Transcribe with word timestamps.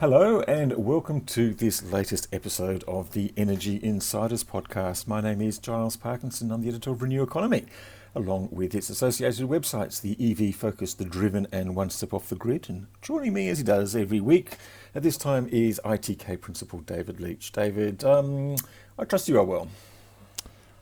Hello, 0.00 0.42
and 0.42 0.74
welcome 0.76 1.22
to 1.22 1.52
this 1.52 1.82
latest 1.82 2.28
episode 2.32 2.84
of 2.86 3.14
the 3.14 3.32
Energy 3.36 3.80
Insiders 3.82 4.44
podcast. 4.44 5.08
My 5.08 5.20
name 5.20 5.42
is 5.42 5.58
Giles 5.58 5.96
Parkinson. 5.96 6.52
I'm 6.52 6.62
the 6.62 6.68
editor 6.68 6.90
of 6.90 7.02
Renew 7.02 7.24
Economy, 7.24 7.64
along 8.14 8.50
with 8.52 8.76
its 8.76 8.90
associated 8.90 9.48
websites, 9.48 10.00
the 10.00 10.16
EV 10.20 10.54
Focus, 10.54 10.94
The 10.94 11.04
Driven, 11.04 11.48
and 11.50 11.74
One 11.74 11.90
Step 11.90 12.14
Off 12.14 12.28
the 12.28 12.36
Grid. 12.36 12.66
And 12.68 12.86
joining 13.02 13.32
me, 13.32 13.48
as 13.48 13.58
he 13.58 13.64
does 13.64 13.96
every 13.96 14.20
week 14.20 14.52
at 14.94 15.02
this 15.02 15.16
time, 15.16 15.48
is 15.50 15.80
ITK 15.84 16.40
Principal 16.40 16.78
David 16.78 17.18
Leitch. 17.18 17.50
David, 17.50 18.04
um, 18.04 18.54
I 19.00 19.04
trust 19.04 19.28
you 19.28 19.40
are 19.40 19.44
well. 19.44 19.66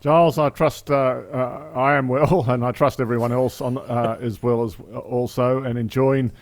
Giles, 0.02 0.36
I 0.36 0.50
trust 0.50 0.90
uh, 0.90 1.22
uh, 1.32 1.72
I 1.74 1.94
am 1.94 2.08
well, 2.08 2.44
and 2.48 2.62
I 2.62 2.70
trust 2.70 3.00
everyone 3.00 3.32
else 3.32 3.62
on 3.62 3.78
uh, 3.78 4.18
as 4.20 4.42
well 4.42 4.62
as 4.62 4.76
also, 4.94 5.62
and 5.62 5.78
enjoying 5.78 6.32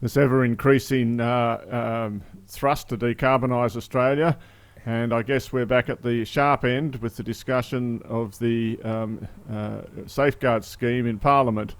this 0.00 0.16
ever 0.16 0.44
increasing 0.44 1.20
uh, 1.20 2.08
um, 2.08 2.22
thrust 2.46 2.88
to 2.88 2.96
decarbonise 2.96 3.76
Australia. 3.76 4.38
And 4.86 5.12
I 5.12 5.22
guess 5.22 5.52
we're 5.52 5.66
back 5.66 5.90
at 5.90 6.02
the 6.02 6.24
sharp 6.24 6.64
end 6.64 6.96
with 6.96 7.16
the 7.16 7.22
discussion 7.22 8.00
of 8.06 8.38
the 8.38 8.80
um, 8.82 9.28
uh, 9.52 9.82
safeguard 10.06 10.64
scheme 10.64 11.06
in 11.06 11.18
Parliament, 11.18 11.74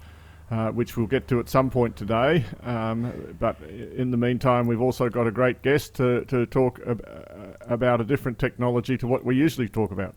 uh, 0.51 0.69
which 0.69 0.95
we'll 0.95 1.07
get 1.07 1.27
to 1.29 1.39
at 1.39 1.49
some 1.49 1.71
point 1.71 1.95
today. 1.95 2.45
Um, 2.61 3.35
but 3.39 3.59
in 3.63 4.11
the 4.11 4.17
meantime, 4.17 4.67
we've 4.67 4.81
also 4.81 5.09
got 5.09 5.25
a 5.25 5.31
great 5.31 5.63
guest 5.63 5.95
to, 5.95 6.25
to 6.25 6.45
talk 6.45 6.79
ab- 6.85 7.03
uh, 7.07 7.73
about 7.73 8.01
a 8.01 8.03
different 8.03 8.37
technology 8.37 8.97
to 8.99 9.07
what 9.07 9.25
we 9.25 9.35
usually 9.35 9.67
talk 9.67 9.91
about. 9.91 10.13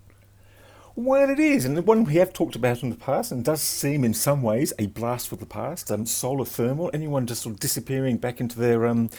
Well, 0.96 1.28
it 1.28 1.40
is, 1.40 1.64
and 1.64 1.76
the 1.76 1.82
one 1.82 2.04
we 2.04 2.14
have 2.14 2.32
talked 2.32 2.54
about 2.54 2.84
in 2.84 2.90
the 2.90 2.96
past, 2.96 3.32
and 3.32 3.44
does 3.44 3.60
seem 3.60 4.04
in 4.04 4.14
some 4.14 4.42
ways 4.42 4.72
a 4.78 4.86
blast 4.86 5.28
for 5.28 5.34
the 5.34 5.44
past. 5.44 5.90
Um, 5.90 6.06
solar 6.06 6.44
thermal, 6.44 6.88
anyone 6.94 7.26
just 7.26 7.42
sort 7.42 7.54
of 7.54 7.60
disappearing 7.60 8.18
back 8.18 8.40
into 8.40 8.60
their 8.60 8.86
um, 8.86 9.10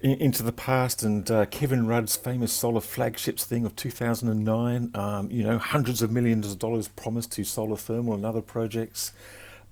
in, 0.00 0.12
into 0.12 0.42
the 0.42 0.50
past, 0.50 1.02
and 1.02 1.30
uh, 1.30 1.44
Kevin 1.44 1.86
Rudd's 1.86 2.16
famous 2.16 2.54
solar 2.54 2.80
flagships 2.80 3.44
thing 3.44 3.66
of 3.66 3.76
2009. 3.76 4.92
Um, 4.94 5.30
you 5.30 5.42
know, 5.42 5.58
hundreds 5.58 6.00
of 6.00 6.10
millions 6.10 6.50
of 6.50 6.58
dollars 6.58 6.88
promised 6.88 7.32
to 7.32 7.44
solar 7.44 7.76
thermal 7.76 8.14
and 8.14 8.24
other 8.24 8.40
projects. 8.40 9.12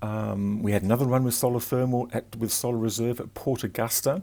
Um, 0.03 0.61
we 0.61 0.71
had 0.71 0.83
another 0.83 1.05
run 1.05 1.23
with 1.23 1.33
solar 1.33 1.59
thermal 1.59 2.11
at, 2.13 2.35
with 2.35 2.53
Solar 2.53 2.77
Reserve 2.77 3.19
at 3.19 3.33
Port 3.33 3.63
Augusta. 3.63 4.21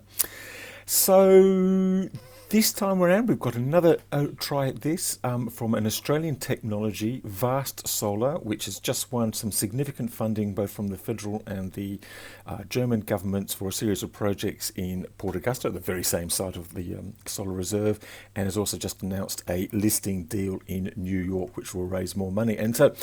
So 0.86 2.08
this 2.48 2.72
time 2.72 3.02
around, 3.02 3.28
we've 3.28 3.40
got 3.40 3.56
another 3.56 3.98
uh, 4.12 4.26
try 4.38 4.68
at 4.68 4.82
this 4.82 5.18
um, 5.24 5.48
from 5.48 5.74
an 5.74 5.84
Australian 5.84 6.36
technology, 6.36 7.20
Vast 7.24 7.88
Solar, 7.88 8.38
which 8.38 8.66
has 8.66 8.78
just 8.78 9.10
won 9.10 9.32
some 9.32 9.50
significant 9.50 10.12
funding 10.12 10.54
both 10.54 10.70
from 10.70 10.88
the 10.88 10.96
federal 10.96 11.42
and 11.46 11.72
the 11.72 11.98
uh, 12.46 12.62
German 12.68 13.00
governments 13.00 13.52
for 13.52 13.68
a 13.68 13.72
series 13.72 14.04
of 14.04 14.12
projects 14.12 14.70
in 14.76 15.06
Port 15.18 15.34
Augusta, 15.34 15.70
the 15.70 15.80
very 15.80 16.04
same 16.04 16.30
site 16.30 16.54
of 16.54 16.74
the 16.74 16.94
um, 16.94 17.14
Solar 17.24 17.52
Reserve, 17.52 17.98
and 18.36 18.46
has 18.46 18.56
also 18.56 18.78
just 18.78 19.02
announced 19.02 19.42
a 19.48 19.68
listing 19.72 20.24
deal 20.24 20.60
in 20.68 20.92
New 20.94 21.18
York, 21.18 21.56
which 21.56 21.74
will 21.74 21.86
raise 21.86 22.14
more 22.14 22.30
money. 22.30 22.56
And 22.56 22.76
so, 22.76 22.94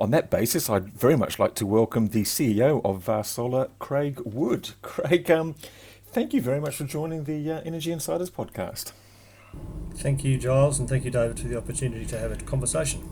on 0.00 0.12
that 0.12 0.30
basis, 0.30 0.70
I'd 0.70 0.92
very 0.92 1.16
much 1.16 1.40
like 1.40 1.56
to 1.56 1.66
welcome 1.66 2.08
the 2.08 2.22
CEO 2.22 2.80
of 2.84 3.02
Vast 3.02 3.32
Solar, 3.32 3.68
Craig 3.80 4.20
Wood. 4.24 4.70
Craig, 4.82 5.28
um, 5.28 5.56
thank 6.12 6.34
you 6.34 6.42
very 6.42 6.60
much 6.60 6.76
for 6.76 6.84
joining 6.84 7.24
the 7.24 7.50
uh, 7.50 7.60
Energy 7.64 7.90
Insiders 7.90 8.30
podcast. 8.30 8.92
Thank 9.94 10.24
you, 10.24 10.38
Giles, 10.38 10.78
and 10.78 10.88
thank 10.88 11.04
you, 11.04 11.10
David, 11.10 11.38
for 11.38 11.48
the 11.48 11.56
opportunity 11.56 12.04
to 12.06 12.18
have 12.18 12.32
a 12.32 12.36
conversation. 12.36 13.02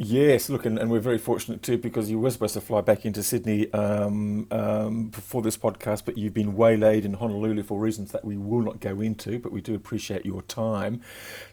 Yes, 0.00 0.48
look, 0.48 0.64
and, 0.64 0.78
and 0.78 0.90
we're 0.90 1.00
very 1.00 1.18
fortunate 1.18 1.62
too 1.62 1.76
because 1.76 2.08
you 2.08 2.20
were 2.20 2.30
supposed 2.30 2.54
to 2.54 2.60
fly 2.60 2.82
back 2.82 3.04
into 3.04 3.20
Sydney 3.22 3.72
um, 3.72 4.46
um, 4.52 5.10
for 5.10 5.42
this 5.42 5.56
podcast, 5.56 6.04
but 6.04 6.16
you've 6.16 6.34
been 6.34 6.54
waylaid 6.54 7.04
in 7.04 7.14
Honolulu 7.14 7.64
for 7.64 7.80
reasons 7.80 8.12
that 8.12 8.24
we 8.24 8.36
will 8.36 8.62
not 8.62 8.78
go 8.78 9.00
into, 9.00 9.40
but 9.40 9.50
we 9.50 9.60
do 9.60 9.74
appreciate 9.74 10.24
your 10.24 10.42
time. 10.42 11.00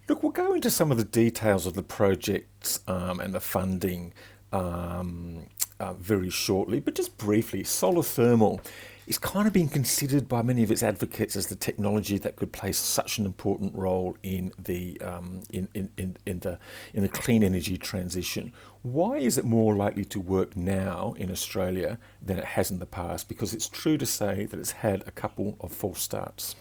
Look, 0.08 0.22
we'll 0.22 0.32
go 0.32 0.54
into 0.54 0.70
some 0.70 0.92
of 0.92 0.98
the 0.98 1.06
details 1.06 1.66
of 1.66 1.74
the 1.74 1.82
projects 1.84 2.82
um, 2.88 3.20
and 3.20 3.34
the 3.34 3.40
funding 3.40 4.14
um, 4.54 5.48
uh, 5.80 5.94
very 5.94 6.30
shortly, 6.30 6.80
but 6.80 6.94
just 6.94 7.18
briefly, 7.18 7.64
solar 7.64 8.04
thermal 8.04 8.62
is 9.08 9.18
kind 9.18 9.48
of 9.48 9.54
being 9.54 9.70
considered 9.70 10.28
by 10.28 10.42
many 10.42 10.64
of 10.64 10.72
its 10.72 10.82
advocates 10.82 11.36
as 11.36 11.48
the 11.48 11.56
technology 11.56 12.18
that 12.18 12.36
could 12.36 12.52
play 12.52 12.72
such 12.72 13.18
an 13.18 13.26
important 13.26 13.76
role 13.76 14.18
in 14.24 14.52
the 14.58 15.00
um, 15.02 15.42
in, 15.50 15.68
in, 15.74 15.90
in, 15.98 16.18
in, 16.26 16.40
the 16.40 16.60
in 16.94 17.04
the 17.04 17.10
clean 17.10 17.44
energy 17.44 17.78
transition. 17.78 18.52
Why 18.82 19.18
is 19.18 19.38
it 19.38 19.46
more 19.46 19.76
likely 19.76 20.06
to 20.06 20.20
work 20.20 20.56
now 20.56 21.14
in 21.18 21.32
Australia 21.32 21.98
than 22.22 22.38
it 22.38 22.46
has 22.46 22.72
in 22.72 22.80
the 22.80 22.86
past? 22.86 23.28
Because 23.28 23.54
it's 23.54 23.70
true 23.70 23.98
to 23.98 24.06
say 24.06 24.46
that 24.46 24.60
it's 24.60 24.72
had 24.72 25.04
a 25.08 25.12
couple 25.12 25.58
of 25.60 25.72
false 25.72 26.02
starts. 26.02 26.56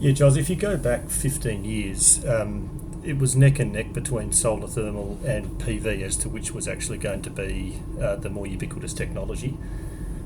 Yeah, 0.00 0.12
Giles, 0.12 0.36
if 0.36 0.48
you 0.48 0.54
go 0.54 0.76
back 0.76 1.10
15 1.10 1.64
years, 1.64 2.24
um, 2.24 3.02
it 3.04 3.18
was 3.18 3.34
neck 3.34 3.58
and 3.58 3.72
neck 3.72 3.92
between 3.92 4.32
solar 4.32 4.68
thermal 4.68 5.18
and 5.24 5.60
PV 5.60 6.02
as 6.02 6.16
to 6.18 6.28
which 6.28 6.52
was 6.52 6.68
actually 6.68 6.98
going 6.98 7.22
to 7.22 7.30
be 7.30 7.82
uh, 8.00 8.14
the 8.16 8.30
more 8.30 8.46
ubiquitous 8.46 8.94
technology. 8.94 9.56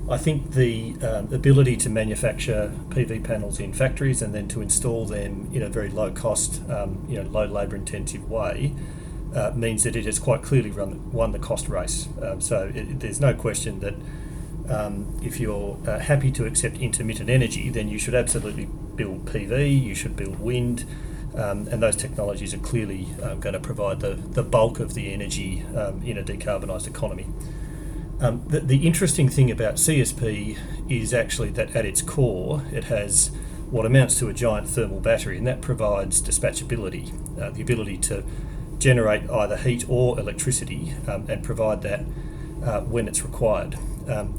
I 0.09 0.19
think 0.19 0.53
the 0.53 0.97
um, 1.03 1.33
ability 1.33 1.77
to 1.79 1.89
manufacture 1.89 2.73
PV 2.89 3.23
panels 3.23 3.61
in 3.61 3.73
factories 3.73 4.21
and 4.21 4.35
then 4.35 4.49
to 4.49 4.61
install 4.61 5.07
them 5.07 5.49
in 5.53 5.63
a 5.63 5.69
very 5.69 5.89
low 5.89 6.11
cost, 6.11 6.61
um, 6.69 7.05
you 7.09 7.23
know, 7.23 7.29
low 7.29 7.47
labour 7.47 7.77
intensive 7.77 8.29
way 8.29 8.75
uh, 9.35 9.53
means 9.55 9.85
that 9.85 9.97
it 9.97 10.05
has 10.05 10.19
quite 10.19 10.43
clearly 10.43 10.71
run, 10.71 11.13
won 11.13 11.33
the 11.33 11.39
cost 11.39 11.69
race. 11.69 12.09
Um, 12.21 12.41
so 12.41 12.71
it, 12.75 13.01
there's 13.01 13.21
no 13.21 13.33
question 13.33 13.81
that 13.81 13.95
um, 14.69 15.19
if 15.23 15.41
you're 15.41 15.79
uh, 15.87 15.99
happy 15.99 16.31
to 16.33 16.47
accept 16.47 16.77
intermittent 16.79 17.31
energy, 17.31 17.71
then 17.71 17.89
you 17.89 17.99
should 17.99 18.15
absolutely 18.15 18.67
build 18.97 19.27
PV, 19.27 19.83
you 19.83 19.95
should 19.95 20.17
build 20.17 20.39
wind. 20.41 20.85
Um, 21.35 21.67
and 21.69 21.83
those 21.83 21.97
technologies 21.97 22.53
are 22.53 22.59
clearly 22.59 23.09
um, 23.23 23.41
going 23.41 23.55
to 23.55 23.61
provide 23.61 24.01
the, 24.01 24.15
the 24.15 24.43
bulk 24.43 24.81
of 24.81 24.93
the 24.93 25.15
energy 25.15 25.65
um, 25.75 26.03
in 26.03 26.19
a 26.19 26.23
decarbonised 26.23 26.87
economy. 26.87 27.27
Um, 28.23 28.45
the, 28.47 28.61
the, 28.61 28.87
interesting 28.87 29.29
thing 29.29 29.51
about 29.51 29.75
CSP 29.75 30.57
is 30.89 31.13
actually 31.13 31.51
that 31.51 31.75
at 31.75 31.85
its 31.85 32.01
core, 32.01 32.63
it 32.71 32.85
has 32.85 33.33
what 33.69 33.85
amounts 33.85 34.17
to 34.21 34.29
a 34.29 34.33
giant 34.33 34.69
thermal 34.69 35.01
battery, 35.01 35.39
and 35.39 35.47
that 35.49 35.61
provides 35.61 36.23
dispatchability, 36.23 37.11
uh, 37.41 37.51
the 37.51 37.63
ability 37.63 37.99
to 37.99 38.23
generate 38.79 39.29
either 39.29 39.57
heat 39.57 39.85
or 39.89 40.21
electricity 40.21 40.95
um, 41.09 41.27
and 41.29 41.43
provide 41.43 41.83
that 41.83 42.05
uh, 42.63 42.83
when 42.83 43.09
it's 43.09 43.25
required. 43.25 43.77
Um, 44.07 44.39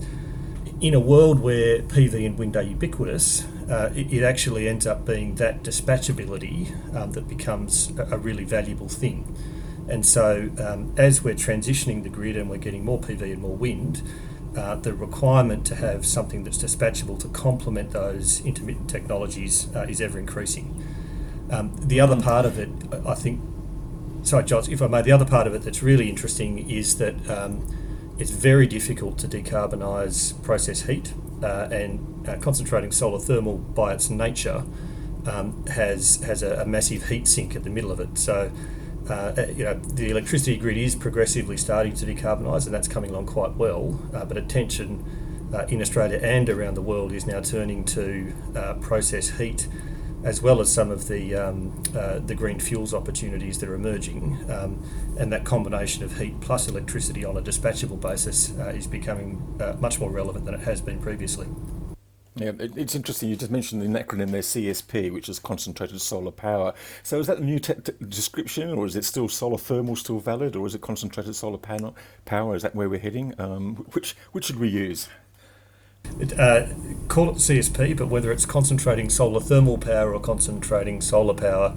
in 0.80 0.94
a 0.94 1.00
world 1.00 1.42
where 1.42 1.80
PV 1.80 2.26
and 2.26 2.38
wind 2.38 2.56
are 2.56 2.64
ubiquitous, 2.64 3.46
uh, 3.70 3.92
it, 3.94 4.14
it, 4.14 4.24
actually 4.24 4.70
ends 4.70 4.88
up 4.88 5.06
being 5.06 5.36
that 5.36 5.62
dispatchability 5.62 6.96
um, 6.96 7.12
that 7.12 7.28
becomes 7.28 7.92
a, 7.98 8.16
a 8.16 8.18
really 8.18 8.46
valuable 8.46 8.88
thing. 8.88 9.36
And 9.90 10.06
so, 10.06 10.50
um, 10.60 10.94
as 10.98 11.24
we're 11.24 11.36
transitioning 11.36 12.04
the 12.04 12.10
grid 12.10 12.38
and 12.38 12.50
we're 12.50 12.58
getting 12.58 12.86
more 12.86 13.00
PV 13.00 13.22
and 13.34 13.42
more 13.42 13.56
wind, 13.56 14.02
uh, 14.56 14.76
the 14.76 14.94
requirement 14.94 15.66
to 15.66 15.76
have 15.76 16.06
something 16.06 16.44
that's 16.44 16.58
dispatchable 16.58 17.20
to 17.20 17.28
complement 17.30 17.92
those 17.92 18.46
intermittent 18.46 18.90
technologies 18.90 19.68
uh, 19.76 19.82
is 19.82 20.00
ever 20.00 20.20
increasing. 20.20 20.84
Um, 21.50 21.74
the 21.76 22.00
other 22.00 22.22
part 22.22 22.46
of 22.46 22.59
it, 22.59 22.70
I 23.06 23.16
think, 23.16 23.41
sorry, 24.24 24.44
Josh, 24.46 24.70
if 24.70 24.82
I 24.82 24.88
may, 24.88 25.02
the 25.02 25.12
other 25.12 25.26
part 25.26 25.47
of 25.47 25.56
it 25.56 25.64
that's 25.64 25.84
really 25.84 26.09
interesting 26.09 26.70
is 26.70 26.97
that 26.97 27.29
um, 27.29 27.66
it's 28.18 28.32
very 28.32 28.68
difficult 28.68 29.18
to 29.20 29.28
decarbonise 29.28 30.41
process 30.44 30.84
heat, 30.84 31.14
uh, 31.41 31.68
and 31.72 32.28
uh, 32.28 32.38
concentrating 32.38 32.91
solar 32.91 33.20
thermal 33.20 33.58
by 33.58 33.94
its 33.94 34.09
nature 34.09 34.64
um, 35.26 35.66
has 35.68 36.18
has 36.24 36.44
a, 36.44 36.62
a 36.62 36.66
massive 36.66 37.09
heat 37.09 37.28
sink 37.28 37.56
at 37.56 37.64
the 37.64 37.70
middle 37.70 37.91
of 37.91 38.00
it. 38.00 38.18
So 38.18 38.52
uh, 39.09 39.14
uh, 39.14 39.46
you 39.55 39.66
know, 39.66 39.73
the 39.73 40.09
electricity 40.09 40.55
grid 40.55 40.78
is 40.78 40.96
progressively 40.96 41.58
starting 41.58 41.94
to 41.94 42.05
decarbonise, 42.05 42.66
and 42.66 42.73
that's 42.73 42.88
coming 42.88 43.09
along 43.09 43.26
quite 43.26 43.53
well. 43.55 44.00
Uh, 44.14 44.23
but 44.23 44.38
attention 44.38 45.50
uh, 45.53 45.66
in 45.67 45.82
Australia 45.82 46.20
and 46.23 46.50
around 46.50 46.76
the 46.76 46.82
world 46.82 47.11
is 47.11 47.26
now 47.26 47.41
turning 47.41 47.84
to 47.84 48.34
uh, 48.55 48.73
process 48.76 49.32
heat, 49.32 49.67
as 50.23 50.41
well 50.41 50.61
as 50.61 50.73
some 50.73 50.90
of 50.90 51.09
the 51.09 51.35
um, 51.35 51.84
uh, 51.96 52.20
the 52.20 52.34
green 52.34 52.59
fuels 52.59 52.94
opportunities 52.94 53.59
that 53.59 53.67
are 53.67 53.76
emerging. 53.76 54.40
Um, 54.50 54.82
and 55.20 55.32
that 55.34 55.44
combination 55.44 56.03
of 56.03 56.17
heat 56.17 56.40
plus 56.40 56.67
electricity 56.70 57.26
on 57.26 57.38
a 57.38 57.41
dispatchable 57.41 58.00
basis 58.00 58.50
is 58.50 58.88
becoming 58.88 59.59
much 59.79 60.00
more 60.00 60.09
relevant 60.09 60.46
than 60.46 60.55
it 60.55 60.61
has 60.61 60.82
been 60.82 61.00
previously. 61.00 61.47
Yeah, 62.35 62.52
it's 62.58 62.96
interesting. 62.96 63.30
You 63.30 63.35
just 63.35 63.52
mentioned 63.52 63.82
the 63.82 64.00
acronym 64.00 64.32
there, 64.32 64.41
CSP, 64.41 65.14
which 65.14 65.30
is 65.30 65.38
concentrated 65.38 66.02
solar 66.02 66.32
power. 66.32 66.74
So 67.03 67.20
is 67.20 67.28
that 67.28 67.38
a 67.38 67.44
new 67.44 67.59
te- 67.59 67.76
description, 68.08 68.72
or 68.72 68.88
is 68.88 68.96
it 68.96 69.06
still 69.06 69.30
solar 69.30 69.59
thermal 69.59 69.96
still 69.96 70.20
valid, 70.20 70.56
or 70.56 70.66
is 70.66 70.74
it 70.74 70.82
concentrated 70.82 71.35
solar 71.35 71.59
panel 71.59 71.96
power? 72.26 72.56
Is 72.56 72.64
that 72.64 72.74
where 72.74 72.90
we're 72.90 73.00
heading? 73.00 73.40
Um, 73.40 73.76
which 73.91 74.16
which 74.32 74.46
should 74.46 74.59
we 74.59 74.68
use? 74.68 75.09
It, 76.20 76.38
uh, 76.40 76.68
call 77.08 77.30
it 77.30 77.35
CSP, 77.35 77.96
but 77.97 78.08
whether 78.08 78.32
it's 78.32 78.46
concentrating 78.47 79.09
solar 79.12 79.40
thermal 79.40 79.78
power 79.78 80.14
or 80.14 80.20
concentrating 80.20 81.02
solar 81.02 81.36
power, 81.36 81.76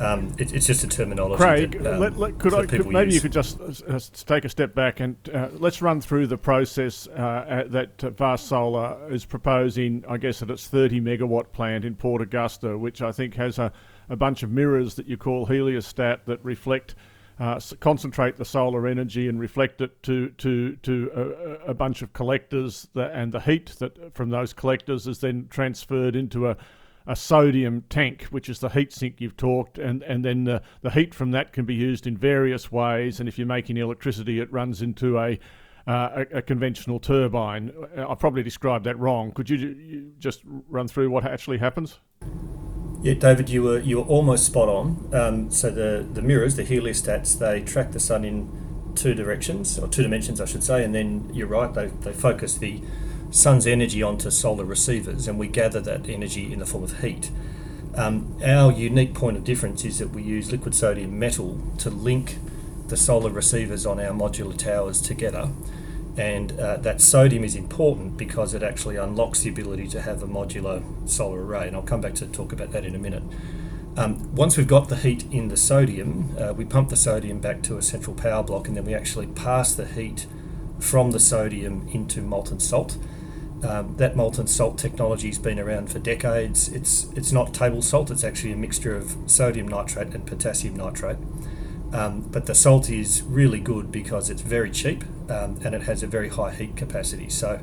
um, 0.00 0.34
it, 0.38 0.54
it's 0.54 0.66
just 0.66 0.82
a 0.82 0.86
terminology. 0.86 1.42
Craig, 1.42 1.82
that, 1.82 1.94
um, 1.94 2.00
let, 2.00 2.16
let, 2.16 2.38
could 2.38 2.54
I, 2.54 2.64
could, 2.64 2.86
maybe 2.86 3.12
use. 3.12 3.16
you 3.16 3.20
could 3.20 3.32
just 3.32 3.60
uh, 3.60 4.00
take 4.26 4.46
a 4.46 4.48
step 4.48 4.74
back 4.74 5.00
and 5.00 5.16
uh, 5.32 5.48
let's 5.52 5.82
run 5.82 6.00
through 6.00 6.26
the 6.26 6.38
process 6.38 7.06
uh, 7.08 7.64
that 7.68 8.00
Vast 8.16 8.46
Solar 8.46 8.98
is 9.12 9.26
proposing. 9.26 10.02
I 10.08 10.16
guess 10.16 10.42
at 10.42 10.50
its 10.50 10.66
30 10.66 11.02
megawatt 11.02 11.52
plant 11.52 11.84
in 11.84 11.96
Port 11.96 12.22
Augusta, 12.22 12.78
which 12.78 13.02
I 13.02 13.12
think 13.12 13.34
has 13.34 13.58
a, 13.58 13.72
a 14.08 14.16
bunch 14.16 14.42
of 14.42 14.50
mirrors 14.50 14.94
that 14.94 15.06
you 15.06 15.18
call 15.18 15.46
heliostat 15.46 16.24
that 16.24 16.42
reflect. 16.42 16.94
Uh, 17.38 17.58
concentrate 17.80 18.36
the 18.36 18.44
solar 18.44 18.86
energy 18.86 19.26
and 19.26 19.40
reflect 19.40 19.80
it 19.80 20.02
to 20.02 20.28
to 20.36 20.76
to 20.76 21.10
a, 21.64 21.70
a 21.70 21.74
bunch 21.74 22.02
of 22.02 22.12
collectors, 22.12 22.86
that, 22.92 23.12
and 23.12 23.32
the 23.32 23.40
heat 23.40 23.74
that 23.78 24.14
from 24.14 24.28
those 24.28 24.52
collectors 24.52 25.06
is 25.06 25.20
then 25.20 25.46
transferred 25.48 26.16
into 26.16 26.48
a 26.48 26.56
a 27.06 27.16
sodium 27.16 27.84
tank, 27.88 28.24
which 28.24 28.48
is 28.48 28.58
the 28.60 28.68
heat 28.68 28.92
sink 28.92 29.20
you've 29.20 29.36
talked, 29.36 29.78
and, 29.78 30.02
and 30.02 30.24
then 30.24 30.44
the, 30.44 30.62
the 30.82 30.90
heat 30.90 31.14
from 31.14 31.30
that 31.32 31.52
can 31.52 31.64
be 31.64 31.74
used 31.74 32.06
in 32.06 32.16
various 32.16 32.70
ways. 32.70 33.20
And 33.20 33.28
if 33.28 33.38
you're 33.38 33.46
making 33.46 33.76
electricity, 33.76 34.40
it 34.40 34.52
runs 34.52 34.82
into 34.82 35.18
a, 35.18 35.38
uh, 35.86 36.24
a, 36.32 36.38
a, 36.38 36.42
conventional 36.42 37.00
turbine. 37.00 37.72
I 37.96 38.14
probably 38.14 38.42
described 38.42 38.84
that 38.84 38.98
wrong. 38.98 39.32
Could 39.32 39.50
you, 39.50 39.56
you, 39.56 40.12
just 40.18 40.42
run 40.44 40.88
through 40.88 41.10
what 41.10 41.24
actually 41.24 41.58
happens? 41.58 41.98
Yeah, 43.02 43.14
David, 43.14 43.48
you 43.48 43.62
were 43.62 43.78
you 43.78 43.98
were 43.98 44.06
almost 44.06 44.44
spot 44.44 44.68
on. 44.68 45.08
Um, 45.12 45.50
so 45.50 45.70
the 45.70 46.06
the 46.12 46.20
mirrors, 46.20 46.56
the 46.56 46.64
heliostats, 46.64 47.38
they 47.38 47.62
track 47.62 47.92
the 47.92 48.00
sun 48.00 48.26
in 48.26 48.92
two 48.94 49.14
directions 49.14 49.78
or 49.78 49.88
two 49.88 50.02
dimensions, 50.02 50.40
I 50.40 50.44
should 50.44 50.62
say, 50.62 50.84
and 50.84 50.94
then 50.94 51.30
you're 51.32 51.46
right. 51.46 51.72
They 51.72 51.86
they 51.86 52.12
focus 52.12 52.58
the 52.58 52.82
sun's 53.30 53.66
energy 53.66 54.02
onto 54.02 54.30
solar 54.30 54.64
receivers, 54.64 55.28
and 55.28 55.38
we 55.38 55.48
gather 55.48 55.80
that 55.80 56.08
energy 56.08 56.52
in 56.52 56.58
the 56.58 56.66
form 56.66 56.84
of 56.84 57.00
heat. 57.00 57.30
Um, 57.94 58.36
our 58.44 58.70
unique 58.72 59.14
point 59.14 59.36
of 59.36 59.44
difference 59.44 59.84
is 59.84 59.98
that 59.98 60.10
we 60.10 60.22
use 60.22 60.52
liquid 60.52 60.74
sodium 60.74 61.18
metal 61.18 61.60
to 61.78 61.90
link 61.90 62.38
the 62.88 62.96
solar 62.96 63.30
receivers 63.30 63.86
on 63.86 63.98
our 64.00 64.12
modular 64.12 64.56
towers 64.56 65.00
together. 65.00 65.50
And 66.16 66.58
uh, 66.58 66.76
that 66.78 67.00
sodium 67.00 67.44
is 67.44 67.54
important 67.54 68.16
because 68.16 68.52
it 68.52 68.62
actually 68.62 68.96
unlocks 68.96 69.40
the 69.40 69.50
ability 69.50 69.88
to 69.88 70.02
have 70.02 70.22
a 70.22 70.26
modular 70.26 70.82
solar 71.08 71.44
array. 71.44 71.68
And 71.68 71.76
I'll 71.76 71.82
come 71.82 72.00
back 72.00 72.14
to 72.16 72.26
talk 72.26 72.52
about 72.52 72.72
that 72.72 72.84
in 72.84 72.94
a 72.94 72.98
minute. 72.98 73.22
Um, 73.96 74.34
once 74.34 74.56
we've 74.56 74.68
got 74.68 74.88
the 74.88 74.96
heat 74.96 75.24
in 75.32 75.48
the 75.48 75.56
sodium, 75.56 76.36
uh, 76.38 76.52
we 76.52 76.64
pump 76.64 76.90
the 76.90 76.96
sodium 76.96 77.40
back 77.40 77.62
to 77.62 77.76
a 77.76 77.82
central 77.82 78.14
power 78.14 78.42
block 78.42 78.68
and 78.68 78.76
then 78.76 78.84
we 78.84 78.94
actually 78.94 79.26
pass 79.28 79.74
the 79.74 79.86
heat 79.86 80.26
from 80.78 81.10
the 81.10 81.20
sodium 81.20 81.88
into 81.92 82.22
molten 82.22 82.60
salt. 82.60 82.96
Um, 83.62 83.96
that 83.98 84.16
molten 84.16 84.46
salt 84.46 84.78
technology 84.78 85.28
has 85.28 85.38
been 85.38 85.58
around 85.58 85.90
for 85.90 85.98
decades. 85.98 86.68
It's 86.68 87.10
it's 87.14 87.30
not 87.30 87.52
table 87.52 87.82
salt. 87.82 88.10
It's 88.10 88.24
actually 88.24 88.52
a 88.52 88.56
mixture 88.56 88.96
of 88.96 89.16
sodium 89.26 89.68
nitrate 89.68 90.14
and 90.14 90.26
potassium 90.26 90.76
nitrate. 90.76 91.18
Um, 91.92 92.20
but 92.20 92.46
the 92.46 92.54
salt 92.54 92.88
is 92.88 93.22
really 93.22 93.60
good 93.60 93.90
because 93.90 94.30
it's 94.30 94.42
very 94.42 94.70
cheap 94.70 95.04
um, 95.28 95.58
and 95.64 95.74
it 95.74 95.82
has 95.82 96.02
a 96.02 96.06
very 96.06 96.28
high 96.28 96.54
heat 96.54 96.76
capacity. 96.76 97.28
So, 97.28 97.60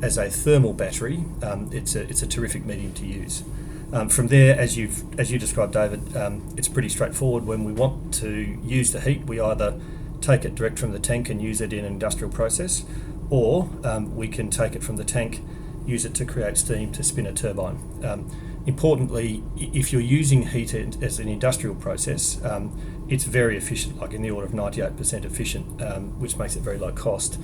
as 0.00 0.16
a 0.16 0.30
thermal 0.30 0.72
battery, 0.72 1.24
um, 1.42 1.68
it's 1.72 1.94
a 1.94 2.02
it's 2.08 2.22
a 2.22 2.26
terrific 2.26 2.64
medium 2.64 2.92
to 2.94 3.06
use. 3.06 3.44
Um, 3.92 4.08
from 4.08 4.28
there, 4.28 4.58
as 4.58 4.76
you've 4.76 5.18
as 5.20 5.30
you 5.30 5.38
described, 5.38 5.72
David, 5.72 6.16
um, 6.16 6.42
it's 6.56 6.68
pretty 6.68 6.88
straightforward. 6.88 7.46
When 7.46 7.64
we 7.64 7.72
want 7.72 8.12
to 8.14 8.58
use 8.64 8.92
the 8.92 9.00
heat, 9.00 9.24
we 9.26 9.40
either 9.40 9.80
take 10.20 10.44
it 10.44 10.54
direct 10.54 10.78
from 10.78 10.92
the 10.92 10.98
tank 10.98 11.30
and 11.30 11.40
use 11.40 11.60
it 11.60 11.72
in 11.72 11.84
an 11.84 11.92
industrial 11.92 12.32
process, 12.32 12.84
or 13.30 13.68
um, 13.84 14.14
we 14.16 14.28
can 14.28 14.50
take 14.50 14.74
it 14.74 14.82
from 14.82 14.96
the 14.96 15.04
tank, 15.04 15.42
use 15.86 16.04
it 16.04 16.14
to 16.14 16.24
create 16.24 16.56
steam 16.56 16.92
to 16.92 17.02
spin 17.02 17.26
a 17.26 17.32
turbine. 17.32 17.78
Um, 18.04 18.30
importantly, 18.66 19.42
if 19.56 19.92
you're 19.92 20.02
using 20.02 20.48
heat 20.48 20.74
as 20.74 21.18
an 21.18 21.28
industrial 21.28 21.74
process, 21.74 22.42
um, 22.44 23.04
it's 23.08 23.24
very 23.24 23.56
efficient, 23.56 23.98
like 23.98 24.12
in 24.12 24.22
the 24.22 24.30
order 24.30 24.46
of 24.46 24.52
98% 24.52 25.24
efficient, 25.24 25.82
um, 25.82 26.18
which 26.20 26.36
makes 26.36 26.56
it 26.56 26.62
very 26.62 26.78
low 26.78 26.92
cost. 26.92 27.38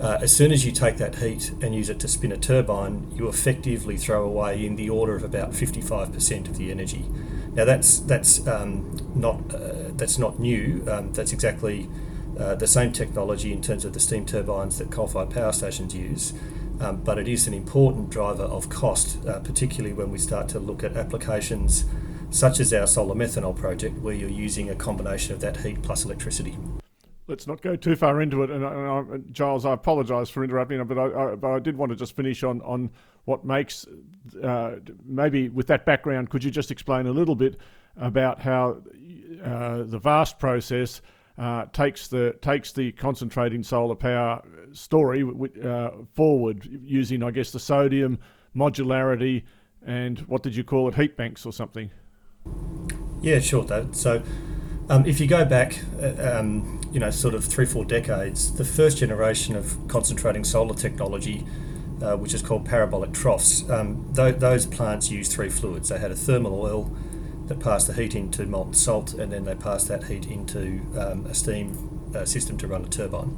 Uh, 0.00 0.18
as 0.20 0.34
soon 0.34 0.50
as 0.50 0.64
you 0.64 0.72
take 0.72 0.96
that 0.96 1.16
heat 1.16 1.52
and 1.60 1.74
use 1.74 1.88
it 1.88 2.00
to 2.00 2.08
spin 2.08 2.32
a 2.32 2.36
turbine, 2.36 3.10
you 3.14 3.28
effectively 3.28 3.96
throw 3.96 4.24
away 4.24 4.64
in 4.64 4.76
the 4.76 4.90
order 4.90 5.14
of 5.14 5.22
about 5.22 5.52
55% 5.52 6.48
of 6.48 6.56
the 6.56 6.70
energy. 6.70 7.04
Now 7.54 7.64
that's 7.64 8.00
that's 8.00 8.44
um, 8.48 8.96
not 9.14 9.54
uh, 9.54 9.92
that's 9.94 10.18
not 10.18 10.40
new. 10.40 10.84
Um, 10.88 11.12
that's 11.12 11.32
exactly 11.32 11.88
uh, 12.38 12.54
the 12.54 12.66
same 12.66 12.92
technology 12.92 13.52
in 13.52 13.62
terms 13.62 13.84
of 13.84 13.92
the 13.92 14.00
steam 14.00 14.26
turbines 14.26 14.78
that 14.78 14.90
coal-fired 14.90 15.30
power 15.30 15.52
stations 15.52 15.94
use, 15.94 16.32
um, 16.80 16.96
but 17.02 17.18
it 17.18 17.28
is 17.28 17.46
an 17.46 17.54
important 17.54 18.10
driver 18.10 18.44
of 18.44 18.68
cost, 18.68 19.24
uh, 19.26 19.40
particularly 19.40 19.92
when 19.92 20.10
we 20.10 20.18
start 20.18 20.48
to 20.48 20.58
look 20.58 20.82
at 20.82 20.96
applications 20.96 21.84
such 22.30 22.58
as 22.58 22.72
our 22.72 22.86
solar 22.86 23.14
methanol 23.14 23.54
project, 23.56 23.96
where 24.00 24.14
you're 24.14 24.28
using 24.28 24.68
a 24.68 24.74
combination 24.74 25.32
of 25.32 25.40
that 25.40 25.56
heat 25.58 25.80
plus 25.82 26.04
electricity. 26.04 26.56
Let's 27.26 27.46
not 27.46 27.62
go 27.62 27.76
too 27.76 27.96
far 27.96 28.20
into 28.20 28.42
it. 28.42 28.50
And, 28.50 28.64
and 28.64 29.32
Giles, 29.32 29.64
I 29.64 29.72
apologise 29.72 30.28
for 30.28 30.44
interrupting, 30.44 30.84
but 30.84 30.98
I, 30.98 31.36
but 31.36 31.50
I 31.52 31.58
did 31.58 31.76
want 31.76 31.90
to 31.90 31.96
just 31.96 32.14
finish 32.14 32.42
on 32.42 32.60
on 32.62 32.90
what 33.24 33.44
makes 33.44 33.86
uh, 34.42 34.76
maybe 35.06 35.48
with 35.48 35.66
that 35.68 35.86
background. 35.86 36.28
Could 36.28 36.44
you 36.44 36.50
just 36.50 36.70
explain 36.70 37.06
a 37.06 37.12
little 37.12 37.34
bit 37.34 37.56
about 37.96 38.40
how 38.40 38.82
uh, 39.42 39.84
the 39.84 39.98
vast 39.98 40.38
process 40.38 41.00
uh, 41.36 41.66
takes 41.66 42.08
the 42.08 42.36
takes 42.40 42.72
the 42.72 42.92
concentrating 42.92 43.62
solar 43.62 43.94
power 43.94 44.42
story 44.72 45.24
uh, 45.64 45.90
forward 46.12 46.68
using, 46.82 47.22
I 47.22 47.30
guess, 47.30 47.50
the 47.50 47.60
sodium 47.60 48.18
modularity 48.54 49.44
and 49.84 50.20
what 50.20 50.42
did 50.42 50.56
you 50.56 50.64
call 50.64 50.88
it, 50.88 50.94
heat 50.94 51.16
banks 51.16 51.44
or 51.44 51.52
something? 51.52 51.90
Yeah, 53.20 53.40
sure, 53.40 53.64
David. 53.64 53.96
So. 53.96 54.22
Um, 54.90 55.06
if 55.06 55.18
you 55.18 55.26
go 55.26 55.46
back, 55.46 55.80
uh, 55.98 56.38
um, 56.38 56.78
you 56.92 57.00
know, 57.00 57.10
sort 57.10 57.32
of 57.32 57.42
three, 57.42 57.64
four 57.64 57.86
decades, 57.86 58.54
the 58.54 58.66
first 58.66 58.98
generation 58.98 59.56
of 59.56 59.78
concentrating 59.88 60.44
solar 60.44 60.74
technology, 60.74 61.46
uh, 62.02 62.16
which 62.18 62.34
is 62.34 62.42
called 62.42 62.66
parabolic 62.66 63.12
troughs, 63.12 63.68
um, 63.70 64.12
th- 64.14 64.36
those 64.36 64.66
plants 64.66 65.10
used 65.10 65.32
three 65.32 65.48
fluids. 65.48 65.88
They 65.88 65.98
had 65.98 66.10
a 66.10 66.14
thermal 66.14 66.60
oil, 66.60 66.94
that 67.46 67.60
pass 67.60 67.84
the 67.84 67.92
heat 67.92 68.14
into 68.14 68.46
molten 68.46 68.74
salt, 68.74 69.14
and 69.14 69.32
then 69.32 69.44
they 69.44 69.54
pass 69.54 69.84
that 69.84 70.04
heat 70.04 70.26
into 70.26 70.80
um, 70.98 71.26
a 71.26 71.34
steam 71.34 72.10
uh, 72.14 72.24
system 72.24 72.56
to 72.58 72.66
run 72.66 72.84
a 72.84 72.88
turbine. 72.88 73.36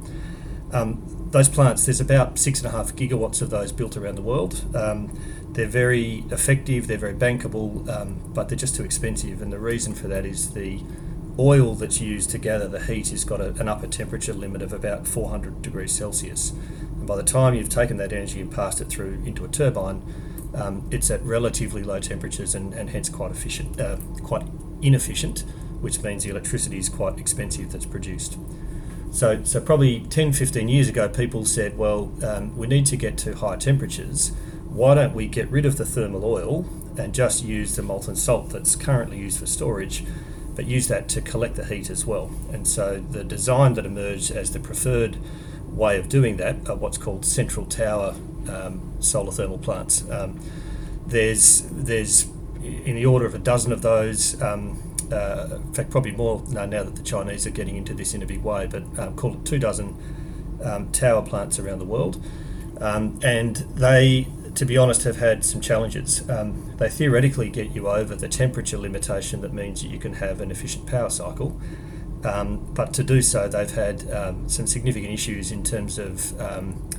Um, 0.71 1.29
those 1.31 1.49
plants, 1.49 1.85
there's 1.85 2.01
about 2.01 2.37
six 2.37 2.59
and 2.59 2.67
a 2.67 2.71
half 2.71 2.95
gigawatts 2.95 3.41
of 3.41 3.49
those 3.49 3.71
built 3.71 3.97
around 3.97 4.15
the 4.15 4.21
world. 4.21 4.63
Um, 4.75 5.17
they're 5.49 5.65
very 5.65 6.25
effective, 6.29 6.87
they're 6.87 6.97
very 6.97 7.13
bankable, 7.13 7.87
um, 7.89 8.21
but 8.33 8.49
they're 8.49 8.57
just 8.57 8.75
too 8.75 8.83
expensive. 8.83 9.41
And 9.41 9.51
the 9.51 9.59
reason 9.59 9.93
for 9.93 10.07
that 10.07 10.25
is 10.25 10.51
the 10.51 10.81
oil 11.39 11.75
that's 11.75 12.01
used 12.01 12.29
to 12.31 12.37
gather 12.37 12.67
the 12.67 12.83
heat 12.83 13.09
has 13.09 13.23
got 13.23 13.41
a, 13.41 13.49
an 13.59 13.67
upper 13.67 13.87
temperature 13.87 14.33
limit 14.33 14.61
of 14.61 14.73
about 14.73 15.07
400 15.07 15.61
degrees 15.61 15.91
Celsius. 15.91 16.51
And 16.51 17.07
by 17.07 17.15
the 17.15 17.23
time 17.23 17.53
you've 17.53 17.69
taken 17.69 17.97
that 17.97 18.11
energy 18.11 18.41
and 18.41 18.51
passed 18.51 18.81
it 18.81 18.85
through 18.85 19.21
into 19.25 19.45
a 19.45 19.47
turbine, 19.47 20.01
um, 20.57 20.87
it's 20.91 21.11
at 21.11 21.21
relatively 21.23 21.83
low 21.83 21.99
temperatures 21.99 22.55
and, 22.55 22.73
and 22.73 22.89
hence 22.89 23.09
quite 23.09 23.31
efficient, 23.31 23.79
uh, 23.79 23.97
quite 24.23 24.43
inefficient, 24.81 25.41
which 25.81 26.01
means 26.01 26.23
the 26.23 26.31
electricity 26.31 26.79
is 26.79 26.89
quite 26.89 27.17
expensive 27.19 27.71
that's 27.71 27.85
produced. 27.85 28.37
So, 29.11 29.43
so 29.43 29.61
probably 29.61 30.01
10, 30.01 30.33
15 30.33 30.67
years 30.67 30.89
ago, 30.89 31.07
people 31.07 31.45
said, 31.45 31.77
well, 31.77 32.11
um, 32.23 32.57
we 32.57 32.67
need 32.67 32.85
to 32.87 32.97
get 32.97 33.17
to 33.19 33.35
higher 33.35 33.57
temperatures. 33.57 34.31
Why 34.67 34.95
don't 34.95 35.13
we 35.13 35.27
get 35.27 35.49
rid 35.49 35.65
of 35.65 35.77
the 35.77 35.85
thermal 35.85 36.25
oil 36.25 36.65
and 36.97 37.13
just 37.13 37.43
use 37.43 37.75
the 37.75 37.83
molten 37.83 38.15
salt 38.15 38.49
that's 38.49 38.75
currently 38.75 39.17
used 39.17 39.39
for 39.39 39.45
storage, 39.45 40.03
but 40.55 40.65
use 40.65 40.87
that 40.87 41.07
to 41.09 41.21
collect 41.21 41.55
the 41.55 41.65
heat 41.65 41.89
as 41.89 42.05
well? 42.05 42.31
And 42.51 42.67
so 42.67 42.99
the 42.99 43.23
design 43.23 43.75
that 43.75 43.85
emerged 43.85 44.31
as 44.31 44.51
the 44.51 44.59
preferred 44.59 45.17
way 45.67 45.97
of 45.97 46.09
doing 46.09 46.37
that 46.37 46.67
are 46.67 46.75
what's 46.75 46.97
called 46.97 47.25
central 47.25 47.65
tower 47.65 48.15
um, 48.49 48.93
solar 48.99 49.31
thermal 49.31 49.57
plants. 49.57 50.09
Um, 50.09 50.39
there's 51.05 51.61
there's 51.71 52.27
in 52.61 52.95
the 52.95 53.05
order 53.05 53.25
of 53.25 53.35
a 53.35 53.39
dozen 53.39 53.71
of 53.71 53.81
those. 53.81 54.41
Um, 54.41 54.83
uh, 55.11 55.59
in 55.65 55.73
fact, 55.73 55.89
probably 55.89 56.11
more 56.11 56.43
now, 56.49 56.65
now, 56.65 56.83
that 56.83 56.95
the 56.97 57.03
Chinese 57.03 57.47
are 57.47 57.51
getting 57.51 57.77
into 57.77 57.93
this 57.93 58.13
in 58.13 58.21
a 58.21 58.25
big 58.25 58.43
way, 58.43 58.67
but 58.67 58.83
um, 58.99 59.15
call 59.15 59.33
it 59.33 59.45
two 59.45 59.57
dozen 59.57 59.95
um, 60.63 60.91
tower 60.91 61.21
plants 61.21 61.59
around 61.59 61.79
the 61.79 61.85
world. 61.85 62.21
Um, 62.81 63.17
and 63.23 63.55
they, 63.55 64.27
to 64.55 64.65
be 64.65 64.77
honest, 64.77 65.03
have 65.03 65.17
had 65.17 65.45
some 65.45 65.61
challenges. 65.61 66.25
they 66.25 66.89
theoretically 66.89 67.49
get 67.49 67.71
you 67.71 67.87
over 67.87 68.15
the 68.15 68.27
temperature 68.27 68.77
limitation 68.77 69.41
that 69.41 69.53
means 69.53 69.81
that 69.81 69.87
you 69.89 69.97
can 69.97 70.15
have 70.15 70.41
an 70.41 70.51
efficient 70.51 70.85
power 70.87 71.09
cycle. 71.09 71.59
Um, 72.23 72.73
but 72.73 72.93
to 72.95 73.03
do 73.03 73.21
so, 73.21 73.47
they've 73.47 73.69
had 73.69 74.09
um, 74.11 74.49
some 74.49 74.67
significant 74.67 75.13
issues 75.13 75.51
in 75.51 75.63
terms 75.63 75.97
of 75.97 76.39
um, 76.39 76.89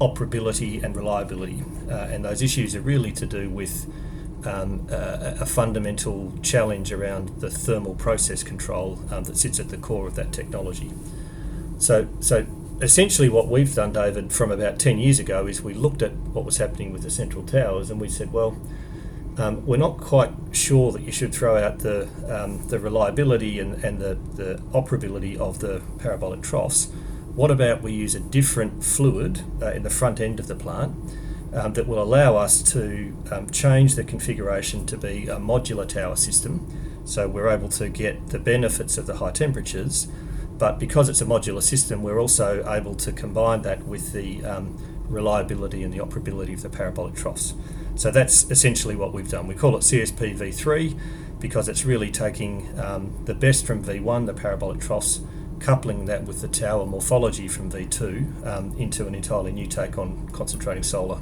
operability 0.00 0.82
and 0.82 0.96
reliability. 0.96 1.62
Uh, 1.90 1.94
and 1.94 2.24
those 2.24 2.42
issues 2.42 2.74
are 2.74 2.80
really 2.80 3.12
to 3.12 3.26
do 3.26 3.50
with 3.50 3.86
um, 4.44 4.86
a, 4.90 5.38
a, 5.40 5.46
fundamental 5.46 6.32
challenge 6.42 6.92
around 6.92 7.40
the 7.40 7.50
thermal 7.50 7.94
process 7.94 8.44
control 8.44 9.00
um, 9.10 9.24
that 9.24 9.36
sits 9.36 9.58
at 9.58 9.68
the 9.68 9.76
core 9.76 10.06
of 10.06 10.14
that 10.14 10.32
technology. 10.32 10.92
So, 11.78 12.08
so 12.20 12.46
essentially, 12.80 13.28
what 13.28 13.48
we've 13.48 13.74
done, 13.74 13.92
David, 13.92 14.32
from 14.32 14.52
about 14.52 14.78
10 14.78 14.98
years 14.98 15.18
ago 15.18 15.46
is 15.46 15.62
we 15.62 15.74
looked 15.74 16.02
at 16.02 16.12
what 16.12 16.44
was 16.44 16.58
happening 16.58 16.92
with 16.92 17.02
the 17.02 17.10
central 17.10 17.42
towers 17.42 17.90
and 17.90 18.00
we 18.00 18.08
said, 18.08 18.32
well, 18.32 18.56
um, 19.38 19.64
we're 19.66 19.76
not 19.76 19.98
quite 19.98 20.32
sure 20.52 20.92
that 20.92 21.02
you 21.02 21.12
should 21.12 21.34
throw 21.34 21.56
out 21.56 21.80
the, 21.80 22.08
um, 22.28 22.66
the 22.68 22.78
reliability 22.78 23.60
and, 23.60 23.82
and 23.84 23.98
the, 23.98 24.18
the 24.34 24.60
operability 24.72 25.36
of 25.36 25.60
the 25.60 25.82
parabolic 25.98 26.42
troughs. 26.42 26.88
What 27.38 27.52
about 27.52 27.82
we 27.82 27.92
use 27.92 28.16
a 28.16 28.20
different 28.20 28.82
fluid 28.82 29.42
uh, 29.62 29.70
in 29.70 29.84
the 29.84 29.90
front 29.90 30.20
end 30.20 30.40
of 30.40 30.48
the 30.48 30.56
plant 30.56 30.96
um, 31.54 31.74
that 31.74 31.86
will 31.86 32.02
allow 32.02 32.34
us 32.34 32.60
to 32.72 33.16
um, 33.30 33.48
change 33.50 33.94
the 33.94 34.02
configuration 34.02 34.84
to 34.86 34.96
be 34.96 35.28
a 35.28 35.36
modular 35.36 35.88
tower 35.88 36.16
system? 36.16 36.66
So 37.04 37.28
we're 37.28 37.48
able 37.48 37.68
to 37.68 37.88
get 37.90 38.30
the 38.30 38.40
benefits 38.40 38.98
of 38.98 39.06
the 39.06 39.18
high 39.18 39.30
temperatures, 39.30 40.08
but 40.58 40.80
because 40.80 41.08
it's 41.08 41.20
a 41.20 41.24
modular 41.24 41.62
system, 41.62 42.02
we're 42.02 42.18
also 42.18 42.68
able 42.68 42.96
to 42.96 43.12
combine 43.12 43.62
that 43.62 43.86
with 43.86 44.12
the 44.12 44.44
um, 44.44 44.76
reliability 45.08 45.84
and 45.84 45.94
the 45.94 45.98
operability 45.98 46.54
of 46.54 46.62
the 46.62 46.68
parabolic 46.68 47.14
troughs. 47.14 47.54
So 47.94 48.10
that's 48.10 48.50
essentially 48.50 48.96
what 48.96 49.12
we've 49.12 49.30
done. 49.30 49.46
We 49.46 49.54
call 49.54 49.76
it 49.76 49.82
CSP 49.82 50.36
V3 50.36 50.98
because 51.38 51.68
it's 51.68 51.84
really 51.84 52.10
taking 52.10 52.76
um, 52.80 53.16
the 53.26 53.34
best 53.34 53.64
from 53.64 53.84
V1, 53.84 54.26
the 54.26 54.34
parabolic 54.34 54.80
troughs, 54.80 55.20
coupling 55.60 56.06
that 56.06 56.24
with 56.24 56.40
the 56.40 56.48
tower 56.48 56.86
morphology 56.86 57.48
from 57.48 57.70
V2 57.70 58.46
um, 58.46 58.74
into 58.78 59.06
an 59.06 59.14
entirely 59.14 59.52
new 59.52 59.66
take 59.66 59.98
on 59.98 60.28
concentrating 60.30 60.82
solar. 60.82 61.18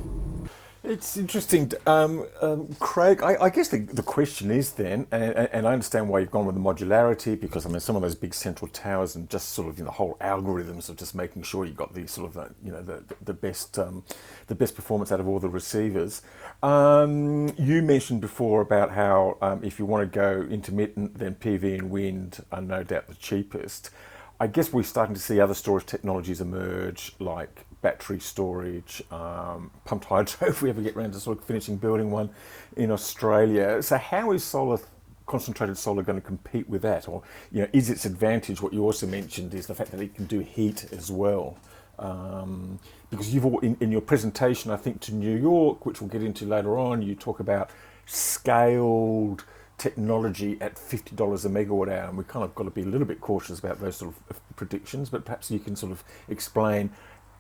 It's 0.86 1.16
interesting, 1.16 1.72
um, 1.84 2.28
um, 2.40 2.68
Craig. 2.78 3.20
I, 3.20 3.36
I, 3.42 3.50
guess 3.50 3.70
the, 3.70 3.80
the 3.80 4.04
question 4.04 4.52
is 4.52 4.70
then, 4.74 5.08
and, 5.10 5.34
and, 5.34 5.66
I 5.66 5.72
understand 5.72 6.08
why 6.08 6.20
you've 6.20 6.30
gone 6.30 6.46
with 6.46 6.54
the 6.54 6.60
modularity 6.60 7.38
because 7.38 7.66
I 7.66 7.70
mean 7.70 7.80
some 7.80 7.96
of 7.96 8.02
those 8.02 8.14
big 8.14 8.32
central 8.32 8.68
towers 8.68 9.16
and 9.16 9.28
just 9.28 9.48
sort 9.48 9.66
of 9.66 9.78
you 9.78 9.84
know, 9.84 9.90
the 9.90 9.96
whole 9.96 10.16
algorithms 10.20 10.88
of 10.88 10.96
just 10.96 11.12
making 11.12 11.42
sure 11.42 11.64
you 11.64 11.70
have 11.70 11.76
got 11.76 11.94
the 11.94 12.06
sort 12.06 12.28
of 12.28 12.34
the, 12.34 12.54
you 12.64 12.70
know 12.70 12.82
the 12.82 13.02
the 13.24 13.34
best 13.34 13.80
um, 13.80 14.04
the 14.46 14.54
best 14.54 14.76
performance 14.76 15.10
out 15.10 15.18
of 15.18 15.26
all 15.26 15.40
the 15.40 15.48
receivers. 15.48 16.22
Um, 16.62 17.52
you 17.58 17.82
mentioned 17.82 18.20
before 18.20 18.60
about 18.60 18.92
how 18.92 19.38
um, 19.42 19.64
if 19.64 19.80
you 19.80 19.86
want 19.86 20.02
to 20.10 20.16
go 20.16 20.42
intermittent, 20.48 21.18
then 21.18 21.34
PV 21.34 21.80
and 21.80 21.90
wind 21.90 22.44
are 22.52 22.62
no 22.62 22.84
doubt 22.84 23.08
the 23.08 23.16
cheapest. 23.16 23.90
I 24.38 24.46
guess 24.46 24.72
we're 24.72 24.82
starting 24.82 25.14
to 25.14 25.20
see 25.20 25.40
other 25.40 25.54
storage 25.54 25.86
technologies 25.86 26.40
emerge, 26.40 27.14
like 27.18 27.64
battery 27.80 28.20
storage, 28.20 29.02
um, 29.10 29.70
pumped 29.84 30.04
hydro, 30.06 30.48
if 30.48 30.62
we 30.62 30.70
ever 30.70 30.82
get 30.82 30.96
around 30.96 31.12
to 31.12 31.20
sort 31.20 31.38
of 31.38 31.44
finishing 31.44 31.76
building 31.76 32.10
one 32.10 32.30
in 32.76 32.90
Australia. 32.90 33.82
So, 33.82 33.96
how 33.96 34.32
is 34.32 34.44
solar, 34.44 34.78
concentrated 35.26 35.78
solar, 35.78 36.02
going 36.02 36.20
to 36.20 36.26
compete 36.26 36.68
with 36.68 36.82
that? 36.82 37.08
Or, 37.08 37.22
you 37.50 37.62
know, 37.62 37.68
is 37.72 37.88
its 37.88 38.04
advantage, 38.04 38.60
what 38.60 38.74
you 38.74 38.82
also 38.82 39.06
mentioned, 39.06 39.54
is 39.54 39.66
the 39.66 39.74
fact 39.74 39.90
that 39.92 40.00
it 40.00 40.14
can 40.14 40.26
do 40.26 40.40
heat 40.40 40.86
as 40.92 41.10
well? 41.10 41.56
Um, 41.98 42.78
because 43.08 43.32
you've 43.32 43.46
all, 43.46 43.58
in, 43.60 43.76
in 43.80 43.90
your 43.90 44.02
presentation, 44.02 44.70
I 44.70 44.76
think 44.76 45.00
to 45.02 45.14
New 45.14 45.34
York, 45.34 45.86
which 45.86 46.02
we'll 46.02 46.10
get 46.10 46.22
into 46.22 46.44
later 46.44 46.78
on, 46.78 47.00
you 47.00 47.14
talk 47.14 47.40
about 47.40 47.70
scaled 48.04 49.44
technology 49.78 50.56
at 50.60 50.76
$50 50.76 51.44
a 51.44 51.48
megawatt 51.48 51.88
hour, 51.88 52.08
and 52.08 52.18
we 52.18 52.24
kind 52.24 52.44
of 52.44 52.54
got 52.54 52.64
to 52.64 52.70
be 52.70 52.82
a 52.82 52.86
little 52.86 53.06
bit 53.06 53.20
cautious 53.20 53.58
about 53.58 53.80
those 53.80 53.96
sort 53.96 54.14
of 54.30 54.56
predictions, 54.56 55.10
but 55.10 55.24
perhaps 55.24 55.50
you 55.50 55.58
can 55.58 55.76
sort 55.76 55.92
of 55.92 56.02
explain 56.28 56.90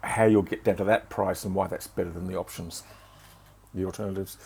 how 0.02 0.24
you'll 0.24 0.42
get 0.42 0.62
down 0.62 0.76
to 0.76 0.84
that 0.84 1.08
price 1.08 1.44
and 1.44 1.54
why 1.54 1.66
that's 1.66 1.86
better 1.86 2.10
than 2.10 2.26
the 2.26 2.36
options, 2.36 2.82
the 3.74 3.84
alternatives. 3.84 4.36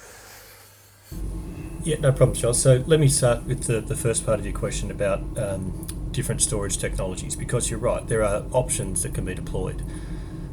Yeah, 1.83 1.97
no 1.99 2.13
problem, 2.13 2.37
Giles. 2.37 2.61
So 2.61 2.85
let 2.87 3.01
me 3.01 3.09
start 3.09 3.45
with 3.45 3.65
the, 3.65 3.81
the 3.81 3.97
first 3.97 4.25
part 4.25 4.39
of 4.39 4.47
your 4.47 4.55
question 4.55 4.91
about 4.91 5.21
um, 5.37 5.87
different 6.13 6.43
storage 6.43 6.79
technologies, 6.79 7.35
because 7.35 7.71
you're 7.71 7.81
right, 7.81 8.07
there 8.07 8.23
are 8.23 8.45
options 8.53 9.03
that 9.03 9.15
can 9.15 9.25
be 9.25 9.35
deployed. 9.35 9.83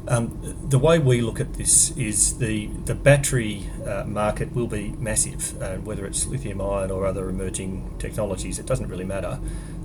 Um, 0.08 0.40
the 0.66 0.78
way 0.78 0.98
we 0.98 1.20
look 1.20 1.38
at 1.38 1.54
this 1.54 1.96
is 1.96 2.38
the 2.38 2.68
the 2.86 2.94
battery 2.94 3.68
uh, 3.86 4.04
market 4.06 4.54
will 4.54 4.66
be 4.66 4.94
massive, 4.98 5.60
uh, 5.60 5.76
whether 5.76 6.06
it's 6.06 6.26
lithium 6.26 6.62
ion 6.62 6.90
or 6.90 7.04
other 7.04 7.28
emerging 7.28 7.94
technologies. 7.98 8.58
It 8.58 8.64
doesn't 8.64 8.88
really 8.88 9.04
matter. 9.04 9.38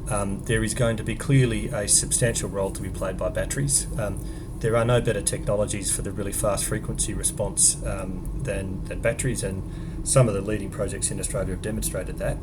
Um, 0.09 0.43
there 0.45 0.63
is 0.63 0.73
going 0.73 0.97
to 0.97 1.03
be 1.03 1.15
clearly 1.15 1.67
a 1.67 1.87
substantial 1.87 2.49
role 2.49 2.71
to 2.71 2.81
be 2.81 2.89
played 2.89 3.17
by 3.17 3.29
batteries. 3.29 3.87
Um, 3.99 4.19
there 4.59 4.77
are 4.77 4.85
no 4.85 5.01
better 5.01 5.21
technologies 5.21 5.93
for 5.93 6.03
the 6.03 6.11
really 6.11 6.31
fast 6.31 6.63
frequency 6.63 7.13
response 7.13 7.85
um, 7.85 8.29
than, 8.43 8.83
than 8.85 9.01
batteries, 9.01 9.43
and 9.43 9.61
some 10.05 10.29
of 10.29 10.33
the 10.33 10.41
leading 10.41 10.69
projects 10.69 11.11
in 11.11 11.19
Australia 11.19 11.51
have 11.51 11.61
demonstrated 11.61 12.17
that. 12.19 12.37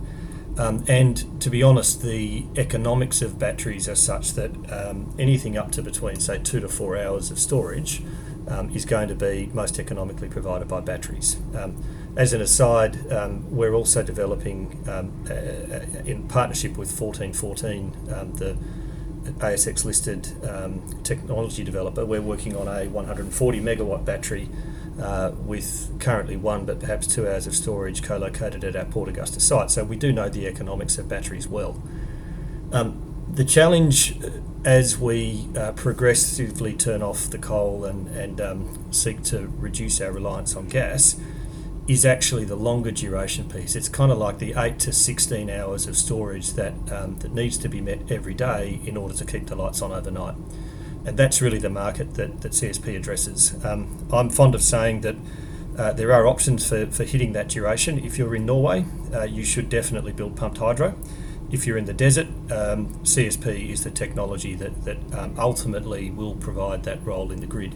Um, 0.58 0.84
and 0.88 1.40
to 1.40 1.50
be 1.50 1.62
honest, 1.62 2.02
the 2.02 2.44
economics 2.56 3.22
of 3.22 3.38
batteries 3.38 3.88
are 3.88 3.94
such 3.94 4.32
that 4.34 4.50
um, 4.70 5.14
anything 5.18 5.56
up 5.56 5.72
to 5.72 5.82
between, 5.82 6.20
say, 6.20 6.38
two 6.38 6.60
to 6.60 6.68
four 6.68 6.98
hours 6.98 7.30
of 7.30 7.38
storage 7.38 8.02
um, 8.48 8.70
is 8.70 8.84
going 8.84 9.08
to 9.08 9.14
be 9.14 9.48
most 9.54 9.78
economically 9.78 10.28
provided 10.28 10.68
by 10.68 10.80
batteries. 10.80 11.36
Um, 11.56 11.82
as 12.16 12.32
an 12.32 12.40
aside, 12.40 13.10
um, 13.12 13.50
we're 13.54 13.74
also 13.74 14.02
developing, 14.02 14.84
uh, 14.88 15.04
in 16.04 16.26
partnership 16.28 16.76
with 16.76 16.90
1414, 17.00 17.92
the 18.36 18.56
ASX 19.38 19.84
listed 19.84 20.24
technology 21.04 21.62
developer, 21.62 22.04
we're 22.04 22.20
working 22.20 22.56
on 22.56 22.66
a 22.66 22.88
140 22.88 23.60
megawatt 23.60 24.04
battery 24.04 24.48
uh, 25.00 25.32
with 25.44 25.98
currently 26.00 26.36
one 26.36 26.64
but 26.64 26.80
perhaps 26.80 27.06
two 27.06 27.28
hours 27.28 27.46
of 27.46 27.54
storage 27.54 28.02
co-located 28.02 28.64
at 28.64 28.76
our 28.76 28.84
Port 28.84 29.08
Augusta 29.08 29.40
site. 29.40 29.70
So 29.70 29.84
we 29.84 29.96
do 29.96 30.12
know 30.12 30.28
the 30.28 30.46
economics 30.46 30.98
of 30.98 31.08
batteries 31.08 31.48
well. 31.48 31.82
Um, 32.72 33.06
the 33.32 33.44
challenge 33.44 34.22
uh, 34.22 34.30
as 34.64 34.98
we 34.98 35.48
uh, 35.56 35.72
progressively 35.72 36.74
turn 36.74 37.02
off 37.02 37.30
the 37.30 37.38
coal 37.38 37.84
and, 37.84 38.08
and 38.08 38.40
um, 38.40 38.92
seek 38.92 39.22
to 39.24 39.48
reduce 39.58 40.00
our 40.00 40.12
reliance 40.12 40.54
on 40.54 40.68
gas 40.68 41.18
is 41.88 42.04
actually 42.04 42.44
the 42.44 42.56
longer 42.56 42.90
duration 42.90 43.48
piece. 43.48 43.74
It's 43.74 43.88
kind 43.88 44.12
of 44.12 44.18
like 44.18 44.38
the 44.38 44.54
8 44.56 44.78
to 44.80 44.92
16 44.92 45.50
hours 45.50 45.86
of 45.86 45.96
storage 45.96 46.52
that, 46.52 46.74
um, 46.92 47.16
that 47.18 47.32
needs 47.32 47.56
to 47.58 47.68
be 47.68 47.80
met 47.80 48.12
every 48.12 48.34
day 48.34 48.80
in 48.84 48.96
order 48.96 49.14
to 49.14 49.24
keep 49.24 49.46
the 49.46 49.56
lights 49.56 49.82
on 49.82 49.90
overnight 49.90 50.36
and 51.04 51.16
that's 51.16 51.40
really 51.40 51.58
the 51.58 51.70
market 51.70 52.14
that, 52.14 52.40
that 52.42 52.52
CSP 52.52 52.96
addresses. 52.96 53.54
Um, 53.64 54.06
I'm 54.12 54.30
fond 54.30 54.54
of 54.54 54.62
saying 54.62 55.00
that 55.02 55.16
uh, 55.78 55.92
there 55.92 56.12
are 56.12 56.26
options 56.26 56.68
for, 56.68 56.86
for 56.86 57.04
hitting 57.04 57.32
that 57.32 57.48
duration. 57.48 57.98
If 57.98 58.18
you're 58.18 58.34
in 58.34 58.44
Norway, 58.44 58.84
uh, 59.14 59.22
you 59.22 59.44
should 59.44 59.68
definitely 59.68 60.12
build 60.12 60.36
pumped 60.36 60.58
hydro. 60.58 60.94
If 61.50 61.66
you're 61.66 61.78
in 61.78 61.86
the 61.86 61.94
desert, 61.94 62.28
um, 62.50 62.94
CSP 63.02 63.70
is 63.70 63.82
the 63.82 63.90
technology 63.90 64.54
that, 64.54 64.84
that 64.84 64.98
um, 65.12 65.34
ultimately 65.38 66.10
will 66.10 66.34
provide 66.34 66.84
that 66.84 67.04
role 67.04 67.32
in 67.32 67.40
the 67.40 67.46
grid. 67.46 67.74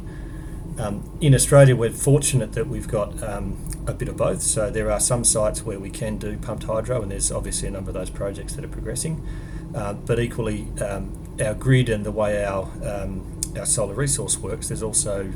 Um, 0.78 1.16
in 1.20 1.34
Australia, 1.34 1.76
we're 1.76 1.90
fortunate 1.90 2.52
that 2.52 2.66
we've 2.66 2.88
got 2.88 3.22
um, 3.22 3.56
a 3.86 3.94
bit 3.94 4.08
of 4.08 4.16
both. 4.16 4.42
So 4.42 4.70
there 4.70 4.90
are 4.90 5.00
some 5.00 5.24
sites 5.24 5.64
where 5.64 5.78
we 5.78 5.90
can 5.90 6.18
do 6.18 6.36
pumped 6.36 6.64
hydro, 6.64 7.02
and 7.02 7.10
there's 7.10 7.32
obviously 7.32 7.68
a 7.68 7.70
number 7.70 7.90
of 7.90 7.94
those 7.94 8.10
projects 8.10 8.54
that 8.54 8.64
are 8.64 8.68
progressing. 8.68 9.26
Uh, 9.74 9.94
but 9.94 10.18
equally, 10.20 10.68
um, 10.80 11.23
our 11.40 11.54
grid 11.54 11.88
and 11.88 12.04
the 12.04 12.12
way 12.12 12.44
our 12.44 12.70
um, 12.84 13.40
our 13.56 13.66
solar 13.66 13.94
resource 13.94 14.38
works, 14.38 14.68
there's 14.68 14.82
also 14.82 15.32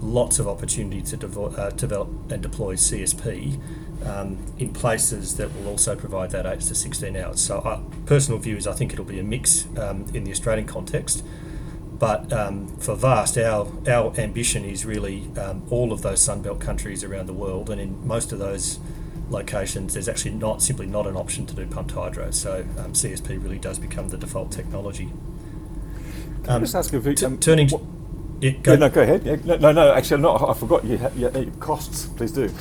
lots 0.00 0.38
of 0.38 0.46
opportunity 0.46 1.02
to 1.02 1.16
devo- 1.16 1.58
uh, 1.58 1.70
develop 1.70 2.08
and 2.30 2.42
deploy 2.42 2.76
CSP 2.76 3.60
um, 4.06 4.38
in 4.58 4.72
places 4.72 5.36
that 5.36 5.52
will 5.54 5.68
also 5.68 5.96
provide 5.96 6.30
that 6.30 6.46
8 6.46 6.60
to 6.60 6.74
16 6.74 7.16
hours. 7.16 7.40
So, 7.40 7.60
our 7.60 7.82
personal 8.06 8.38
view 8.38 8.56
is 8.56 8.66
I 8.66 8.72
think 8.72 8.92
it'll 8.92 9.04
be 9.04 9.18
a 9.18 9.24
mix 9.24 9.66
um, 9.76 10.06
in 10.14 10.24
the 10.24 10.30
Australian 10.30 10.66
context. 10.66 11.24
But 11.98 12.32
um, 12.32 12.68
for 12.76 12.94
VAST, 12.94 13.38
our, 13.38 13.72
our 13.88 14.14
ambition 14.16 14.64
is 14.64 14.86
really 14.86 15.28
um, 15.36 15.64
all 15.68 15.92
of 15.92 16.02
those 16.02 16.20
Sunbelt 16.20 16.60
countries 16.60 17.02
around 17.02 17.26
the 17.26 17.32
world, 17.32 17.70
and 17.70 17.80
in 17.80 18.06
most 18.06 18.30
of 18.30 18.38
those 18.38 18.78
locations, 19.30 19.94
there's 19.94 20.08
actually 20.08 20.32
not 20.32 20.62
simply 20.62 20.86
not 20.86 21.06
an 21.06 21.16
option 21.16 21.46
to 21.46 21.54
do 21.54 21.66
pumped 21.66 21.92
hydro. 21.92 22.30
So 22.30 22.66
um, 22.78 22.92
CSP 22.92 23.42
really 23.42 23.58
does 23.58 23.78
become 23.78 24.08
the 24.08 24.18
default 24.18 24.52
technology. 24.52 25.10
Can 26.44 26.50
um, 26.50 26.56
I 26.56 26.58
just 26.60 26.74
ask 26.74 26.92
you, 26.92 27.00
t- 27.00 27.26
um, 27.26 27.38
turning. 27.38 27.68
What, 27.68 27.82
yeah, 28.40 28.50
go. 28.52 28.72
yeah, 28.72 28.78
no, 28.78 28.88
go 28.88 29.02
ahead. 29.02 29.26
Yeah, 29.26 29.36
no, 29.44 29.56
no, 29.56 29.72
no, 29.72 29.92
actually, 29.92 30.22
not. 30.22 30.48
I 30.48 30.54
forgot. 30.54 30.84
You, 30.84 30.98
yeah, 31.16 31.44
costs. 31.60 32.06
Please 32.06 32.32
do. 32.32 32.52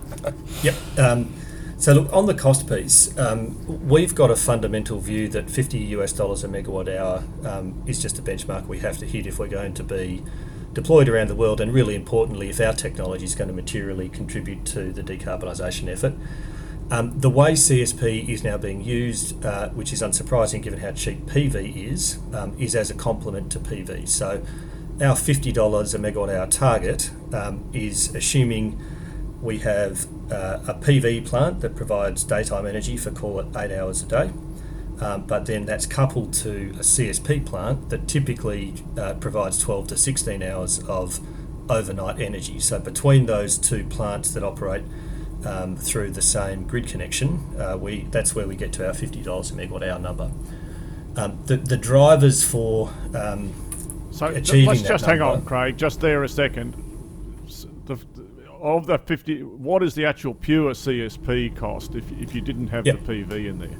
yep. 0.62 0.74
Um, 0.98 1.32
so 1.78 1.92
look 1.92 2.12
on 2.12 2.26
the 2.26 2.34
cost 2.34 2.68
piece, 2.68 3.16
um, 3.18 3.88
we've 3.88 4.12
got 4.12 4.32
a 4.32 4.36
fundamental 4.36 4.98
view 4.98 5.28
that 5.28 5.48
50 5.48 5.78
US 5.78 6.12
dollars 6.12 6.42
a 6.42 6.48
megawatt 6.48 6.88
hour 6.98 7.22
um, 7.44 7.80
is 7.86 8.02
just 8.02 8.18
a 8.18 8.22
benchmark 8.22 8.66
we 8.66 8.80
have 8.80 8.98
to 8.98 9.06
hit 9.06 9.28
if 9.28 9.38
we're 9.38 9.46
going 9.46 9.74
to 9.74 9.84
be 9.84 10.24
deployed 10.72 11.08
around 11.08 11.28
the 11.28 11.34
world, 11.34 11.60
and 11.60 11.72
really 11.72 11.94
importantly, 11.94 12.50
if 12.50 12.60
our 12.60 12.72
technology 12.72 13.24
is 13.24 13.34
going 13.34 13.48
to 13.48 13.54
materially 13.54 14.08
contribute 14.08 14.64
to 14.66 14.92
the 14.92 15.02
decarbonisation 15.02 15.88
effort. 15.88 16.14
Um, 16.90 17.20
the 17.20 17.28
way 17.28 17.52
CSP 17.52 18.28
is 18.28 18.42
now 18.42 18.56
being 18.56 18.82
used, 18.82 19.44
uh, 19.44 19.68
which 19.70 19.92
is 19.92 20.00
unsurprising 20.00 20.62
given 20.62 20.80
how 20.80 20.92
cheap 20.92 21.26
PV 21.26 21.76
is, 21.76 22.18
um, 22.32 22.56
is 22.58 22.74
as 22.74 22.90
a 22.90 22.94
complement 22.94 23.52
to 23.52 23.60
PV. 23.60 24.08
So 24.08 24.42
our 25.00 25.14
$50 25.14 25.94
a 25.94 25.98
megawatt 25.98 26.34
hour 26.34 26.46
target 26.46 27.10
um, 27.32 27.68
is 27.74 28.14
assuming 28.14 28.80
we 29.42 29.58
have 29.58 30.06
uh, 30.32 30.60
a 30.66 30.74
PV 30.74 31.26
plant 31.26 31.60
that 31.60 31.76
provides 31.76 32.24
daytime 32.24 32.66
energy 32.66 32.96
for 32.96 33.10
call 33.10 33.38
it 33.40 33.46
eight 33.56 33.70
hours 33.70 34.02
a 34.02 34.06
day. 34.06 34.30
Um, 35.00 35.22
but 35.26 35.46
then 35.46 35.64
that's 35.64 35.86
coupled 35.86 36.32
to 36.34 36.70
a 36.76 36.82
CSP 36.82 37.46
plant 37.46 37.88
that 37.90 38.08
typically 38.08 38.74
uh, 38.98 39.14
provides 39.14 39.58
12 39.60 39.88
to 39.88 39.96
16 39.96 40.42
hours 40.42 40.80
of 40.88 41.20
overnight 41.70 42.20
energy. 42.20 42.58
So 42.58 42.80
between 42.80 43.26
those 43.26 43.58
two 43.58 43.84
plants 43.84 44.32
that 44.32 44.42
operate 44.42 44.82
um, 45.46 45.76
through 45.76 46.10
the 46.10 46.22
same 46.22 46.64
grid 46.64 46.88
connection, 46.88 47.40
uh, 47.60 47.76
we 47.76 48.06
that's 48.10 48.34
where 48.34 48.48
we 48.48 48.56
get 48.56 48.72
to 48.74 48.86
our 48.86 48.92
$50 48.92 49.22
a 49.22 49.54
megawatt 49.54 49.88
hour 49.88 49.98
number. 50.00 50.32
Um, 51.16 51.38
the, 51.46 51.56
the 51.58 51.76
drivers 51.76 52.44
for 52.44 52.92
um, 53.14 53.52
So 54.10 54.26
achieving 54.26 54.66
let's 54.66 54.82
that 54.82 54.88
just 54.88 55.04
hang 55.04 55.20
on, 55.20 55.44
Craig, 55.44 55.76
just 55.76 56.00
there 56.00 56.24
a 56.24 56.28
second. 56.28 56.74
The, 57.86 57.98
of 58.60 58.86
the 58.86 58.98
50, 58.98 59.42
what 59.44 59.82
is 59.84 59.94
the 59.94 60.04
actual 60.04 60.34
pure 60.34 60.72
CSP 60.72 61.54
cost 61.56 61.94
if, 61.94 62.04
if 62.20 62.34
you 62.34 62.40
didn't 62.40 62.68
have 62.68 62.84
Yep. 62.86 63.04
the 63.04 63.24
PV 63.24 63.48
in 63.48 63.58
there? 63.58 63.78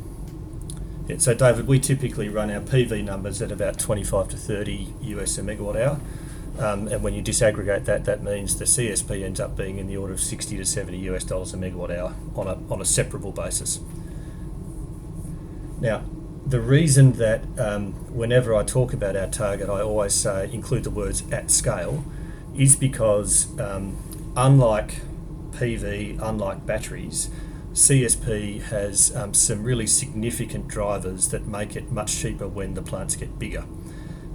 Yeah, 1.08 1.16
so 1.16 1.32
David, 1.32 1.66
we 1.66 1.80
typically 1.80 2.28
run 2.28 2.50
our 2.50 2.60
PV 2.60 3.02
numbers 3.02 3.40
at 3.40 3.50
about 3.50 3.78
25 3.78 4.28
to 4.28 4.36
30 4.36 4.92
US 5.00 5.38
a 5.38 5.42
megawatt 5.42 5.80
hour. 5.80 6.00
Um, 6.58 6.86
and 6.88 7.02
when 7.02 7.14
you 7.14 7.22
disaggregate 7.22 7.86
that, 7.86 8.04
that 8.04 8.22
means 8.22 8.58
the 8.58 8.66
CSP 8.66 9.24
ends 9.24 9.40
up 9.40 9.56
being 9.56 9.78
in 9.78 9.86
the 9.86 9.96
order 9.96 10.12
of 10.12 10.20
60 10.20 10.58
to 10.58 10.66
70 10.66 10.98
US 11.10 11.24
dollars 11.24 11.54
a 11.54 11.56
megawatt 11.56 11.96
hour 11.96 12.14
on 12.36 12.46
a, 12.46 12.58
on 12.70 12.82
a 12.82 12.84
separable 12.84 13.32
basis. 13.32 13.80
Now, 15.80 16.04
the 16.44 16.60
reason 16.60 17.12
that 17.12 17.42
um, 17.58 17.92
whenever 18.14 18.54
I 18.54 18.62
talk 18.62 18.92
about 18.92 19.16
our 19.16 19.28
target, 19.28 19.70
I 19.70 19.80
always 19.80 20.12
say 20.12 20.50
include 20.52 20.84
the 20.84 20.90
words 20.90 21.22
at 21.32 21.50
scale 21.50 22.04
is 22.54 22.76
because 22.76 23.58
um, 23.58 23.96
unlike 24.36 25.00
PV, 25.52 26.18
unlike 26.20 26.66
batteries, 26.66 27.30
CSP 27.78 28.60
has 28.62 29.14
um, 29.14 29.32
some 29.32 29.62
really 29.62 29.86
significant 29.86 30.66
drivers 30.66 31.28
that 31.28 31.46
make 31.46 31.76
it 31.76 31.92
much 31.92 32.16
cheaper 32.16 32.48
when 32.48 32.74
the 32.74 32.82
plants 32.82 33.14
get 33.14 33.38
bigger. 33.38 33.66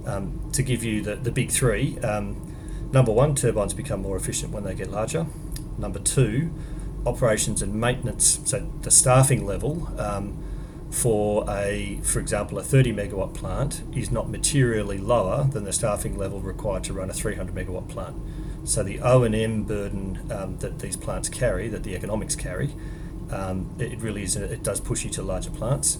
Um, 0.06 0.50
to 0.52 0.62
give 0.62 0.82
you 0.82 1.02
the, 1.02 1.16
the 1.16 1.30
big 1.30 1.50
three, 1.50 1.98
um, 1.98 2.56
number 2.90 3.12
one, 3.12 3.34
turbines 3.34 3.74
become 3.74 4.00
more 4.00 4.16
efficient 4.16 4.50
when 4.50 4.64
they 4.64 4.74
get 4.74 4.90
larger. 4.90 5.26
Number 5.76 5.98
two, 5.98 6.54
operations 7.04 7.60
and 7.60 7.74
maintenance, 7.74 8.40
so 8.46 8.66
the 8.80 8.90
staffing 8.90 9.44
level 9.44 9.92
um, 10.00 10.42
for 10.90 11.44
a, 11.46 12.00
for 12.02 12.20
example, 12.20 12.58
a 12.58 12.62
30 12.62 12.94
megawatt 12.94 13.34
plant 13.34 13.82
is 13.94 14.10
not 14.10 14.30
materially 14.30 14.96
lower 14.96 15.44
than 15.52 15.64
the 15.64 15.72
staffing 15.72 16.16
level 16.16 16.40
required 16.40 16.84
to 16.84 16.94
run 16.94 17.10
a 17.10 17.12
300 17.12 17.54
megawatt 17.54 17.90
plant. 17.90 18.16
So 18.64 18.82
the 18.82 19.00
O 19.00 19.22
and 19.22 19.34
M 19.34 19.64
burden 19.64 20.32
um, 20.32 20.56
that 20.60 20.78
these 20.78 20.96
plants 20.96 21.28
carry, 21.28 21.68
that 21.68 21.82
the 21.82 21.94
economics 21.94 22.34
carry, 22.34 22.70
um, 23.30 23.74
it 23.78 24.00
really 24.00 24.22
is. 24.22 24.36
It 24.36 24.62
does 24.62 24.80
push 24.80 25.04
you 25.04 25.10
to 25.10 25.22
larger 25.22 25.50
plants. 25.50 25.98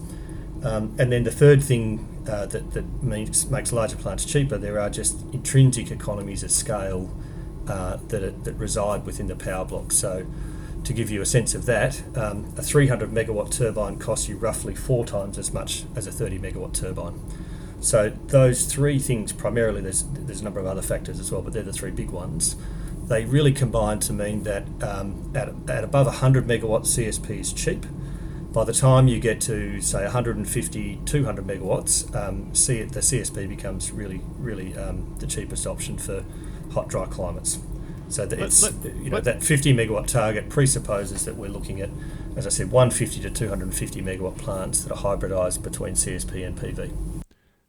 Um, 0.62 0.95
and 0.99 1.12
then 1.12 1.25
the 1.25 1.31
third 1.31 1.62
thing 1.62 2.09
uh, 2.26 2.47
that, 2.47 2.73
that 2.73 3.02
makes, 3.02 3.45
makes 3.47 3.73
larger 3.73 3.97
plants 3.97 4.25
cheaper, 4.25 4.57
there 4.57 4.81
are 4.81 4.88
just 4.88 5.21
intrinsic 5.33 5.90
economies 5.90 6.43
of 6.43 6.50
scale 6.50 7.14
uh, 7.69 7.99
that, 8.09 8.23
are, 8.23 8.31
that 8.31 8.54
reside 8.54 9.04
within 9.04 9.26
the 9.26 9.37
power 9.37 9.64
block. 9.64 9.93
So, 9.93 10.26
to 10.85 10.93
give 10.93 11.11
you 11.11 11.23
a 11.23 11.26
sense 11.26 11.54
of 11.54 11.64
that, 11.64 12.02
um, 12.14 12.52
a 12.59 12.62
300 12.62 13.11
megawatt 13.11 13.50
turbine 13.50 13.99
costs 13.99 14.28
you 14.28 14.37
roughly 14.37 14.75
four 14.75 15.07
times 15.07 15.38
as 15.38 15.52
much 15.52 15.85
as 15.97 16.07
a 16.07 16.12
30 16.12 16.38
megawatt 16.38 16.75
turbine. 16.75 17.21
So, 17.81 18.11
those 18.26 18.66
three 18.66 18.99
things 18.99 19.33
primarily, 19.33 19.81
there's, 19.81 20.04
there's 20.12 20.40
a 20.40 20.45
number 20.45 20.61
of 20.61 20.66
other 20.66 20.83
factors 20.83 21.21
as 21.21 21.31
well, 21.31 21.43
but 21.43 21.52
they're 21.52 21.62
the 21.62 21.73
three 21.73 21.90
big 21.90 22.11
ones. 22.11 22.57
They 23.07 23.25
really 23.25 23.53
combine 23.53 24.01
to 24.01 24.13
mean 24.13 24.45
that 24.45 24.65
um, 24.83 25.31
at, 25.35 25.49
at 25.69 25.85
above 25.85 26.07
100 26.07 26.47
megawatt 26.47 26.83
CSP 26.83 27.31
is 27.41 27.53
cheap. 27.53 27.85
By 28.53 28.65
the 28.65 28.73
time 28.73 29.09
you 29.09 29.19
get 29.21 29.41
to 29.43 29.81
say 29.81 30.05
150 30.05 31.01
200 31.05 31.45
megawatts 31.47 32.15
um, 32.15 32.55
C- 32.55 32.83
the 32.85 33.01
csp 33.01 33.49
becomes 33.49 33.90
really 33.90 34.21
really 34.38 34.77
um, 34.77 35.14
the 35.19 35.27
cheapest 35.27 35.67
option 35.67 35.99
for 35.99 36.25
hot 36.73 36.88
dry 36.88 37.05
climates. 37.07 37.59
So 38.09 38.27
that 38.27 38.38
it's 38.38 38.62
let- 38.62 38.97
you 38.97 39.11
know 39.11 39.17
let- 39.17 39.25
that 39.25 39.43
50 39.43 39.75
megawatt 39.75 40.07
target 40.07 40.49
presupposes 40.49 41.25
that 41.25 41.35
we're 41.37 41.49
looking 41.51 41.81
at 41.81 41.90
as 42.37 42.47
i 42.47 42.51
said 42.51 42.71
150 42.71 43.21
to 43.23 43.31
250 43.31 44.03
megawatt 44.03 44.37
plants 44.38 44.83
that 44.85 44.93
are 44.93 45.17
hybridized 45.17 45.62
between 45.62 45.95
csp 45.95 46.45
and 46.47 46.57
pv 46.59 46.90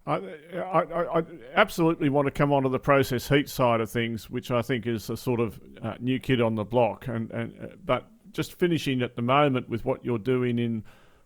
I, 0.08 0.18
I, 0.56 1.20
I 1.20 1.24
absolutely 1.56 2.10
want 2.10 2.28
to 2.28 2.32
come 2.32 2.54
onto 2.54 2.70
the 2.70 2.80
process 2.80 3.28
heat 3.28 3.50
side 3.50 3.82
of 3.82 3.90
things, 3.90 4.30
which 4.30 4.52
I 4.52 4.62
think 4.62 4.86
is 4.86 5.10
a 5.10 5.18
sort 5.18 5.40
of 5.40 5.60
uh, 5.82 5.96
new 6.00 6.20
kid 6.20 6.42
on 6.42 6.56
the 6.56 6.64
block. 6.64 7.08
And, 7.08 7.32
and 7.32 7.54
uh, 7.62 7.68
but 7.84 8.08
just 8.32 8.54
finishing 8.54 9.02
at 9.02 9.16
the 9.16 9.24
moment 9.24 9.68
with 9.68 9.84
what 9.84 10.06
you're 10.06 10.20
doing 10.20 10.60
in 10.60 10.84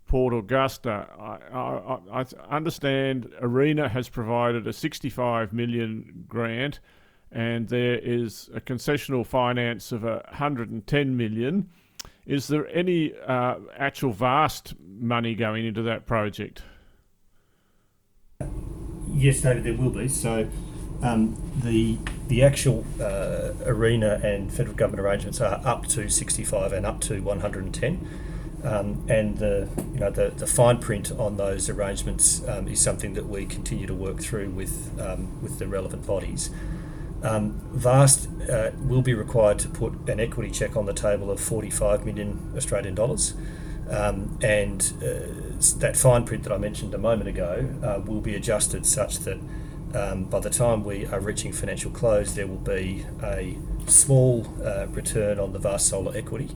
Port 0.08 0.34
Augusta, 0.34 1.08
I, 1.20 1.38
I, 1.54 2.00
I 2.12 2.26
I 2.50 2.56
understand 2.56 3.30
ARENA 3.42 3.90
has 3.90 4.08
provided 4.08 4.66
a 4.66 4.74
65 4.74 5.52
million 5.54 6.26
grant, 6.28 6.80
and 7.32 7.68
there 7.68 8.00
is 8.00 8.50
a 8.56 8.62
concessional 8.62 9.26
finance 9.26 9.92
of 9.92 10.04
a 10.06 10.24
110 10.30 11.18
million. 11.18 11.70
Is 12.26 12.48
there 12.48 12.68
any 12.70 13.14
uh, 13.28 13.56
actual 13.78 14.14
vast 14.14 14.74
money 14.80 15.36
going 15.36 15.66
into 15.66 15.82
that 15.84 16.06
project? 16.06 16.64
Yes, 19.20 19.42
David, 19.42 19.66
there 19.66 19.74
will 19.74 19.90
be. 19.90 20.08
So, 20.08 20.48
um, 21.04 21.36
the 21.54 21.98
the 22.30 22.42
actual 22.42 22.86
uh, 23.02 23.52
ARENA 23.66 24.24
and 24.24 24.52
federal 24.52 24.76
government 24.76 25.02
arrangements 25.06 25.42
are 25.42 25.62
up 25.66 25.88
to 25.88 26.08
65 26.10 26.72
and 26.72 26.86
up 26.86 27.02
to 27.02 27.22
110. 27.22 28.08
Um, 28.64 29.06
and 29.10 29.38
the 29.38 29.68
you 29.94 30.00
know 30.00 30.10
the, 30.10 30.30
the 30.30 30.48
fine 30.48 30.78
print 30.78 31.12
on 31.12 31.36
those 31.36 31.70
arrangements 31.70 32.42
um, 32.48 32.70
is 32.70 32.80
something 32.80 33.14
that 33.14 33.28
we 33.28 33.46
continue 33.46 33.88
to 33.88 33.94
work 33.94 34.22
through 34.22 34.52
with 34.52 34.98
um, 35.02 35.42
with 35.42 35.60
the 35.60 35.68
relevant 35.68 36.08
bodies. 36.08 36.50
Um, 37.22 37.60
Vast 37.74 38.30
uh, 38.50 38.72
will 38.80 39.02
be 39.02 39.14
required 39.14 39.60
to 39.60 39.68
put 39.68 40.08
an 40.08 40.22
equity 40.22 40.50
check 40.50 40.78
on 40.78 40.86
the 40.86 40.94
table 40.94 41.30
of 41.30 41.42
45 41.42 42.06
million 42.06 42.54
Australian 42.56 42.96
dollars. 42.96 43.34
Um, 43.90 44.38
and 44.42 44.94
uh, 45.04 45.49
that 45.80 45.98
fine 45.98 46.26
print 46.26 46.44
that 46.44 46.54
I 46.54 46.58
mentioned 46.58 46.94
a 46.94 46.98
moment 46.98 47.30
ago 47.30 47.70
uh, 47.84 48.02
will 48.06 48.22
be 48.22 48.36
adjusted 48.36 48.86
such 48.86 49.20
that 49.20 49.40
um, 49.94 50.26
by 50.26 50.40
the 50.40 50.50
time 50.50 50.84
we 50.84 51.06
are 51.08 51.20
reaching 51.20 51.52
financial 51.52 51.92
close, 51.92 52.36
there 52.36 52.48
will 52.48 52.58
be 52.58 53.06
a 53.24 53.58
small 53.88 54.48
uh, 54.64 54.88
return 54.88 55.40
on 55.40 55.52
the 55.52 55.60
vast 55.60 55.88
solar 55.88 56.16
equity. 56.16 56.56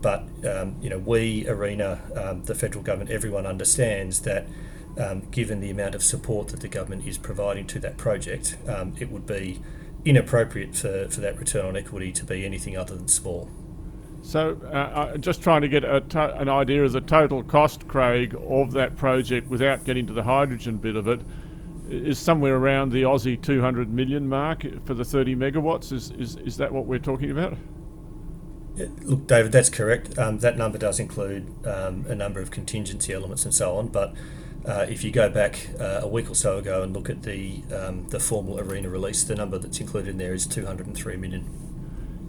But 0.00 0.24
um, 0.44 0.76
you 0.82 0.90
know, 0.90 0.98
we, 0.98 1.46
ARENA, 1.46 2.16
um, 2.16 2.42
the 2.44 2.54
federal 2.54 2.82
government, 2.82 3.10
everyone 3.10 3.46
understands 3.46 4.20
that 4.22 4.46
um, 4.98 5.22
given 5.30 5.60
the 5.60 5.70
amount 5.70 5.94
of 5.94 6.02
support 6.02 6.48
that 6.48 6.60
the 6.60 6.68
government 6.68 7.06
is 7.06 7.16
providing 7.18 7.66
to 7.68 7.78
that 7.78 7.96
project, 7.96 8.56
um, 8.68 8.94
it 8.98 9.10
would 9.10 9.26
be 9.26 9.62
inappropriate 10.04 10.74
for, 10.74 11.08
for 11.08 11.20
that 11.20 11.38
return 11.38 11.64
on 11.64 11.76
equity 11.76 12.10
to 12.12 12.24
be 12.24 12.44
anything 12.44 12.76
other 12.76 12.96
than 12.96 13.08
small. 13.08 13.48
So, 14.22 14.56
uh, 14.64 14.68
uh, 14.68 15.16
just 15.18 15.42
trying 15.42 15.62
to 15.62 15.68
get 15.68 15.84
a 15.84 16.00
to- 16.00 16.40
an 16.40 16.48
idea 16.48 16.84
of 16.84 16.92
the 16.92 17.00
total 17.00 17.42
cost, 17.42 17.88
Craig, 17.88 18.36
of 18.48 18.72
that 18.72 18.96
project 18.96 19.50
without 19.50 19.84
getting 19.84 20.06
to 20.06 20.12
the 20.12 20.22
hydrogen 20.22 20.76
bit 20.76 20.94
of 20.94 21.08
it, 21.08 21.20
is 21.90 22.18
somewhere 22.18 22.56
around 22.56 22.92
the 22.92 23.02
Aussie 23.02 23.40
200 23.40 23.92
million 23.92 24.28
mark 24.28 24.64
for 24.86 24.94
the 24.94 25.04
30 25.04 25.34
megawatts. 25.34 25.92
Is, 25.92 26.12
is, 26.12 26.36
is 26.36 26.56
that 26.58 26.72
what 26.72 26.86
we're 26.86 27.00
talking 27.00 27.30
about? 27.30 27.58
Yeah, 28.76 28.86
Look, 29.02 29.26
David, 29.26 29.52
that's 29.52 29.68
correct. 29.68 30.16
Um, 30.16 30.38
that 30.38 30.56
number 30.56 30.78
does 30.78 30.98
include 31.00 31.52
um, 31.66 32.06
a 32.08 32.14
number 32.14 32.40
of 32.40 32.50
contingency 32.50 33.12
elements 33.12 33.44
and 33.44 33.52
so 33.52 33.76
on. 33.76 33.88
But 33.88 34.14
uh, 34.64 34.86
if 34.88 35.02
you 35.02 35.10
go 35.10 35.28
back 35.28 35.68
uh, 35.80 36.00
a 36.02 36.08
week 36.08 36.30
or 36.30 36.34
so 36.34 36.58
ago 36.58 36.82
and 36.82 36.94
look 36.94 37.10
at 37.10 37.24
the 37.24 37.62
um, 37.74 38.06
the 38.08 38.20
formal 38.20 38.58
ARENA 38.58 38.88
release, 38.88 39.24
the 39.24 39.34
number 39.34 39.58
that's 39.58 39.80
included 39.80 40.10
in 40.10 40.18
there 40.18 40.32
is 40.32 40.46
203 40.46 41.16
million. 41.16 41.44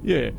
Yeah. 0.04 0.32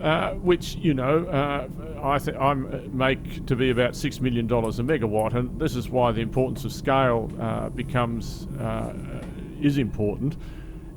Uh, 0.00 0.32
which 0.36 0.76
you 0.76 0.94
know, 0.94 1.26
uh, 1.26 1.68
I 2.02 2.18
I 2.38 2.54
make 2.54 3.44
to 3.44 3.54
be 3.54 3.68
about 3.68 3.94
six 3.94 4.18
million 4.18 4.46
dollars 4.46 4.78
a 4.78 4.82
megawatt, 4.82 5.34
and 5.34 5.60
this 5.60 5.76
is 5.76 5.90
why 5.90 6.10
the 6.10 6.22
importance 6.22 6.64
of 6.64 6.72
scale 6.72 7.30
uh, 7.38 7.68
becomes 7.68 8.46
uh, 8.58 8.94
is 9.60 9.76
important. 9.76 10.38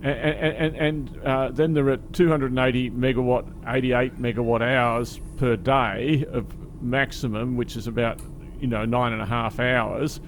And, 0.03 0.17
and, 0.17 0.75
and 0.75 1.25
uh, 1.25 1.49
then 1.51 1.73
there 1.73 1.89
are 1.89 1.97
280 1.97 2.91
megawatt, 2.91 3.45
88 3.67 4.21
megawatt 4.21 4.61
hours 4.61 5.19
per 5.35 5.57
day 5.57 6.25
of 6.31 6.45
maximum, 6.81 7.57
which 7.57 7.75
is 7.75 7.87
about 7.87 8.21
you 8.61 8.67
know 8.67 8.85
nine 8.85 9.11
and 9.11 9.21
a 9.21 9.25
half 9.25 9.59
hours. 9.59 10.21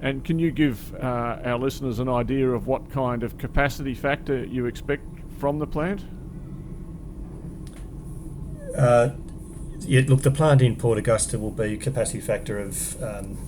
And 0.00 0.24
can 0.24 0.40
you 0.40 0.50
give 0.50 0.94
uh, 0.96 1.38
our 1.44 1.58
listeners 1.58 2.00
an 2.00 2.08
idea 2.08 2.50
of 2.50 2.66
what 2.66 2.90
kind 2.90 3.22
of 3.22 3.38
capacity 3.38 3.94
factor 3.94 4.44
you 4.44 4.66
expect 4.66 5.04
from 5.38 5.60
the 5.60 5.66
plant? 5.66 6.04
Uh, 8.76 9.10
yeah, 9.80 10.02
look, 10.06 10.22
the 10.22 10.30
plant 10.30 10.62
in 10.62 10.76
Port 10.76 10.98
Augusta 10.98 11.38
will 11.38 11.50
be 11.50 11.74
a 11.74 11.76
capacity 11.76 12.20
factor 12.20 12.58
of 12.58 13.00
um, 13.02 13.38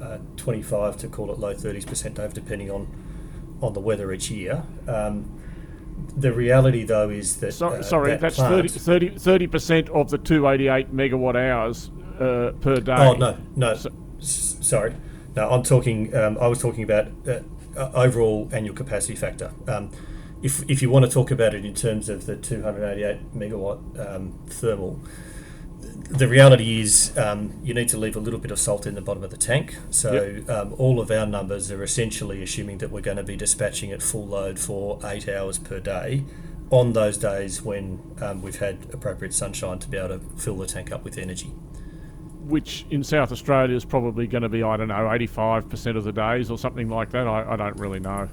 uh, 0.00 0.18
25 0.36 0.96
to 0.98 1.08
call 1.08 1.30
it 1.30 1.38
low 1.38 1.54
30s 1.54 1.86
percent, 1.86 2.14
Dave, 2.16 2.32
depending 2.34 2.70
on 2.70 2.86
on 3.60 3.74
the 3.74 3.80
weather 3.80 4.12
each 4.12 4.30
year. 4.30 4.64
Um, 4.88 5.38
the 6.16 6.32
reality, 6.32 6.82
though, 6.84 7.10
is 7.10 7.36
that 7.36 7.52
So, 7.52 7.68
uh, 7.68 7.82
sorry, 7.82 8.10
that 8.12 8.20
that's 8.20 8.36
plant- 8.36 8.70
30 9.20 9.46
percent 9.46 9.88
of 9.90 10.10
the 10.10 10.18
288 10.18 10.94
megawatt 10.94 11.36
hours 11.36 11.90
uh, 12.18 12.52
per 12.60 12.76
day. 12.76 12.92
Oh 12.96 13.12
no, 13.14 13.36
no, 13.54 13.74
So- 13.74 13.90
S- 14.20 14.56
sorry, 14.60 14.94
no. 15.36 15.50
I'm 15.50 15.62
talking. 15.62 16.14
Um, 16.16 16.38
I 16.40 16.46
was 16.46 16.60
talking 16.60 16.82
about 16.84 17.08
uh, 17.26 17.40
uh, 17.76 17.90
overall 17.94 18.48
annual 18.52 18.74
capacity 18.74 19.14
factor. 19.14 19.52
If 20.42 20.68
if 20.68 20.82
you 20.82 20.90
want 20.90 21.04
to 21.04 21.10
talk 21.10 21.30
about 21.30 21.54
it 21.54 21.64
in 21.64 21.74
terms 21.74 22.08
of 22.08 22.26
the 22.26 22.36
288 22.36 23.34
megawatt 23.34 24.14
um, 24.14 24.38
thermal, 24.48 25.00
the 26.10 26.28
reality 26.28 26.80
is 26.80 27.16
um, 27.16 27.52
you 27.62 27.74
need 27.74 27.88
to 27.88 27.96
leave 27.98 28.16
a 28.16 28.20
little 28.20 28.40
bit 28.40 28.50
of 28.50 28.58
salt 28.58 28.86
in 28.86 28.94
the 28.94 29.00
bottom 29.00 29.22
of 29.24 29.30
the 29.30 29.36
tank. 29.36 29.76
So 29.90 30.42
um, 30.48 30.74
all 30.78 31.00
of 31.00 31.10
our 31.10 31.26
numbers 31.26 31.70
are 31.70 31.82
essentially 31.82 32.42
assuming 32.42 32.78
that 32.78 32.90
we're 32.90 33.00
going 33.00 33.16
to 33.18 33.22
be 33.22 33.36
dispatching 33.36 33.92
at 33.92 34.02
full 34.02 34.26
load 34.26 34.58
for 34.58 34.98
eight 35.04 35.28
hours 35.28 35.58
per 35.58 35.80
day 35.80 36.24
on 36.70 36.92
those 36.94 37.18
days 37.18 37.62
when 37.62 38.00
um, 38.20 38.42
we've 38.42 38.58
had 38.58 38.78
appropriate 38.92 39.34
sunshine 39.34 39.78
to 39.78 39.88
be 39.88 39.96
able 39.98 40.18
to 40.18 40.20
fill 40.38 40.56
the 40.56 40.66
tank 40.66 40.90
up 40.90 41.04
with 41.04 41.18
energy. 41.18 41.52
which 42.44 42.84
in 42.90 43.04
South 43.04 43.30
Australia 43.30 43.76
is 43.76 43.84
probably 43.84 44.26
going 44.26 44.42
to 44.42 44.48
be, 44.48 44.62
I 44.62 44.76
don't 44.76 44.88
know, 44.88 44.94
85% 44.94 45.96
of 45.96 46.04
the 46.04 46.12
days 46.12 46.50
or 46.50 46.58
something 46.58 46.88
like 46.88 47.10
that. 47.10 47.26
I, 47.26 47.52
I 47.52 47.56
don't 47.56 47.76
really 47.78 48.00
know. 48.00 48.28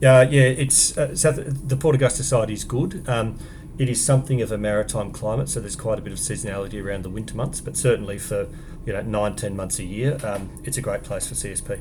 Yeah, 0.00 0.22
yeah, 0.22 0.42
it's 0.42 0.98
uh, 0.98 1.16
South, 1.16 1.36
the 1.68 1.76
Port 1.76 1.94
Augusta 1.94 2.22
side 2.22 2.50
is 2.50 2.64
good. 2.64 3.08
Um, 3.08 3.38
it 3.78 3.88
is 3.88 4.04
something 4.04 4.40
of 4.42 4.52
a 4.52 4.58
maritime 4.58 5.10
climate, 5.10 5.48
so 5.48 5.60
there's 5.60 5.76
quite 5.76 5.98
a 5.98 6.02
bit 6.02 6.12
of 6.12 6.18
seasonality 6.18 6.82
around 6.82 7.02
the 7.02 7.10
winter 7.10 7.34
months. 7.34 7.60
But 7.60 7.76
certainly 7.76 8.18
for 8.18 8.48
you 8.86 8.92
know 8.92 9.02
nine, 9.02 9.36
ten 9.36 9.56
months 9.56 9.78
a 9.78 9.84
year, 9.84 10.18
um, 10.24 10.50
it's 10.64 10.76
a 10.76 10.82
great 10.82 11.02
place 11.02 11.26
for 11.26 11.34
CSP. 11.34 11.80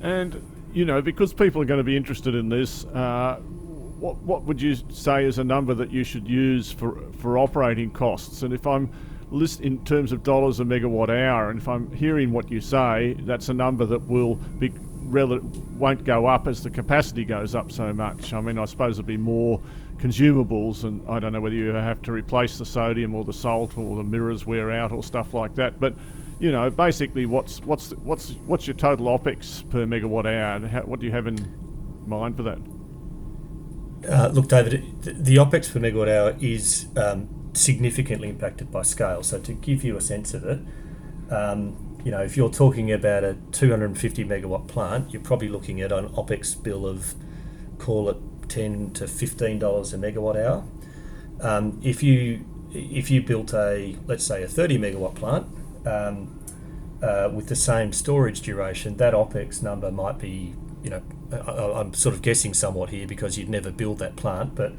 And, 0.00 0.42
you 0.72 0.84
know, 0.84 1.02
because 1.02 1.32
people 1.32 1.60
are 1.60 1.66
going 1.66 1.78
to 1.78 1.84
be 1.84 1.96
interested 1.96 2.34
in 2.34 2.48
this, 2.48 2.84
uh, 2.86 3.36
what, 3.36 4.16
what 4.18 4.44
would 4.44 4.60
you 4.60 4.76
say 4.90 5.24
is 5.24 5.38
a 5.38 5.44
number 5.44 5.74
that 5.74 5.90
you 5.90 6.04
should 6.04 6.26
use 6.26 6.72
for, 6.72 7.00
for 7.18 7.38
operating 7.38 7.90
costs? 7.90 8.42
And 8.42 8.54
if 8.54 8.66
I'm 8.66 8.90
list 9.30 9.60
in 9.60 9.84
terms 9.84 10.10
of 10.10 10.22
dollars 10.22 10.58
a 10.58 10.64
megawatt 10.64 11.10
hour, 11.10 11.50
and 11.50 11.60
if 11.60 11.68
I'm 11.68 11.90
hearing 11.92 12.32
what 12.32 12.50
you 12.50 12.60
say, 12.60 13.14
that's 13.20 13.48
a 13.48 13.54
number 13.54 13.84
that 13.84 14.00
will 14.00 14.36
be 14.36 14.72
rel- 15.02 15.40
won't 15.76 16.04
go 16.04 16.26
up 16.26 16.46
as 16.46 16.62
the 16.62 16.70
capacity 16.70 17.24
goes 17.24 17.54
up 17.54 17.72
so 17.72 17.92
much. 17.92 18.32
I 18.32 18.40
mean, 18.40 18.58
I 18.58 18.64
suppose 18.64 18.96
there'll 18.96 19.06
be 19.06 19.16
more 19.16 19.60
consumables, 19.98 20.84
and 20.84 21.06
I 21.08 21.18
don't 21.18 21.32
know 21.32 21.40
whether 21.40 21.54
you 21.54 21.68
have 21.68 22.02
to 22.02 22.12
replace 22.12 22.58
the 22.58 22.64
sodium 22.64 23.14
or 23.14 23.24
the 23.24 23.32
salt 23.32 23.76
or 23.76 23.96
the 23.96 24.04
mirrors 24.04 24.46
wear 24.46 24.70
out 24.70 24.92
or 24.92 25.02
stuff 25.02 25.34
like 25.34 25.54
that. 25.56 25.78
But 25.80 25.94
you 26.38 26.50
know, 26.50 26.70
basically, 26.70 27.26
what's 27.26 27.60
what's 27.62 27.90
what's 27.92 28.30
what's 28.46 28.66
your 28.66 28.76
total 28.76 29.06
opex 29.06 29.68
per 29.70 29.84
megawatt 29.86 30.26
hour, 30.26 30.66
how, 30.66 30.80
what 30.82 31.00
do 31.00 31.06
you 31.06 31.12
have 31.12 31.26
in 31.26 31.36
mind 32.06 32.36
for 32.36 32.42
that? 32.44 32.58
Uh, 34.08 34.28
look, 34.28 34.48
David, 34.48 35.02
the, 35.02 35.12
the 35.12 35.36
OPEX 35.36 35.72
per 35.72 35.78
megawatt 35.78 36.08
hour 36.08 36.36
is 36.40 36.86
um, 36.96 37.28
significantly 37.52 38.28
impacted 38.28 38.70
by 38.70 38.82
scale. 38.82 39.22
So 39.22 39.38
to 39.40 39.52
give 39.52 39.84
you 39.84 39.96
a 39.96 40.00
sense 40.00 40.32
of 40.32 40.44
it, 40.44 40.60
um, 41.30 41.89
you 42.04 42.10
know, 42.10 42.20
if 42.20 42.36
you're 42.36 42.50
talking 42.50 42.90
about 42.92 43.24
a 43.24 43.36
250 43.52 44.24
megawatt 44.24 44.68
plant, 44.68 45.12
you're 45.12 45.22
probably 45.22 45.48
looking 45.48 45.80
at 45.80 45.92
an 45.92 46.08
OPEX 46.10 46.62
bill 46.62 46.86
of, 46.86 47.14
call 47.78 48.08
it 48.08 48.16
10 48.48 48.92
to 48.92 49.06
15 49.06 49.58
dollars 49.58 49.94
a 49.94 49.98
megawatt 49.98 50.36
hour. 50.36 50.64
Um, 51.40 51.80
if 51.82 52.02
you 52.02 52.44
if 52.72 53.10
you 53.10 53.22
built 53.22 53.54
a 53.54 53.96
let's 54.06 54.24
say 54.24 54.42
a 54.42 54.48
30 54.48 54.78
megawatt 54.78 55.14
plant 55.14 55.46
um, 55.86 56.38
uh, 57.02 57.30
with 57.32 57.48
the 57.48 57.56
same 57.56 57.92
storage 57.92 58.42
duration, 58.42 58.96
that 58.98 59.14
OPEX 59.14 59.62
number 59.62 59.90
might 59.90 60.18
be, 60.18 60.54
you 60.82 60.90
know, 60.90 61.02
I, 61.32 61.80
I'm 61.80 61.94
sort 61.94 62.14
of 62.14 62.22
guessing 62.22 62.52
somewhat 62.52 62.90
here 62.90 63.06
because 63.06 63.38
you'd 63.38 63.48
never 63.48 63.70
build 63.70 63.98
that 64.00 64.16
plant, 64.16 64.54
but 64.54 64.72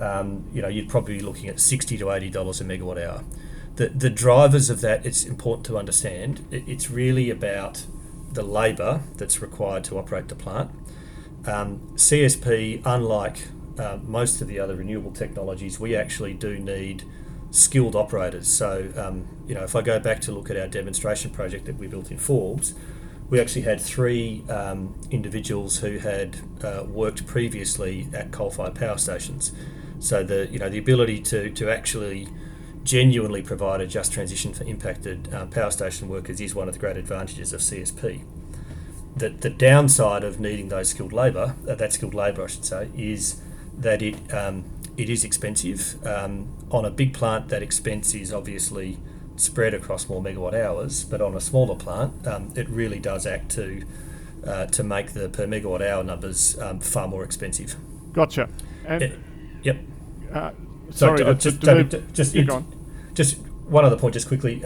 um, 0.00 0.44
you 0.52 0.62
know, 0.62 0.68
you'd 0.68 0.88
probably 0.88 1.18
be 1.18 1.24
looking 1.24 1.48
at 1.48 1.58
60 1.58 1.98
to 1.98 2.10
80 2.10 2.30
dollars 2.30 2.60
a 2.60 2.64
megawatt 2.64 3.04
hour. 3.04 3.24
The 3.76 3.88
the 3.88 4.10
drivers 4.10 4.70
of 4.70 4.80
that, 4.80 5.04
it's 5.06 5.24
important 5.24 5.66
to 5.66 5.78
understand. 5.78 6.46
It, 6.50 6.64
it's 6.66 6.90
really 6.90 7.30
about 7.30 7.86
the 8.32 8.42
labour 8.42 9.02
that's 9.16 9.40
required 9.40 9.84
to 9.84 9.98
operate 9.98 10.28
the 10.28 10.34
plant. 10.34 10.70
Um, 11.46 11.80
CSP, 11.94 12.82
unlike 12.84 13.48
uh, 13.78 13.98
most 14.02 14.42
of 14.42 14.48
the 14.48 14.58
other 14.58 14.76
renewable 14.76 15.12
technologies, 15.12 15.78
we 15.78 15.94
actually 15.94 16.34
do 16.34 16.58
need 16.58 17.04
skilled 17.50 17.94
operators. 17.94 18.48
So, 18.48 18.92
um, 18.96 19.26
you 19.46 19.54
know, 19.54 19.62
if 19.62 19.76
I 19.76 19.82
go 19.82 19.98
back 19.98 20.20
to 20.22 20.32
look 20.32 20.50
at 20.50 20.56
our 20.56 20.66
demonstration 20.66 21.30
project 21.30 21.66
that 21.66 21.76
we 21.76 21.86
built 21.86 22.10
in 22.10 22.18
Forbes, 22.18 22.74
we 23.30 23.40
actually 23.40 23.62
had 23.62 23.80
three 23.80 24.44
um, 24.48 24.94
individuals 25.10 25.78
who 25.78 25.98
had 25.98 26.36
uh, 26.62 26.84
worked 26.86 27.26
previously 27.26 28.08
at 28.12 28.30
coal-fired 28.32 28.74
power 28.74 28.98
stations. 28.98 29.52
So 29.98 30.22
the 30.22 30.46
you 30.50 30.58
know 30.58 30.68
the 30.68 30.78
ability 30.78 31.20
to 31.22 31.50
to 31.50 31.70
actually 31.70 32.28
genuinely 32.86 33.42
provide 33.42 33.80
a 33.80 33.86
just 33.86 34.12
transition 34.12 34.54
for 34.54 34.64
impacted 34.64 35.32
uh, 35.34 35.44
power 35.46 35.70
station 35.70 36.08
workers 36.08 36.40
is 36.40 36.54
one 36.54 36.68
of 36.68 36.74
the 36.74 36.80
great 36.80 36.96
advantages 36.96 37.52
of 37.52 37.60
CSP. 37.60 38.22
The, 39.16 39.30
the 39.30 39.50
downside 39.50 40.22
of 40.24 40.38
needing 40.38 40.68
those 40.68 40.90
skilled 40.90 41.12
labour, 41.12 41.56
uh, 41.68 41.74
that 41.74 41.92
skilled 41.92 42.14
labour 42.14 42.44
I 42.44 42.46
should 42.46 42.64
say, 42.64 42.88
is 42.96 43.40
that 43.76 44.00
it 44.02 44.32
um, 44.32 44.64
it 44.96 45.10
is 45.10 45.24
expensive. 45.24 45.96
Um, 46.06 46.48
on 46.70 46.84
a 46.84 46.90
big 46.90 47.12
plant, 47.12 47.48
that 47.48 47.62
expense 47.62 48.14
is 48.14 48.32
obviously 48.32 48.98
spread 49.36 49.74
across 49.74 50.08
more 50.08 50.22
megawatt 50.22 50.54
hours, 50.54 51.04
but 51.04 51.20
on 51.20 51.34
a 51.34 51.40
smaller 51.40 51.74
plant, 51.76 52.26
um, 52.26 52.52
it 52.56 52.68
really 52.68 52.98
does 52.98 53.26
act 53.26 53.50
to 53.52 53.82
uh, 54.46 54.66
to 54.66 54.82
make 54.84 55.12
the 55.12 55.28
per 55.28 55.46
megawatt 55.46 55.82
hour 55.82 56.04
numbers 56.04 56.58
um, 56.60 56.78
far 56.80 57.08
more 57.08 57.24
expensive. 57.24 57.74
Gotcha. 58.12 58.48
And 58.86 59.18
Yep. 59.62 59.76
uh, 60.32 60.50
Sorry, 60.90 61.22
uh, 61.22 61.26
to, 61.26 61.34
just, 61.34 61.60
to 61.60 61.66
David, 61.66 61.92
move- 61.92 62.06
ju- 62.06 62.12
just, 62.12 62.34
just 63.16 63.38
one 63.66 63.84
other 63.84 63.96
point, 63.96 64.14
just 64.14 64.28
quickly, 64.28 64.62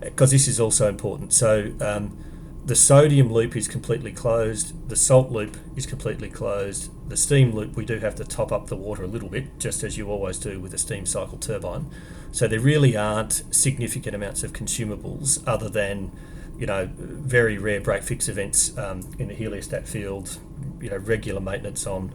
because 0.00 0.30
this 0.30 0.46
is 0.46 0.60
also 0.60 0.88
important. 0.88 1.32
So, 1.32 1.72
um, 1.80 2.18
the 2.66 2.74
sodium 2.74 3.32
loop 3.32 3.56
is 3.56 3.68
completely 3.68 4.10
closed, 4.10 4.88
the 4.88 4.96
salt 4.96 5.30
loop 5.30 5.56
is 5.76 5.86
completely 5.86 6.28
closed, 6.28 6.90
the 7.08 7.16
steam 7.16 7.54
loop, 7.54 7.76
we 7.76 7.84
do 7.84 8.00
have 8.00 8.16
to 8.16 8.24
top 8.24 8.50
up 8.50 8.66
the 8.66 8.76
water 8.76 9.04
a 9.04 9.06
little 9.06 9.28
bit, 9.28 9.58
just 9.60 9.84
as 9.84 9.96
you 9.96 10.10
always 10.10 10.36
do 10.36 10.58
with 10.58 10.74
a 10.74 10.78
steam 10.78 11.06
cycle 11.06 11.38
turbine. 11.38 11.86
So, 12.32 12.46
there 12.48 12.60
really 12.60 12.96
aren't 12.96 13.44
significant 13.54 14.14
amounts 14.14 14.42
of 14.42 14.52
consumables 14.52 15.42
other 15.46 15.70
than 15.70 16.10
you 16.58 16.66
know, 16.66 16.88
very 16.96 17.58
rare 17.58 17.80
break 17.80 18.02
fix 18.02 18.28
events 18.28 18.76
um, 18.78 19.00
in 19.18 19.28
the 19.28 19.34
heliostat 19.34 19.86
field, 19.86 20.38
you 20.80 20.90
know, 20.90 20.96
regular 20.96 21.40
maintenance 21.40 21.86
on 21.86 22.14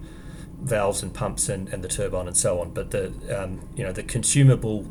valves 0.62 1.03
and 1.03 1.13
pumps 1.13 1.49
and, 1.49 1.69
and 1.69 1.84
the 1.84 1.88
turbine 1.88 2.27
and 2.27 2.38
so 2.38 2.60
on. 2.60 2.71
But 2.71 2.91
the 2.91 3.13
um, 3.29 3.67
you 3.75 3.84
know 3.84 3.91
the 3.91 4.03
consumable 4.03 4.88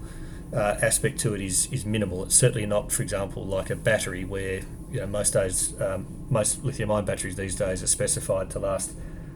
uh, 0.52 0.76
aspect 0.82 1.18
to 1.20 1.34
it 1.34 1.40
is 1.40 1.68
is 1.72 1.84
minimal. 1.84 2.24
It's 2.24 2.34
certainly 2.34 2.66
not, 2.66 2.92
for 2.92 3.02
example, 3.02 3.44
like 3.44 3.70
a 3.70 3.76
battery 3.76 4.24
where 4.24 4.62
you 4.90 5.00
know 5.00 5.06
most 5.06 5.32
days 5.32 5.80
um, 5.80 6.26
most 6.28 6.64
lithium-ion 6.64 7.04
batteries 7.04 7.36
these 7.36 7.54
days 7.54 7.82
are 7.82 7.86
specified 7.86 8.50
to 8.50 8.58
last 8.58 8.92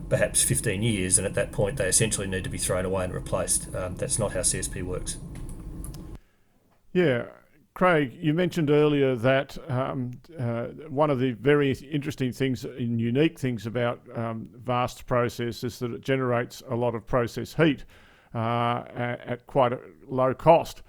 perhaps 0.09 0.43
15 0.43 0.83
years, 0.83 1.19
and 1.19 1.27
at 1.27 1.35
that 1.35 1.53
point 1.53 1.77
they 1.77 1.87
essentially 1.87 2.27
need 2.27 2.45
to 2.45 2.51
be 2.51 2.59
thrown 2.59 2.85
away 2.85 3.05
and 3.05 3.15
replaced. 3.15 3.75
Um, 3.75 3.97
that's 3.97 4.19
not 4.19 4.33
how 4.33 4.41
CSP 4.41 4.83
works. 4.83 5.17
Yeah. 6.93 7.27
Craig, 7.75 8.17
you 8.21 8.35
mentioned 8.35 8.71
earlier 8.71 9.17
that 9.17 9.59
um, 9.69 10.13
uh, 10.39 10.67
one 10.89 11.11
of 11.11 11.19
the 11.19 11.33
very 11.33 11.73
interesting 11.73 12.31
things 12.31 12.65
and 12.65 13.01
unique 13.01 13.37
things 13.37 13.67
about 13.67 14.01
um, 14.15 14.49
vast 14.55 15.05
process 15.07 15.65
is 15.65 15.81
that 15.81 15.93
it 15.93 16.01
generates 16.01 16.63
a 16.71 16.77
lot 16.77 16.95
of 16.95 17.05
process 17.05 17.53
heat 17.55 17.85
uh, 18.33 18.85
at, 18.95 19.21
at 19.27 19.47
quite 19.49 19.73
a 19.73 19.81
low 20.07 20.33
cost. 20.33 20.85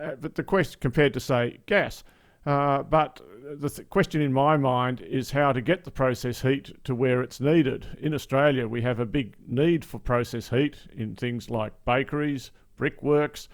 Uh, 0.00 0.14
but 0.20 0.34
the 0.34 0.42
question 0.42 0.78
compared 0.80 1.14
to 1.14 1.20
say 1.20 1.58
gas, 1.66 2.04
uh, 2.44 2.82
but 2.82 3.20
the 3.60 3.70
th- 3.70 3.88
question 3.88 4.20
in 4.20 4.32
my 4.32 4.56
mind 4.56 5.00
is 5.00 5.30
how 5.30 5.52
to 5.52 5.60
get 5.60 5.84
the 5.84 5.90
process 5.90 6.42
heat 6.42 6.72
to 6.84 6.94
where 6.94 7.22
it's 7.22 7.40
needed. 7.40 7.86
In 8.00 8.12
Australia, 8.14 8.68
we 8.68 8.82
have 8.82 9.00
a 9.00 9.06
big 9.06 9.36
need 9.46 9.84
for 9.84 9.98
process 9.98 10.48
heat 10.50 10.76
in 10.96 11.14
things 11.14 11.50
like 11.50 11.72
bakeries, 11.84 12.50
brickworks, 12.76 13.48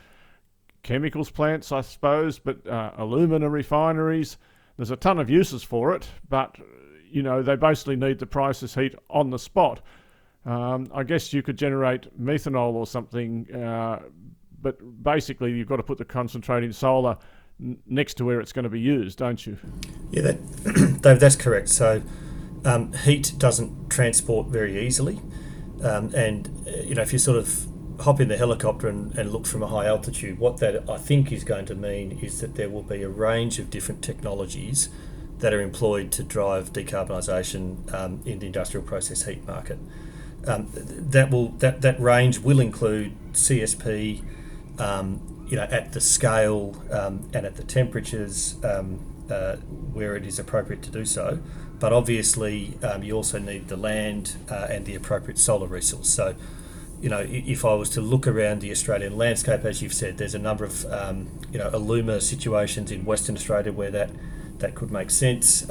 chemicals 0.82 1.30
plants, 1.30 1.72
I 1.72 1.80
suppose, 1.80 2.38
but 2.38 2.66
uh, 2.66 2.92
alumina 2.96 3.48
refineries. 3.48 4.36
There's 4.76 4.90
a 4.90 4.96
ton 4.96 5.18
of 5.18 5.30
uses 5.30 5.62
for 5.62 5.94
it, 5.94 6.08
but 6.28 6.56
you 7.10 7.22
know 7.22 7.42
they 7.42 7.56
basically 7.56 7.96
need 7.96 8.18
the 8.18 8.26
process 8.26 8.74
heat 8.74 8.94
on 9.10 9.30
the 9.30 9.38
spot. 9.38 9.80
Um, 10.44 10.88
I 10.92 11.04
guess 11.04 11.32
you 11.32 11.42
could 11.42 11.56
generate 11.56 12.20
methanol 12.20 12.72
or 12.72 12.86
something, 12.86 13.46
uh, 13.54 14.00
but 14.62 15.02
basically 15.02 15.52
you've 15.52 15.68
got 15.68 15.76
to 15.76 15.82
put 15.82 15.98
the 15.98 16.04
concentrating 16.04 16.72
solar 16.72 17.18
next 17.86 18.14
to 18.14 18.24
where 18.24 18.40
it's 18.40 18.52
going 18.52 18.64
to 18.64 18.70
be 18.70 18.80
used, 18.80 19.18
don't 19.18 19.46
you? 19.46 19.58
Yeah, 20.10 20.22
that, 20.22 20.98
Dave, 21.02 21.20
that's 21.20 21.36
correct. 21.36 21.68
So, 21.68 22.02
um, 22.64 22.92
heat 22.92 23.32
doesn't 23.38 23.90
transport 23.90 24.48
very 24.48 24.86
easily, 24.86 25.20
um, 25.82 26.14
and 26.14 26.48
uh, 26.66 26.82
you 26.82 26.94
know 26.94 27.02
if 27.02 27.12
you 27.12 27.18
sort 27.18 27.38
of 27.38 27.66
hop 28.00 28.20
in 28.20 28.28
the 28.28 28.36
helicopter 28.36 28.88
and, 28.88 29.16
and 29.18 29.32
look 29.32 29.46
from 29.46 29.62
a 29.62 29.66
high 29.66 29.86
altitude, 29.86 30.38
what 30.38 30.58
that 30.58 30.88
I 30.88 30.96
think 30.96 31.30
is 31.32 31.44
going 31.44 31.66
to 31.66 31.74
mean 31.74 32.18
is 32.22 32.40
that 32.40 32.54
there 32.54 32.68
will 32.68 32.82
be 32.82 33.02
a 33.02 33.08
range 33.08 33.58
of 33.58 33.70
different 33.70 34.02
technologies 34.02 34.88
that 35.38 35.52
are 35.52 35.60
employed 35.60 36.12
to 36.12 36.22
drive 36.22 36.72
decarbonisation 36.72 37.92
um, 37.92 38.22
in 38.24 38.38
the 38.38 38.46
industrial 38.46 38.86
process 38.86 39.24
heat 39.24 39.44
market. 39.46 39.78
um, 40.46 40.68
that 40.72 41.30
will 41.30 41.48
that, 41.58 41.82
that 41.82 42.00
range 42.00 42.38
will 42.38 42.60
include 42.60 43.12
CSP, 43.32 44.22
um, 44.82 45.46
you 45.48 45.56
know, 45.56 45.64
at 45.64 45.92
the 45.92 46.00
scale 46.00 46.82
um, 46.90 47.28
and 47.32 47.46
at 47.46 47.56
the 47.56 47.64
temperatures 47.64 48.56
um, 48.64 48.98
uh, 49.30 49.56
where 49.92 50.16
it 50.16 50.26
is 50.26 50.38
appropriate 50.38 50.82
to 50.82 50.90
do 50.90 51.04
so. 51.04 51.38
But 51.78 51.92
obviously, 51.92 52.78
um, 52.82 53.02
you 53.02 53.14
also 53.14 53.38
need 53.38 53.68
the 53.68 53.76
land 53.76 54.36
uh, 54.50 54.66
and 54.70 54.84
the 54.84 54.94
appropriate 54.94 55.38
solar 55.38 55.66
resource. 55.66 56.08
So, 56.08 56.34
you 57.00 57.08
know, 57.08 57.24
if 57.28 57.64
I 57.64 57.74
was 57.74 57.90
to 57.90 58.00
look 58.00 58.26
around 58.26 58.60
the 58.60 58.70
Australian 58.70 59.16
landscape, 59.16 59.64
as 59.64 59.82
you've 59.82 59.94
said, 59.94 60.18
there's 60.18 60.34
a 60.34 60.38
number 60.38 60.64
of 60.64 60.84
um, 60.86 61.28
you 61.50 61.58
know 61.58 61.70
Aluma 61.70 62.22
situations 62.22 62.92
in 62.92 63.04
Western 63.04 63.36
Australia 63.36 63.72
where 63.72 63.90
that 63.90 64.10
that 64.58 64.74
could 64.74 64.92
make 64.92 65.10
sense. 65.10 65.68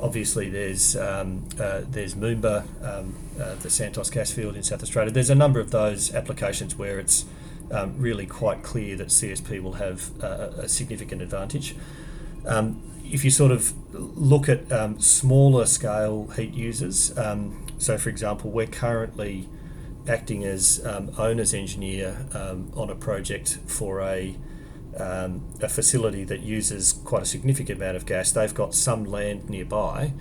Obviously, 0.00 0.50
there's 0.50 0.96
um, 0.96 1.44
uh, 1.58 1.82
there's 1.88 2.14
Moomba, 2.14 2.64
um, 2.84 3.14
uh, 3.40 3.54
the 3.54 3.70
Santos 3.70 4.10
gas 4.10 4.32
field 4.32 4.56
in 4.56 4.62
South 4.62 4.82
Australia. 4.82 5.12
There's 5.12 5.30
a 5.30 5.34
number 5.36 5.60
of 5.60 5.70
those 5.70 6.12
applications 6.12 6.76
where 6.76 6.98
it's 6.98 7.24
um, 7.70 7.94
really 7.98 8.26
quite 8.26 8.62
clear 8.62 8.96
that 8.96 9.08
CSP 9.08 9.62
will 9.62 9.74
have 9.74 10.10
uh, 10.22 10.50
a 10.56 10.68
significant 10.68 11.22
advantage. 11.22 11.76
Um, 12.46 12.82
if 13.04 13.24
you 13.24 13.30
sort 13.30 13.52
of 13.52 13.72
look 13.92 14.48
at 14.48 14.70
um, 14.72 15.00
smaller 15.00 15.66
scale 15.66 16.28
heat 16.28 16.54
users, 16.54 17.16
um, 17.18 17.66
so 17.78 17.98
for 17.98 18.08
example, 18.08 18.50
we're 18.50 18.66
currently 18.66 19.48
acting 20.08 20.44
as 20.44 20.80
owner's 21.16 21.54
engineer 21.54 22.26
on 22.74 22.90
a 22.90 22.94
project 22.94 23.58
for 23.66 24.00
a 24.00 24.36
um, 24.98 25.44
a 25.60 25.68
facility 25.68 26.24
that 26.24 26.40
uses 26.40 26.92
quite 26.92 27.22
a 27.22 27.26
significant 27.26 27.78
amount 27.78 27.96
of 27.96 28.06
gas. 28.06 28.32
They've 28.32 28.54
got 28.54 28.74
some 28.74 29.04
land 29.04 29.48
nearby, 29.48 30.12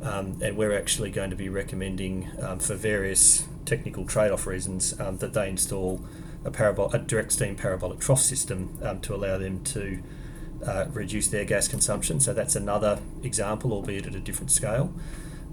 um, 0.00 0.38
and 0.42 0.56
we're 0.56 0.76
actually 0.76 1.10
going 1.10 1.30
to 1.30 1.36
be 1.36 1.48
recommending 1.48 2.30
um, 2.40 2.58
for 2.58 2.74
various 2.74 3.46
technical 3.64 4.04
trade-off 4.04 4.46
reasons 4.46 4.98
um, 5.00 5.18
that 5.18 5.32
they 5.34 5.48
install 5.48 6.04
a, 6.44 6.50
parabol- 6.50 6.92
a 6.92 6.98
direct 6.98 7.32
steam 7.32 7.56
parabolic 7.56 8.00
trough 8.00 8.20
system 8.20 8.78
um, 8.82 9.00
to 9.00 9.14
allow 9.14 9.38
them 9.38 9.62
to 9.64 10.02
uh, 10.66 10.86
reduce 10.92 11.28
their 11.28 11.44
gas 11.44 11.68
consumption. 11.68 12.20
So 12.20 12.32
that's 12.32 12.56
another 12.56 13.00
example, 13.22 13.72
albeit 13.72 14.06
at 14.06 14.14
a 14.14 14.20
different 14.20 14.50
scale. 14.50 14.92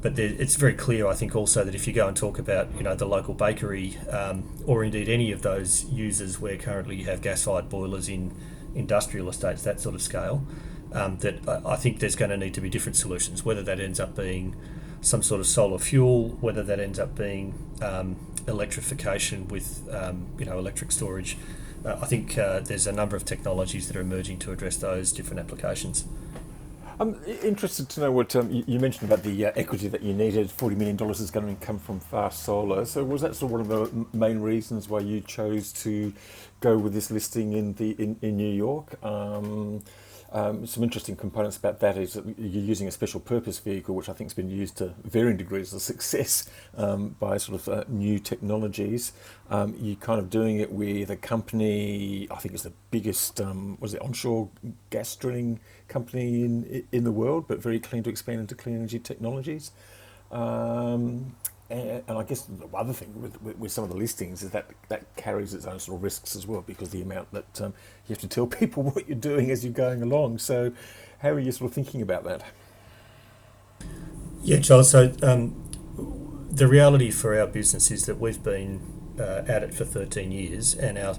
But 0.02 0.15
there, 0.15 0.34
it's 0.38 0.56
very 0.56 0.75
clear, 0.75 1.08
I 1.08 1.13
think, 1.13 1.36
also 1.36 1.63
that 1.63 1.75
if 1.75 1.86
you 1.86 1.93
go 1.93 2.08
and 2.08 2.15
talk 2.15 2.39
about, 2.39 2.73
you 2.78 2.84
know, 2.84 2.95
the 2.95 3.06
local 3.06 3.34
bakery, 3.34 3.97
um, 4.10 4.43
or 4.65 4.84
indeed 4.84 5.10
any 5.10 5.32
of 5.32 5.41
those 5.41 5.84
users 5.86 6.39
where 6.39 6.58
currently 6.58 6.95
you 6.95 7.06
have 7.06 7.21
gas-fired 7.21 7.67
boilers 7.67 8.08
in 8.08 8.32
industrial 8.75 9.28
estates, 9.28 9.63
that 9.63 9.82
sort 9.82 9.95
of 9.95 10.02
scale, 10.02 10.45
um, 10.93 11.17
that 11.17 11.36
I 11.65 11.75
think 11.75 11.99
there's 11.99 12.15
going 12.15 12.32
to 12.32 12.38
need 12.38 12.54
to 12.54 12.62
be 12.62 12.69
different 12.69 12.95
solutions, 12.95 13.43
whether 13.43 13.62
that 13.63 13.80
ends 13.80 13.99
up 13.99 14.15
being 14.15 14.56
some 15.02 15.24
sort 15.24 15.40
of 15.40 15.48
solar 15.48 15.80
fuel, 15.80 16.38
whether 16.42 16.64
that 16.64 16.80
ends 16.80 17.00
up 17.00 17.16
being 17.16 17.54
um, 17.82 18.18
electrification 18.48 19.48
with 19.48 19.88
um, 19.92 20.28
you 20.38 20.46
know 20.46 20.58
electric 20.60 20.92
storage. 20.92 21.38
Uh, 21.86 21.98
I 22.02 22.06
think 22.06 22.38
uh, 22.38 22.60
there's 22.60 22.88
a 22.88 22.92
number 22.92 23.16
of 23.16 23.24
technologies 23.24 23.88
that 23.88 23.96
are 23.96 24.02
emerging 24.02 24.40
to 24.40 24.52
address 24.52 24.76
those 24.78 25.14
different 25.14 25.40
applications. 25.40 26.06
I'm 27.02 27.16
interested 27.42 27.88
to 27.90 28.02
know 28.02 28.12
what 28.12 28.36
um, 28.36 28.52
you, 28.52 28.78
mentioned 28.78 29.10
about 29.10 29.24
the 29.24 29.46
uh, 29.46 29.52
equity 29.56 29.88
that 29.88 30.04
you 30.04 30.14
needed. 30.14 30.52
Forty 30.52 30.76
million 30.76 30.98
dollars 30.98 31.22
is 31.22 31.32
going 31.32 31.56
to 31.56 31.66
come 31.66 31.80
from 31.80 32.02
Vast 32.02 32.44
Solar. 32.44 32.84
So 32.84 33.06
was 33.06 33.22
that 33.22 33.36
sort 33.36 33.54
of 33.54 33.70
one 33.70 33.80
of 33.80 33.94
the 33.94 34.18
main 34.18 34.40
reasons 34.40 34.90
why 34.90 35.00
you 35.00 35.22
chose 35.22 35.72
to 35.84 36.12
go 36.60 36.78
with 36.78 36.94
this 36.94 37.10
listing 37.10 37.54
in 37.54 37.74
the 37.76 37.92
in, 37.92 38.18
in 38.22 38.36
New 38.36 38.54
York? 38.54 39.02
Um, 39.02 39.82
um, 40.32 40.68
some 40.68 40.84
interesting 40.84 41.15
components 41.15 41.58
about 41.58 41.80
that 41.80 41.98
is 41.98 42.13
that 42.13 42.24
you're 42.38 42.63
using 42.63 42.88
a 42.88 42.92
special 42.92 43.20
purpose 43.20 43.58
vehicle, 43.58 43.96
which 43.96 44.10
I 44.10 44.13
think 44.13 44.30
has 44.30 44.36
been 44.36 44.50
used 44.50 44.78
to 44.78 44.94
varying 45.04 45.38
degrees 45.38 45.74
of 45.74 45.82
success 45.82 46.50
um, 46.78 47.15
by 47.20 47.38
sort 47.38 47.60
of 47.60 47.70
uh, 47.70 47.84
new 47.88 48.20
technologies. 48.20 49.12
Um, 49.50 49.76
you're 49.80 49.96
kind 49.96 50.20
of 50.20 50.30
doing 50.30 50.60
it 50.60 50.72
with 50.72 51.10
a 51.10 51.15
company, 51.15 52.28
I 52.30 52.36
think 52.36 52.54
it's 52.54 52.63
the 52.63 52.74
biggest, 52.92 53.42
um, 53.42 53.78
was 53.80 53.94
it 53.94 54.02
onshore 54.02 54.50
gas 54.92 55.15
drilling 55.15 55.60
company 55.88 56.44
in 56.44 56.88
in 56.92 57.04
the 57.04 57.12
world, 57.12 57.46
but 57.48 57.60
very 57.60 57.80
keen 57.80 58.04
to 58.04 58.10
expand 58.10 58.39
into 58.39 58.54
clean 58.54 58.76
energy 58.76 59.00
technologies. 59.00 59.72
Um, 60.32 61.36
and, 61.70 62.18
I 62.18 62.24
guess 62.24 62.42
the 62.42 62.68
other 62.76 62.94
thing 62.94 63.22
with, 63.22 63.40
with, 63.42 63.58
with, 63.58 63.72
some 63.72 63.84
of 63.84 63.92
the 63.92 63.96
listings 63.96 64.42
is 64.42 64.50
that 64.52 64.70
that 64.88 65.16
carries 65.16 65.54
its 65.54 65.66
own 65.66 65.80
sort 65.80 65.98
of 65.98 66.04
risks 66.04 66.36
as 66.36 66.48
well 66.48 66.64
because 66.66 66.90
the 66.90 67.02
amount 67.02 67.32
that 67.32 67.62
um, 67.62 67.74
you 68.08 68.14
have 68.14 68.20
to 68.20 68.28
tell 68.28 68.48
people 68.62 68.84
what 68.84 69.08
you're 69.08 69.18
doing 69.18 69.52
as 69.52 69.64
you're 69.64 69.74
going 69.74 70.02
along. 70.02 70.40
So, 70.40 70.72
how 71.20 71.30
are 71.30 71.40
you 71.40 71.52
sort 71.52 71.70
of 71.70 71.76
thinking 71.76 72.02
about 72.02 72.24
that? 72.24 72.44
Yeah, 74.42 74.58
Giles. 74.58 74.90
So, 74.90 75.14
um, 75.22 75.70
the 76.50 76.68
reality 76.68 77.12
for 77.12 77.40
our 77.40 77.48
business 77.48 77.92
is 77.92 78.06
that 78.08 78.20
we've 78.20 78.42
been 78.42 78.82
uh, 79.20 79.44
at 79.48 79.64
it 79.64 79.74
for 79.74 79.86
13 79.86 80.32
years 80.32 80.74
and 80.74 80.98
our 80.98 81.16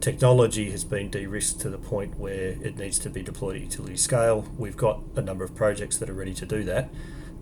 technology 0.00 0.70
has 0.70 0.84
been 0.84 1.10
de 1.10 1.26
risked 1.26 1.60
to 1.60 1.70
the 1.70 1.78
point 1.78 2.18
where 2.18 2.50
it 2.62 2.78
needs 2.78 2.98
to 3.00 3.10
be 3.10 3.22
deployed 3.22 3.56
at 3.56 3.62
utility 3.62 3.96
scale. 3.96 4.46
We've 4.56 4.76
got 4.76 5.02
a 5.16 5.20
number 5.20 5.44
of 5.44 5.54
projects 5.54 5.98
that 5.98 6.08
are 6.08 6.14
ready 6.14 6.34
to 6.34 6.46
do 6.46 6.64
that. 6.64 6.90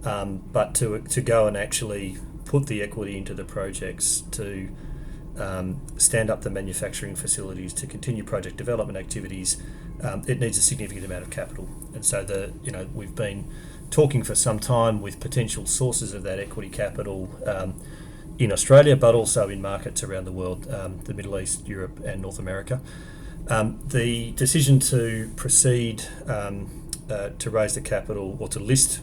Um, 0.05 0.43
but 0.53 0.75
to, 0.77 1.01
to 1.01 1.21
go 1.21 1.47
and 1.47 1.57
actually 1.57 2.19
put 2.49 2.67
the 2.67 2.83
equity 2.83 3.17
into 3.17 3.35
the 3.35 3.45
projects 3.45 4.23
to 4.33 4.69
um, 5.39 5.81
stand 5.99 6.31
up 6.31 6.43
the 6.43 6.51
manufacturing 6.51 7.15
facilities 7.15 7.73
to 7.75 7.87
continue 7.87 8.25
project 8.25 8.57
development 8.57 8.99
activities, 8.99 9.63
um, 10.03 10.25
it 10.27 10.41
needs 10.41 10.59
a 10.59 10.63
significant 10.63 11.05
amount 11.05 11.23
of 11.23 11.31
capital. 11.31 11.69
And 11.95 12.05
so 12.05 12.25
the 12.25 12.53
you 12.65 12.73
know 12.73 12.89
we've 12.95 13.15
been 13.15 13.49
talking 13.91 14.23
for 14.23 14.35
some 14.35 14.59
time 14.59 15.01
with 15.01 15.21
potential 15.21 15.67
sources 15.67 16.13
of 16.13 16.23
that 16.25 16.39
equity 16.39 16.69
capital 16.69 17.31
um, 17.47 17.75
in 18.39 18.53
Australia, 18.53 18.97
but 18.97 19.15
also 19.15 19.49
in 19.49 19.61
markets 19.63 20.03
around 20.03 20.25
the 20.25 20.33
world, 20.33 20.69
um, 20.71 21.01
the 21.05 21.15
Middle 21.15 21.39
East, 21.39 21.67
Europe, 21.69 22.01
and 22.05 22.23
North 22.23 22.39
America. 22.39 22.81
Um, 23.49 23.81
the 23.87 24.33
decision 24.33 24.79
to 24.81 25.31
proceed 25.37 26.05
um, 26.27 26.89
uh, 27.11 27.31
to 27.39 27.51
raise 27.51 27.75
the 27.75 27.81
capital 27.81 28.37
or 28.39 28.49
to 28.49 28.61
list 28.61 29.01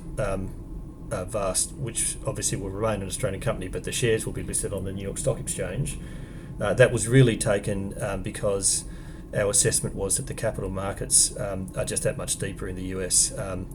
uh, 1.12 1.26
Vast, 1.26 1.74
which 1.74 2.18
obviously 2.26 2.58
will 2.58 2.70
remain 2.70 3.02
an 3.02 3.08
Australian 3.08 3.42
company, 3.42 3.68
but 3.68 3.84
the 3.84 3.92
shares 3.92 4.26
will 4.26 4.34
be 4.34 4.44
listed 4.44 4.74
on 4.74 4.84
the 4.84 4.92
New 4.92 5.04
York 5.04 5.18
Stock 5.18 5.40
Exchange. 5.40 5.98
Uh, 6.60 6.74
that 6.74 6.92
was 6.92 7.08
really 7.08 7.38
taken 7.38 7.94
um, 8.02 8.24
because 8.24 8.86
our 9.36 9.50
assessment 9.50 9.96
was 9.96 10.18
that 10.18 10.28
the 10.28 10.34
capital 10.34 10.70
markets 10.70 11.38
um, 11.40 11.72
are 11.76 11.86
just 11.86 12.04
that 12.04 12.18
much 12.18 12.38
deeper 12.38 12.68
in 12.68 12.76
the 12.76 12.86
US. 12.86 13.38
Um, 13.38 13.68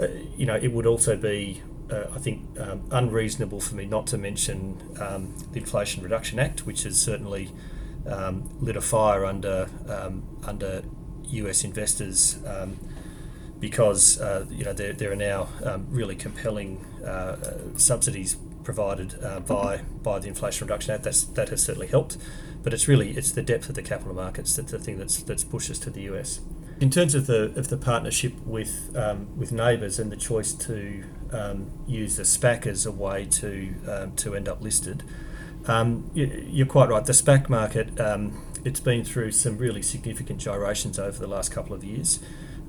uh, 0.00 0.08
you 0.36 0.46
know, 0.46 0.54
it 0.54 0.72
would 0.72 0.86
also 0.86 1.16
be, 1.16 1.62
uh, 1.90 2.04
I 2.14 2.18
think, 2.18 2.46
um, 2.60 2.82
unreasonable 2.90 3.60
for 3.60 3.74
me 3.74 3.86
not 3.86 4.06
to 4.08 4.18
mention 4.18 4.80
um, 5.00 5.34
the 5.52 5.58
Inflation 5.60 6.02
Reduction 6.02 6.38
Act, 6.38 6.66
which 6.66 6.82
has 6.82 7.00
certainly 7.00 7.50
um, 8.06 8.48
lit 8.60 8.76
a 8.76 8.80
fire 8.80 9.24
under 9.24 9.68
under 10.44 10.82
US 11.30 11.64
investors 11.64 12.38
because 13.60 14.20
uh, 14.20 14.46
you 14.50 14.64
know 14.64 14.72
there, 14.72 14.92
there 14.92 15.12
are 15.12 15.16
now 15.16 15.48
um, 15.64 15.86
really 15.90 16.14
compelling 16.14 16.84
uh, 17.04 17.36
subsidies 17.76 18.36
provided 18.64 19.22
uh, 19.22 19.40
by 19.40 19.78
by 20.02 20.18
the 20.18 20.28
Inflation 20.28 20.66
Reduction 20.66 20.94
Act. 20.94 21.04
That's 21.04 21.24
that 21.24 21.48
has 21.48 21.62
certainly 21.62 21.88
helped, 21.88 22.16
but 22.62 22.72
it's 22.72 22.86
really 22.86 23.16
it's 23.16 23.32
the 23.32 23.42
depth 23.42 23.68
of 23.68 23.74
the 23.74 23.82
capital 23.82 24.14
markets 24.14 24.54
that's 24.56 24.72
the 24.72 24.78
thing 24.78 24.98
that's 24.98 25.22
that's 25.22 25.44
pushed 25.44 25.70
us 25.70 25.78
to 25.80 25.90
the 25.90 26.02
US. 26.02 26.40
In 26.80 26.90
terms 26.90 27.14
of 27.14 27.26
the 27.26 27.44
of 27.56 27.68
the 27.68 27.76
partnership 27.76 28.34
with 28.44 28.94
um, 28.96 29.36
with 29.36 29.52
Nabors 29.52 29.98
and 29.98 30.12
the 30.12 30.16
choice 30.16 30.52
to 30.52 31.04
um, 31.32 31.70
use 31.86 32.16
the 32.16 32.22
SPAC 32.22 32.66
as 32.66 32.86
a 32.86 32.92
way 32.92 33.24
to 33.24 33.74
um, 33.88 34.16
to 34.16 34.36
end 34.36 34.48
up 34.48 34.62
listed, 34.62 35.02
um, 35.66 36.10
you, 36.14 36.62
are 36.62 36.66
quite 36.66 36.88
right. 36.88 37.04
The 37.04 37.12
SPAC 37.12 37.48
market 37.48 37.98
um, 38.00 38.44
it's 38.64 38.80
been 38.80 39.04
through 39.04 39.32
some 39.32 39.56
really 39.58 39.82
significant 39.82 40.40
gyrations 40.40 40.98
over 40.98 41.18
the 41.18 41.26
last 41.26 41.50
couple 41.50 41.74
of 41.74 41.82
years. 41.82 42.20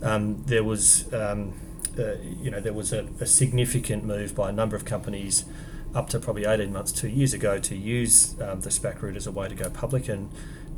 Um, 0.01 0.43
there 0.45 0.63
was, 0.63 1.11
um, 1.13 1.53
uh, 1.97 2.15
you 2.21 2.49
know, 2.49 2.59
there 2.59 2.73
was 2.73 2.93
a, 2.93 3.07
a, 3.19 3.25
significant 3.25 4.05
move 4.05 4.33
by 4.33 4.49
a 4.49 4.51
number 4.51 4.75
of 4.75 4.85
companies 4.85 5.45
up 5.93 6.09
to 6.09 6.19
probably 6.19 6.45
18 6.45 6.71
months, 6.71 6.91
two 6.91 7.09
years 7.09 7.33
ago, 7.33 7.59
to 7.59 7.75
use 7.75 8.39
um, 8.41 8.61
the 8.61 8.69
SPAC 8.69 9.01
route 9.01 9.17
as 9.17 9.27
a 9.27 9.31
way 9.31 9.49
to 9.49 9.55
go 9.55 9.69
public, 9.69 10.07
and 10.07 10.29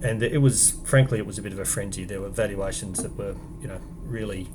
and 0.01 0.23
it 0.23 0.39
was, 0.39 0.79
frankly, 0.83 1.19
it 1.19 1.27
was 1.27 1.37
a 1.37 1.43
bit 1.43 1.53
of 1.53 1.59
a 1.59 1.65
frenzy. 1.65 2.05
There 2.05 2.21
were 2.21 2.29
valuations 2.29 3.03
that 3.03 3.15
were, 3.15 3.35
you 3.61 3.67
know, 3.67 3.79
really 4.03 4.49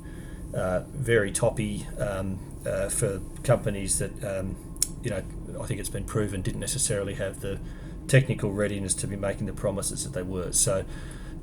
uh, 0.53 0.81
very 0.93 1.31
toppy 1.31 1.85
um, 1.97 2.39
uh, 2.65 2.89
for 2.89 3.21
companies 3.43 3.99
that, 3.99 4.11
um, 4.25 4.57
you 5.01 5.09
know, 5.09 5.23
I 5.61 5.65
think 5.65 5.79
it's 5.79 5.89
been 5.89 6.03
proven 6.03 6.41
didn't 6.41 6.59
necessarily 6.59 7.13
have 7.13 7.39
the 7.39 7.59
technical 8.07 8.51
readiness 8.51 8.93
to 8.95 9.07
be 9.07 9.15
making 9.15 9.45
the 9.45 9.53
promises 9.53 10.03
that 10.03 10.13
they 10.13 10.23
were. 10.23 10.51
So. 10.51 10.85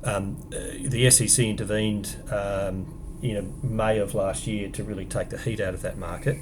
Um, 0.03 0.37
uh, 0.53 0.59
the 0.81 1.09
SEC 1.09 1.43
intervened 1.43 2.15
um, 2.29 2.85
in 3.21 3.53
May 3.63 3.97
of 3.99 4.13
last 4.13 4.47
year 4.47 4.69
to 4.69 4.83
really 4.83 5.05
take 5.05 5.29
the 5.29 5.37
heat 5.37 5.59
out 5.59 5.73
of 5.73 5.81
that 5.81 5.97
market. 5.97 6.37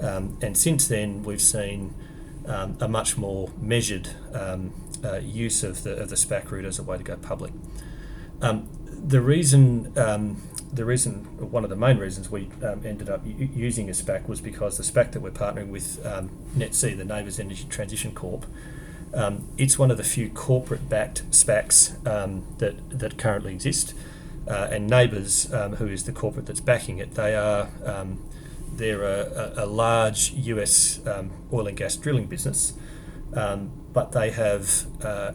Um, 0.00 0.36
and 0.42 0.56
since 0.56 0.88
then, 0.88 1.22
we've 1.22 1.40
seen 1.40 1.94
um, 2.46 2.76
a 2.80 2.88
much 2.88 3.16
more 3.16 3.50
measured 3.60 4.10
um, 4.32 4.72
uh, 5.04 5.18
use 5.18 5.62
of 5.62 5.82
the, 5.82 5.96
of 5.96 6.10
the 6.10 6.16
SPAC 6.16 6.50
route 6.50 6.64
as 6.64 6.78
a 6.78 6.82
way 6.82 6.96
to 6.96 7.02
go 7.02 7.16
public. 7.16 7.52
Um, 8.40 8.68
the 8.86 9.20
reason 9.20 9.92
um, 9.98 10.42
the 10.72 10.84
reason, 10.84 11.50
one 11.52 11.62
of 11.62 11.70
the 11.70 11.76
main 11.76 11.98
reasons 11.98 12.30
we 12.30 12.50
um, 12.64 12.84
ended 12.84 13.08
up 13.08 13.24
u- 13.24 13.48
using 13.54 13.88
a 13.88 13.92
SPAC 13.92 14.26
was 14.26 14.40
because 14.40 14.76
the 14.76 14.82
SPAC 14.82 15.12
that 15.12 15.20
we're 15.20 15.30
partnering 15.30 15.68
with 15.68 16.02
NETC, 16.56 16.96
the 16.96 17.04
Nabors 17.04 17.38
Energy 17.38 17.64
Transition 17.68 18.12
Corp, 18.12 18.44
it's 19.56 19.78
one 19.78 19.92
of 19.92 19.98
the 19.98 20.02
few 20.02 20.30
corporate-backed 20.30 21.30
SPACs 21.30 22.02
that 22.58 22.98
that 22.98 23.18
currently 23.18 23.52
exist. 23.52 23.94
Uh, 24.46 24.68
and 24.70 24.88
Nabors, 24.88 25.52
um, 25.52 25.76
who 25.76 25.86
is 25.86 26.04
the 26.04 26.12
corporate 26.12 26.46
that's 26.46 26.60
backing 26.60 26.98
it, 26.98 27.14
they 27.14 27.34
are 27.34 27.68
um, 27.84 28.22
they're 28.72 29.04
a, 29.04 29.54
a, 29.56 29.66
large 29.66 30.32
US 30.32 31.00
oil 31.52 31.66
and 31.68 31.76
gas 31.76 31.96
drilling 31.96 32.26
business, 32.26 32.72
but 33.32 34.12
they 34.12 34.30
have 34.30 34.86
uh, 35.02 35.32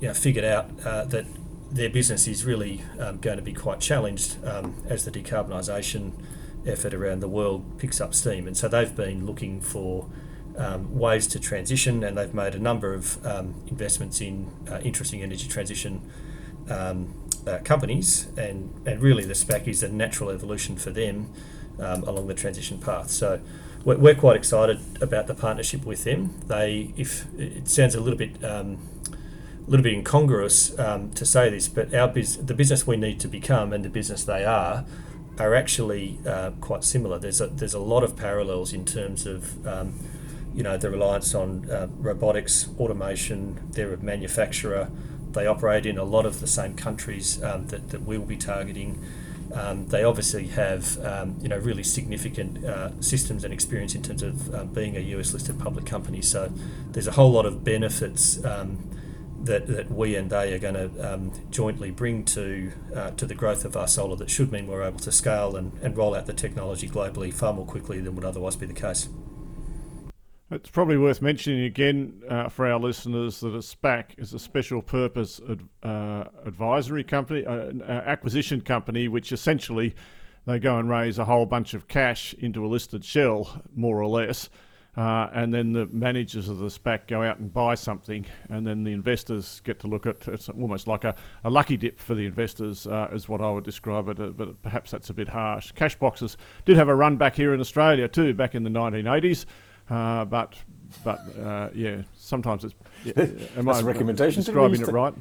you 0.00 0.08
know, 0.08 0.14
figured 0.14 0.44
out 0.44 0.70
uh, 0.84 1.04
that 1.04 1.26
their 1.70 1.90
business 1.90 2.26
is 2.26 2.44
really 2.44 2.82
um, 2.98 3.18
going 3.18 3.36
to 3.36 3.42
be 3.42 3.52
quite 3.52 3.80
challenged 3.80 4.44
um, 4.44 4.74
as 4.88 5.04
the 5.04 5.10
decarbonisation 5.10 6.12
effort 6.66 6.92
around 6.92 7.20
the 7.20 7.28
world 7.28 7.78
picks 7.78 8.00
up 8.00 8.14
steam. 8.14 8.46
And 8.46 8.56
so 8.56 8.66
they've 8.66 8.94
been 8.94 9.24
looking 9.24 9.60
for 9.60 10.08
um, 10.56 10.98
ways 10.98 11.26
to 11.28 11.38
transition, 11.38 12.02
and 12.02 12.18
they've 12.18 12.34
made 12.34 12.54
a 12.54 12.58
number 12.58 12.92
of 12.92 13.24
um, 13.24 13.62
investments 13.68 14.20
in 14.20 14.50
uh, 14.70 14.80
interesting 14.82 15.22
energy 15.22 15.48
transition 15.48 16.10
um, 16.70 17.14
uh, 17.46 17.58
companies. 17.64 18.28
And, 18.36 18.72
and 18.86 19.02
really, 19.02 19.24
the 19.24 19.34
SPAC 19.34 19.68
is 19.68 19.82
a 19.82 19.88
natural 19.88 20.30
evolution 20.30 20.76
for 20.76 20.90
them 20.90 21.32
um, 21.78 22.02
along 22.04 22.28
the 22.28 22.34
transition 22.34 22.78
path. 22.78 23.10
So 23.10 23.40
we're, 23.84 23.98
we're, 23.98 24.14
quite 24.14 24.36
excited 24.36 24.80
about 25.00 25.26
the 25.26 25.34
partnership 25.34 25.84
with 25.84 26.04
them. 26.04 26.34
They, 26.46 26.92
if 26.96 27.26
it 27.38 27.68
sounds 27.68 27.94
a 27.94 28.00
little 28.00 28.18
bit 28.18 28.42
a 29.70 29.70
little 29.70 29.84
bit 29.84 29.94
incongruous 29.94 30.76
um, 30.78 31.10
to 31.12 31.24
say 31.24 31.48
this, 31.48 31.68
but 31.68 31.94
our 31.94 32.08
biz- 32.08 32.38
the 32.38 32.54
business 32.54 32.86
we 32.86 32.96
need 32.96 33.20
to 33.20 33.28
become 33.28 33.72
and 33.72 33.84
the 33.84 33.88
business 33.88 34.24
they 34.24 34.44
are 34.44 34.84
are 35.38 35.54
actually 35.54 36.18
uh, 36.26 36.50
quite 36.60 36.84
similar. 36.84 37.18
There's 37.18 37.40
a 37.40 37.46
there's 37.46 37.74
a 37.74 37.80
lot 37.80 38.02
of 38.02 38.16
parallels 38.16 38.72
in 38.72 38.84
terms 38.84 39.26
of 39.26 39.66
um, 39.66 39.94
you 40.54 40.62
know 40.62 40.76
the 40.76 40.90
reliance 40.90 41.34
on 41.34 41.70
uh, 41.70 41.88
robotics, 41.98 42.68
automation. 42.78 43.60
They're 43.70 43.94
a 43.94 43.98
manufacturer. 43.98 44.90
They 45.32 45.46
operate 45.46 45.86
in 45.86 45.98
a 45.98 46.04
lot 46.04 46.26
of 46.26 46.40
the 46.40 46.46
same 46.46 46.74
countries 46.74 47.42
um, 47.42 47.66
that, 47.68 47.90
that 47.90 48.02
we'll 48.02 48.22
be 48.22 48.36
targeting. 48.36 49.04
Um, 49.52 49.88
they 49.88 50.04
obviously 50.04 50.46
have 50.48 50.98
um, 51.04 51.36
you 51.40 51.48
know 51.48 51.58
really 51.58 51.82
significant 51.82 52.64
uh, 52.64 53.00
systems 53.00 53.42
and 53.44 53.52
experience 53.52 53.94
in 53.94 54.02
terms 54.02 54.22
of 54.22 54.54
uh, 54.54 54.64
being 54.64 54.96
a 54.96 55.00
US 55.00 55.32
listed 55.32 55.58
public 55.58 55.86
company. 55.86 56.22
So 56.22 56.52
there's 56.90 57.08
a 57.08 57.12
whole 57.12 57.32
lot 57.32 57.46
of 57.46 57.64
benefits 57.64 58.44
um, 58.44 58.78
that, 59.42 59.66
that 59.66 59.90
we 59.90 60.14
and 60.16 60.30
they 60.30 60.52
are 60.52 60.58
going 60.58 60.74
to 60.74 61.30
jointly 61.50 61.90
bring 61.90 62.24
to 62.26 62.72
uh, 62.94 63.10
to 63.12 63.26
the 63.26 63.34
growth 63.34 63.64
of 63.64 63.76
our 63.76 63.88
solar. 63.88 64.16
that 64.16 64.30
should 64.30 64.52
mean 64.52 64.66
we're 64.66 64.82
able 64.82 65.00
to 65.00 65.12
scale 65.12 65.56
and, 65.56 65.72
and 65.82 65.96
roll 65.96 66.14
out 66.14 66.26
the 66.26 66.32
technology 66.32 66.88
globally 66.88 67.32
far 67.32 67.52
more 67.52 67.66
quickly 67.66 68.00
than 68.00 68.14
would 68.14 68.24
otherwise 68.24 68.56
be 68.56 68.66
the 68.66 68.74
case. 68.74 69.08
It's 70.50 70.68
probably 70.68 70.96
worth 70.96 71.22
mentioning 71.22 71.64
again 71.64 72.22
uh, 72.28 72.48
for 72.48 72.66
our 72.66 72.80
listeners 72.80 73.38
that 73.40 73.54
a 73.54 73.58
SPAC 73.58 74.18
is 74.18 74.34
a 74.34 74.38
special 74.38 74.82
purpose 74.82 75.40
ad, 75.48 75.62
uh, 75.82 76.24
advisory 76.44 77.04
company, 77.04 77.46
uh, 77.46 77.68
an 77.68 77.82
acquisition 77.82 78.60
company, 78.60 79.06
which 79.06 79.30
essentially 79.30 79.94
they 80.46 80.58
go 80.58 80.78
and 80.78 80.90
raise 80.90 81.18
a 81.18 81.24
whole 81.24 81.46
bunch 81.46 81.72
of 81.72 81.86
cash 81.86 82.34
into 82.34 82.64
a 82.64 82.68
listed 82.68 83.04
shell, 83.04 83.62
more 83.76 84.02
or 84.02 84.08
less 84.08 84.50
uh, 84.96 85.28
and 85.32 85.54
then 85.54 85.72
the 85.72 85.86
managers 85.86 86.48
of 86.48 86.58
the 86.58 86.66
SPAC 86.66 87.06
go 87.06 87.22
out 87.22 87.38
and 87.38 87.52
buy 87.52 87.74
something, 87.74 88.26
and 88.48 88.66
then 88.66 88.82
the 88.82 88.92
investors 88.92 89.60
get 89.64 89.78
to 89.80 89.86
look 89.86 90.04
at 90.06 90.26
it's 90.28 90.48
almost 90.48 90.88
like 90.88 91.04
a, 91.04 91.14
a 91.44 91.50
lucky 91.50 91.76
dip 91.76 91.98
for 92.00 92.14
the 92.14 92.26
investors, 92.26 92.86
uh, 92.86 93.08
is 93.12 93.28
what 93.28 93.40
I 93.40 93.50
would 93.50 93.64
describe 93.64 94.08
it, 94.08 94.18
uh, 94.18 94.26
but 94.26 94.60
perhaps 94.62 94.90
that's 94.90 95.08
a 95.08 95.14
bit 95.14 95.28
harsh. 95.28 95.70
Cash 95.72 95.96
boxes 95.96 96.36
did 96.64 96.76
have 96.76 96.88
a 96.88 96.94
run 96.94 97.16
back 97.16 97.36
here 97.36 97.54
in 97.54 97.60
Australia 97.60 98.08
too, 98.08 98.34
back 98.34 98.54
in 98.54 98.64
the 98.64 98.70
1980s, 98.70 99.46
uh, 99.90 100.24
but 100.24 100.54
but 101.04 101.20
uh, 101.38 101.68
yeah, 101.74 102.02
sometimes 102.16 102.64
it's. 102.64 102.74
Yeah, 103.04 103.12
am 103.56 103.64
that's 103.66 103.78
I 103.78 103.80
a 103.82 103.84
recommendation. 103.84 104.42
Describing 104.42 104.80
it 104.80 104.88
right? 104.88 105.14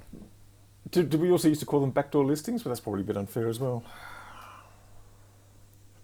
Do, 0.92 1.04
do 1.04 1.18
we 1.18 1.32
also 1.32 1.48
used 1.48 1.60
to 1.60 1.66
call 1.66 1.82
them 1.82 1.92
backdoor 1.92 2.26
listings? 2.26 2.64
But 2.64 2.70
that's 2.70 2.80
probably 2.80 3.02
a 3.02 3.06
bit 3.06 3.18
unfair 3.18 3.48
as 3.48 3.60
well. 3.60 3.84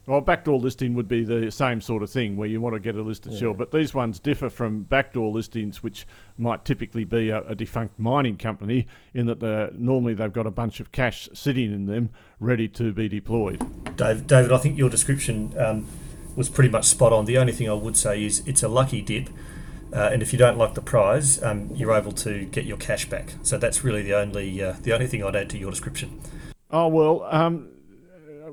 Well, 0.07 0.21
backdoor 0.21 0.59
listing 0.59 0.93
would 0.93 1.07
be 1.07 1.23
the 1.23 1.49
same 1.49 1.81
sort 1.81 2.03
of 2.03 2.11
thing 2.11 2.37
where 2.37 2.47
you 2.47 2.61
want 2.61 2.75
to 2.75 2.79
get 2.79 2.95
a 2.95 3.01
listed 3.01 3.31
yeah. 3.31 3.39
shell, 3.39 3.53
but 3.55 3.71
these 3.71 3.91
ones 3.95 4.19
differ 4.19 4.51
from 4.51 4.83
backdoor 4.83 5.31
listings, 5.31 5.81
which 5.81 6.05
might 6.37 6.63
typically 6.63 7.05
be 7.05 7.29
a, 7.29 7.41
a 7.47 7.55
defunct 7.55 7.97
mining 7.97 8.37
company, 8.37 8.85
in 9.15 9.25
that 9.25 9.41
normally 9.73 10.13
they've 10.13 10.31
got 10.31 10.45
a 10.45 10.51
bunch 10.51 10.79
of 10.79 10.91
cash 10.91 11.27
sitting 11.33 11.73
in 11.73 11.87
them 11.87 12.11
ready 12.39 12.67
to 12.67 12.93
be 12.93 13.09
deployed. 13.09 13.59
Dave, 13.97 14.27
David, 14.27 14.51
I 14.51 14.57
think 14.59 14.77
your 14.77 14.91
description 14.91 15.51
um, 15.57 15.87
was 16.35 16.49
pretty 16.49 16.69
much 16.69 16.85
spot 16.85 17.13
on. 17.13 17.25
The 17.25 17.37
only 17.37 17.53
thing 17.53 17.69
I 17.69 17.73
would 17.73 17.97
say 17.97 18.23
is 18.23 18.43
it's 18.45 18.63
a 18.63 18.67
lucky 18.67 19.01
dip. 19.01 19.29
Uh, 19.93 20.09
and 20.11 20.21
if 20.21 20.33
you 20.33 20.39
don't 20.39 20.57
like 20.57 20.73
the 20.73 20.81
prize, 20.81 21.41
um, 21.41 21.69
you're 21.73 21.93
able 21.93 22.11
to 22.11 22.45
get 22.45 22.65
your 22.65 22.77
cash 22.77 23.07
back. 23.07 23.33
So 23.43 23.57
that's 23.57 23.83
really 23.83 24.01
the 24.01 24.13
only 24.13 24.61
uh, 24.61 24.75
the 24.81 24.93
only 24.93 25.07
thing 25.07 25.23
I'd 25.23 25.35
add 25.35 25.49
to 25.51 25.57
your 25.57 25.71
description. 25.71 26.19
Oh 26.69 26.87
well, 26.87 27.23
um, 27.29 27.69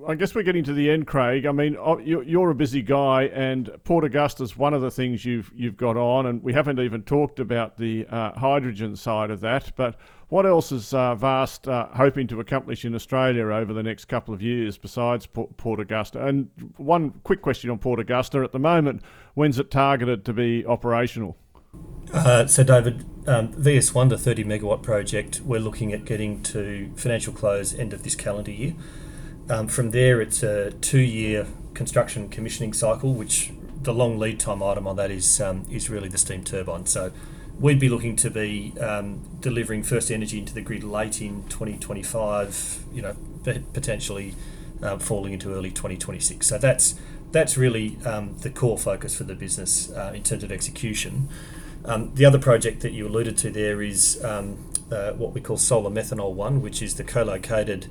I 0.06 0.14
guess 0.14 0.34
we're 0.34 0.42
getting 0.42 0.64
to 0.64 0.72
the 0.72 0.90
end, 0.90 1.06
Craig. 1.06 1.46
I 1.46 1.52
mean, 1.52 1.76
oh, 1.78 1.98
you're 1.98 2.50
a 2.50 2.54
busy 2.54 2.82
guy, 2.82 3.24
and 3.24 3.70
Port 3.84 4.04
Augusta 4.04 4.42
is 4.42 4.56
one 4.56 4.74
of 4.74 4.82
the 4.82 4.90
things 4.90 5.24
you've 5.24 5.50
you've 5.54 5.76
got 5.76 5.96
on, 5.96 6.26
and 6.26 6.42
we 6.42 6.52
haven't 6.52 6.78
even 6.78 7.02
talked 7.02 7.40
about 7.40 7.76
the 7.76 8.06
uh, 8.06 8.32
hydrogen 8.32 8.94
side 8.96 9.30
of 9.30 9.40
that. 9.40 9.72
But 9.76 9.96
what 10.32 10.46
else 10.46 10.72
is 10.72 10.94
uh, 10.94 11.14
Vast 11.14 11.68
uh, 11.68 11.88
hoping 11.92 12.26
to 12.28 12.40
accomplish 12.40 12.86
in 12.86 12.94
Australia 12.94 13.44
over 13.48 13.74
the 13.74 13.82
next 13.82 14.06
couple 14.06 14.32
of 14.32 14.40
years 14.40 14.78
besides 14.78 15.26
Port, 15.26 15.78
Augusta? 15.78 16.24
And 16.24 16.48
one 16.78 17.10
quick 17.22 17.42
question 17.42 17.68
on 17.68 17.78
Port 17.78 18.00
Augusta 18.00 18.38
at 18.38 18.50
the 18.50 18.58
moment: 18.58 19.02
when's 19.34 19.58
it 19.58 19.70
targeted 19.70 20.24
to 20.24 20.32
be 20.32 20.64
operational? 20.64 21.36
Uh, 22.14 22.46
so, 22.46 22.64
David, 22.64 23.04
um, 23.26 23.52
VS1, 23.52 24.08
the 24.08 24.16
30 24.16 24.44
megawatt 24.44 24.82
project, 24.82 25.42
we're 25.44 25.60
looking 25.60 25.92
at 25.92 26.06
getting 26.06 26.42
to 26.44 26.90
financial 26.96 27.34
close 27.34 27.74
end 27.74 27.92
of 27.92 28.02
this 28.02 28.14
calendar 28.14 28.52
year. 28.52 28.74
Um, 29.50 29.68
from 29.68 29.90
there, 29.90 30.22
it's 30.22 30.42
a 30.42 30.70
two-year 30.70 31.46
construction 31.74 32.30
commissioning 32.30 32.72
cycle, 32.72 33.12
which 33.12 33.52
the 33.82 33.92
long 33.92 34.18
lead 34.18 34.40
time 34.40 34.62
item 34.62 34.86
on 34.86 34.96
that 34.96 35.10
is 35.10 35.42
um, 35.42 35.66
is 35.70 35.90
really 35.90 36.08
the 36.08 36.16
steam 36.16 36.42
turbine. 36.42 36.86
So 36.86 37.12
we'd 37.62 37.78
be 37.78 37.88
looking 37.88 38.16
to 38.16 38.28
be 38.28 38.74
um, 38.80 39.20
delivering 39.40 39.84
first 39.84 40.10
energy 40.10 40.38
into 40.38 40.52
the 40.52 40.60
grid 40.60 40.82
late 40.82 41.22
in 41.22 41.44
2025. 41.44 42.84
You 42.92 43.02
know, 43.02 43.16
potentially 43.72 44.34
um, 44.82 44.98
falling 44.98 45.32
into 45.32 45.54
early 45.54 45.70
2026. 45.70 46.46
So 46.46 46.58
that's 46.58 46.96
that's 47.30 47.56
really 47.56 47.96
um, 48.04 48.36
the 48.40 48.50
core 48.50 48.76
focus 48.76 49.16
for 49.16 49.24
the 49.24 49.34
business 49.34 49.90
uh, 49.92 50.12
in 50.14 50.22
terms 50.22 50.44
of 50.44 50.52
execution. 50.52 51.28
Um, 51.84 52.14
the 52.14 52.24
other 52.24 52.38
project 52.38 52.80
that 52.80 52.92
you 52.92 53.06
alluded 53.06 53.38
to 53.38 53.50
there 53.50 53.80
is 53.80 54.22
uh, 54.22 54.42
what 55.12 55.32
we 55.32 55.40
call 55.40 55.56
Solar 55.56 55.90
Methanol 55.90 56.34
One, 56.34 56.60
which 56.60 56.82
is 56.82 56.96
the 56.96 57.04
co-located 57.04 57.88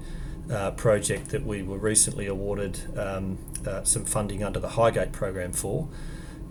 uh, 0.51 0.71
project 0.71 1.29
that 1.29 1.45
we 1.45 1.61
were 1.63 1.77
recently 1.77 2.27
awarded 2.27 2.79
um, 2.97 3.37
uh, 3.65 3.83
some 3.83 4.05
funding 4.05 4.43
under 4.43 4.59
the 4.59 4.69
HyGATE 4.69 5.11
program 5.11 5.53
for. 5.53 5.87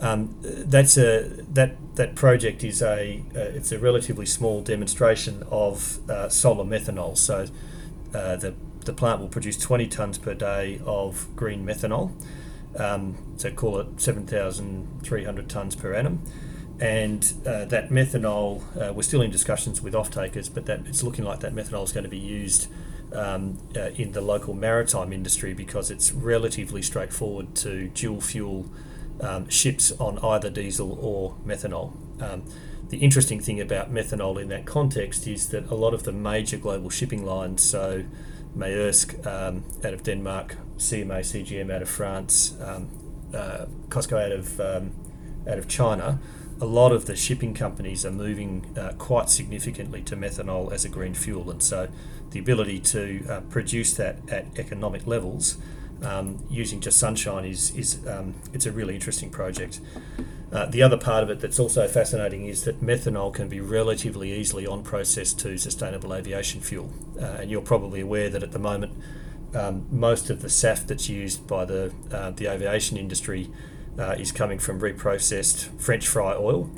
Um, 0.00 0.34
that's 0.40 0.96
a 0.96 1.28
that 1.52 1.76
that 1.96 2.14
project 2.14 2.64
is 2.64 2.82
a 2.82 3.22
uh, 3.36 3.40
it's 3.40 3.70
a 3.70 3.78
relatively 3.78 4.26
small 4.26 4.62
demonstration 4.62 5.44
of 5.50 5.98
uh, 6.08 6.28
solar 6.28 6.64
methanol. 6.64 7.16
So 7.16 7.46
uh, 8.14 8.36
the 8.36 8.54
the 8.86 8.94
plant 8.94 9.20
will 9.20 9.28
produce 9.28 9.58
20 9.58 9.88
tonnes 9.88 10.20
per 10.20 10.32
day 10.32 10.80
of 10.86 11.28
green 11.36 11.66
methanol. 11.66 12.12
Um, 12.78 13.16
so 13.36 13.50
call 13.50 13.78
it 13.80 14.00
7,300 14.00 15.48
tonnes 15.48 15.78
per 15.78 15.92
annum. 15.92 16.22
And 16.80 17.22
uh, 17.44 17.66
that 17.66 17.90
methanol, 17.90 18.94
we're 18.94 19.02
still 19.02 19.20
in 19.20 19.30
discussions 19.30 19.82
with 19.82 19.94
off 19.94 20.10
takers, 20.10 20.48
but 20.48 20.64
that 20.64 20.86
it's 20.86 21.02
looking 21.02 21.26
like 21.26 21.40
that 21.40 21.54
methanol 21.54 21.84
is 21.84 21.92
going 21.92 22.04
to 22.04 22.10
be 22.10 22.16
used 22.16 22.68
um, 23.12 23.58
uh, 23.76 23.90
in 23.96 24.12
the 24.12 24.20
local 24.20 24.54
maritime 24.54 25.12
industry 25.12 25.54
because 25.54 25.90
it's 25.90 26.12
relatively 26.12 26.82
straightforward 26.82 27.54
to 27.56 27.88
dual 27.88 28.20
fuel 28.20 28.66
um, 29.20 29.48
ships 29.48 29.92
on 29.92 30.18
either 30.18 30.50
diesel 30.50 30.98
or 31.00 31.36
methanol. 31.46 31.92
Um, 32.22 32.44
the 32.88 32.98
interesting 32.98 33.40
thing 33.40 33.60
about 33.60 33.92
methanol 33.92 34.40
in 34.40 34.48
that 34.48 34.66
context 34.66 35.26
is 35.26 35.48
that 35.50 35.70
a 35.70 35.74
lot 35.74 35.94
of 35.94 36.02
the 36.02 36.12
major 36.12 36.56
global 36.56 36.90
shipping 36.90 37.24
lines, 37.24 37.62
so 37.62 38.04
Maersk 38.56 39.24
um, 39.26 39.64
out 39.84 39.94
of 39.94 40.02
Denmark, 40.02 40.56
CMA 40.76 41.20
CGM 41.20 41.72
out 41.72 41.82
of 41.82 41.88
France, 41.88 42.56
um, 42.60 42.88
uh, 43.32 43.66
COSCO 43.88 44.24
out 44.24 44.32
of 44.32 44.60
um, 44.60 44.92
out 45.48 45.58
of 45.58 45.68
China, 45.68 46.18
a 46.60 46.66
lot 46.66 46.92
of 46.92 47.06
the 47.06 47.16
shipping 47.16 47.54
companies 47.54 48.04
are 48.04 48.10
moving 48.10 48.66
uh, 48.76 48.92
quite 48.98 49.30
significantly 49.30 50.02
to 50.02 50.16
methanol 50.16 50.72
as 50.72 50.84
a 50.84 50.88
green 50.88 51.14
fuel, 51.14 51.48
and 51.50 51.62
so 51.62 51.88
the 52.32 52.40
ability 52.40 52.80
to 52.80 53.24
uh, 53.30 53.40
produce 53.42 53.94
that 53.94 54.16
at 54.28 54.46
economic 54.58 55.06
levels 55.06 55.58
um, 56.02 56.44
using 56.50 56.80
just 56.80 56.98
sunshine 56.98 57.44
is 57.44 57.74
is 57.76 58.06
um, 58.06 58.34
it's 58.52 58.66
a 58.66 58.72
really 58.72 58.94
interesting 58.94 59.30
project. 59.30 59.80
Uh, 60.52 60.66
the 60.66 60.82
other 60.82 60.96
part 60.96 61.22
of 61.22 61.30
it 61.30 61.40
that's 61.40 61.60
also 61.60 61.86
fascinating 61.86 62.46
is 62.46 62.64
that 62.64 62.82
methanol 62.82 63.32
can 63.32 63.48
be 63.48 63.60
relatively 63.60 64.32
easily 64.32 64.66
on 64.66 64.82
processed 64.82 65.38
to 65.38 65.56
sustainable 65.56 66.12
aviation 66.12 66.60
fuel, 66.60 66.90
uh, 67.20 67.24
and 67.40 67.50
you're 67.50 67.60
probably 67.60 68.00
aware 68.00 68.28
that 68.28 68.42
at 68.42 68.50
the 68.50 68.58
moment 68.58 68.92
um, 69.54 69.86
most 69.90 70.30
of 70.30 70.42
the 70.42 70.48
SAF 70.48 70.86
that's 70.86 71.08
used 71.08 71.46
by 71.46 71.64
the 71.64 71.92
uh, 72.10 72.30
the 72.30 72.46
aviation 72.46 72.96
industry 72.96 73.50
uh, 73.98 74.16
is 74.18 74.32
coming 74.32 74.58
from 74.58 74.80
reprocessed 74.80 75.68
French 75.80 76.06
fry 76.06 76.34
oil. 76.34 76.70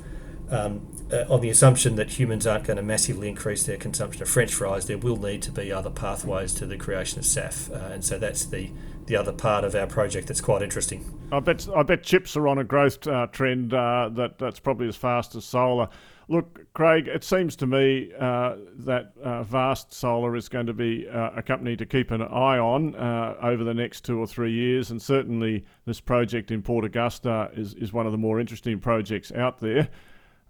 Um, 0.51 0.87
uh, 1.11 1.25
on 1.29 1.41
the 1.41 1.51
assumption 1.51 1.97
that 1.97 2.19
humans 2.19 2.47
aren't 2.47 2.65
going 2.65 2.79
to 2.79 2.83
massively 2.83 3.29
increase 3.29 3.65
their 3.65 3.77
consumption 3.77 4.23
of 4.23 4.29
French 4.29 4.53
fries, 4.53 4.87
there 4.87 4.99
will 4.99 5.17
need 5.17 5.43
to 5.43 5.53
be 5.53 5.71
other 5.71 5.91
pathways 5.91 6.55
to 6.55 6.67
the 6.67 6.77
creation 6.77 7.19
of 7.19 7.25
SAF, 7.25 7.71
uh, 7.71 7.93
and 7.93 8.05
so 8.05 8.19
that's 8.19 8.45
the 8.47 8.71
the 9.07 9.17
other 9.17 9.33
part 9.33 9.65
of 9.65 9.75
our 9.75 9.87
project 9.87 10.29
that's 10.29 10.41
quite 10.41 10.63
interesting. 10.63 11.19
I 11.33 11.41
bet 11.41 11.69
I 11.75 11.83
bet 11.83 12.03
chips 12.03 12.37
are 12.37 12.49
on 12.49 12.59
a 12.59 12.65
growth 12.65 13.07
uh, 13.07 13.27
trend 13.29 13.75
uh, 13.75 14.11
that 14.15 14.39
that's 14.39 14.61
probably 14.61 14.89
as 14.89 14.97
fast 14.97 15.35
as 15.35 15.45
solar. 15.45 15.89
Look, 16.29 16.73
Craig, 16.73 17.09
it 17.09 17.25
seems 17.25 17.57
to 17.57 17.67
me 17.67 18.11
uh, 18.19 18.57
that 18.79 19.13
uh, 19.23 19.43
Vast 19.43 19.93
Solar 19.93 20.37
is 20.37 20.49
going 20.49 20.67
to 20.67 20.73
be 20.73 21.07
uh, 21.09 21.31
a 21.37 21.43
company 21.43 21.77
to 21.77 21.85
keep 21.85 22.11
an 22.11 22.23
eye 22.23 22.59
on 22.59 22.95
uh, 22.95 23.35
over 23.43 23.65
the 23.65 23.75
next 23.75 24.05
two 24.05 24.19
or 24.19 24.27
three 24.27 24.53
years, 24.53 24.91
and 24.91 25.03
certainly 25.03 25.65
this 25.85 26.01
project 26.01 26.51
in 26.51 26.63
Port 26.63 26.85
Augusta 26.85 27.51
is, 27.55 27.75
is 27.75 27.93
one 27.93 28.07
of 28.07 28.13
the 28.13 28.19
more 28.19 28.41
interesting 28.41 28.79
projects 28.79 29.33
out 29.33 29.59
there. 29.59 29.89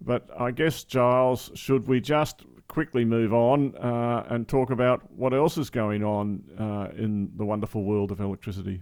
But 0.00 0.28
I 0.38 0.50
guess, 0.50 0.84
Giles, 0.84 1.50
should 1.54 1.88
we 1.88 2.00
just 2.00 2.44
quickly 2.72 3.04
move 3.04 3.34
on 3.34 3.76
uh, 3.76 4.24
and 4.30 4.48
talk 4.48 4.70
about 4.70 5.02
what 5.12 5.34
else 5.34 5.58
is 5.58 5.68
going 5.68 6.02
on 6.02 6.42
uh, 6.58 6.88
in 6.96 7.30
the 7.36 7.44
wonderful 7.44 7.84
world 7.84 8.10
of 8.10 8.18
electricity? 8.18 8.80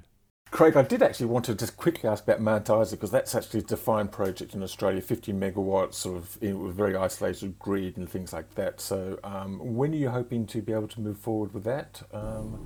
Craig, 0.53 0.77
I 0.77 0.83
did 0.83 1.03
actually 1.03 1.27
want 1.27 1.45
to 1.47 1.57
just 1.57 1.77
quickly 1.77 2.09
ask 2.09 2.23
about 2.23 2.41
Mount 2.41 2.71
Isa 2.71 2.95
because 2.97 3.11
that's 3.11 3.35
actually 3.35 3.61
a 3.61 3.65
defined 3.65 4.13
project 4.13 4.55
in 4.55 4.63
Australia, 4.63 5.01
50 5.01 5.33
megawatts, 5.33 5.95
sort 5.95 6.19
of 6.19 6.39
in, 6.41 6.63
with 6.63 6.77
very 6.77 6.95
isolated 6.95 7.59
grid 7.59 7.97
and 7.97 8.09
things 8.09 8.33
like 8.33 8.55
that. 8.55 8.81
So, 8.81 9.19
um, 9.25 9.59
when 9.75 9.93
are 9.93 9.97
you 9.97 10.11
hoping 10.11 10.47
to 10.47 10.63
be 10.63 10.73
able 10.73 10.89
to 10.89 11.01
move 11.01 11.19
forward 11.19 11.53
with 11.53 11.65
that? 11.65 12.03
Um, 12.13 12.65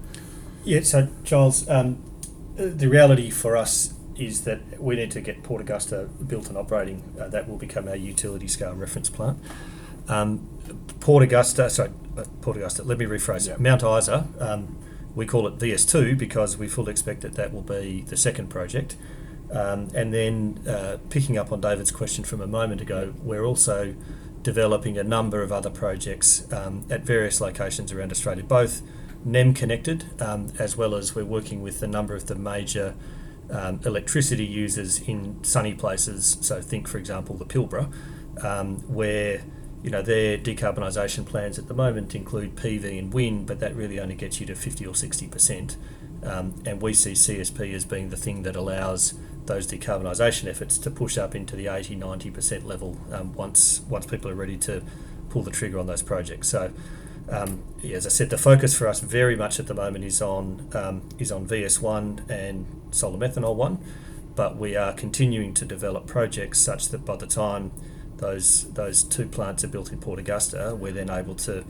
yeah, 0.63 0.83
so 0.83 1.09
Giles, 1.23 1.67
um, 1.71 2.05
the 2.57 2.89
reality 2.89 3.31
for 3.31 3.57
us 3.57 3.95
is 4.17 4.45
that 4.45 4.61
we 4.79 4.97
need 4.97 5.11
to 5.13 5.23
get 5.23 5.43
Port 5.43 5.63
Augusta 5.63 6.09
built 6.27 6.49
and 6.49 6.59
operating. 6.59 7.03
Uh, 7.19 7.29
that 7.29 7.49
will 7.49 7.57
become 7.57 7.89
our 7.89 7.97
utility 7.97 8.47
scale 8.47 8.75
reference 8.75 9.09
plant. 9.09 9.39
Um, 10.07 10.54
Port 11.01 11.23
Augusta, 11.23 11.69
sorry, 11.71 11.91
uh, 12.17 12.25
Port 12.41 12.57
Augusta. 12.57 12.83
Let 12.83 12.99
me 12.99 13.05
rephrase. 13.05 13.49
Yeah. 13.49 13.57
Mount 13.59 13.83
Isa. 13.83 14.29
Um, 14.39 14.77
we 15.15 15.27
call 15.27 15.47
it 15.47 15.59
VS2 15.59 16.19
because 16.19 16.57
we 16.57 16.67
fully 16.67 16.91
expect 16.91 17.21
that 17.21 17.35
that 17.35 17.53
will 17.53 17.63
be 17.63 18.03
the 18.03 18.17
second 18.17 18.49
project. 18.49 18.97
Um, 19.53 19.89
and 19.95 20.13
then 20.13 20.65
uh, 20.67 20.99
picking 21.11 21.39
up 21.39 21.53
on 21.53 21.61
David's 21.61 21.93
question 21.93 22.25
from 22.25 22.41
a 22.41 22.47
moment 22.47 22.81
ago, 22.81 23.15
we're 23.23 23.45
also 23.45 23.95
developing 24.43 24.99
a 24.99 25.05
number 25.05 25.43
of 25.43 25.53
other 25.53 25.71
projects 25.71 26.51
um, 26.53 26.85
at 26.91 27.03
various 27.03 27.41
locations 27.41 27.93
around 27.93 28.11
Australia, 28.11 28.43
both 28.43 28.83
NEM 29.25 29.55
connected, 29.55 30.05
um, 30.21 30.53
as 30.59 30.77
well 30.77 30.95
as 30.95 31.15
we're 31.15 31.25
working 31.25 31.63
with 31.63 31.83
a 31.83 31.87
number 31.87 32.15
of 32.15 32.27
the 32.27 32.35
major 32.35 32.95
um, 33.51 33.81
electricity 33.85 34.45
users 34.45 35.01
in 35.01 35.43
sunny 35.45 35.75
places. 35.75 36.37
So 36.41 36.61
think, 36.61 36.89
for 36.89 36.99
example, 36.99 37.37
the 37.37 37.47
Pilbara, 37.47 37.93
um, 38.45 38.77
where 38.93 39.43
you 39.85 39.91
know 39.91 40.01
their 40.01 40.39
decarbonisation 40.39 41.27
plans 41.27 41.59
at 41.59 41.69
the 41.69 41.75
moment 41.75 42.15
include 42.15 42.57
PV 42.57 42.99
and 42.99 43.13
wind, 43.13 43.47
but 43.47 43.61
that 43.61 43.77
really 43.77 44.01
only 44.01 44.15
gets 44.15 44.41
you 44.41 44.47
to 44.47 44.55
50 44.55 44.87
or 44.87 44.95
60 44.95 45.29
percent. 45.29 45.77
Um, 46.23 46.55
and 46.65 46.81
we 46.81 46.95
see 46.95 47.13
CSP 47.13 47.75
as 47.75 47.85
being 47.85 48.09
the 48.09 48.17
thing 48.17 48.45
that 48.45 48.57
allows 48.57 49.13
those 49.45 49.67
decarbonisation 49.67 50.49
efforts 50.49 50.79
to 50.79 50.91
push 50.91 51.19
up 51.19 51.35
into 51.35 51.55
the 51.55 51.67
80 51.67 51.97
90 51.97 52.31
percent 52.31 52.67
level 52.67 52.99
um, 53.13 53.35
once 53.35 53.83
once 53.83 54.07
people 54.07 54.31
are 54.31 54.35
ready 54.35 54.57
to 54.57 54.83
pull 55.29 55.43
the 55.43 55.51
trigger 55.51 55.79
on 55.79 55.87
those 55.87 56.03
projects. 56.03 56.49
So. 56.49 56.73
Um, 57.27 57.63
yeah, 57.81 57.97
as 57.97 58.05
I 58.05 58.11
said, 58.11 58.29
the 58.29 58.37
focus 58.37 58.77
for 58.77 58.87
us 58.87 59.01
very 59.01 59.35
much 59.35 59.59
at 59.59 59.67
the 59.67 59.73
moment 59.73 60.05
is 60.05 60.21
on 60.21 60.69
um, 60.75 61.09
is 61.19 61.33
on 61.33 61.47
VS1 61.47 62.29
and 62.29 62.67
solar 62.91 63.17
methanol 63.17 63.55
one, 63.55 63.79
but 64.37 64.59
we 64.59 64.77
are 64.77 64.93
continuing 64.93 65.55
to 65.55 65.65
develop 65.65 66.07
projects 66.07 66.61
such 66.61 66.91
that 66.91 67.07
by 67.07 67.17
the 67.17 67.27
time 67.27 67.71
those 68.19 68.73
those 68.73 69.03
two 69.03 69.27
plants 69.27 69.65
are 69.65 69.69
built 69.69 69.93
in 69.93 69.99
Port 69.99 70.19
Augusta, 70.19 70.77
we're 70.79 70.93
then 70.93 71.11
able 71.11 71.35
to 71.37 71.65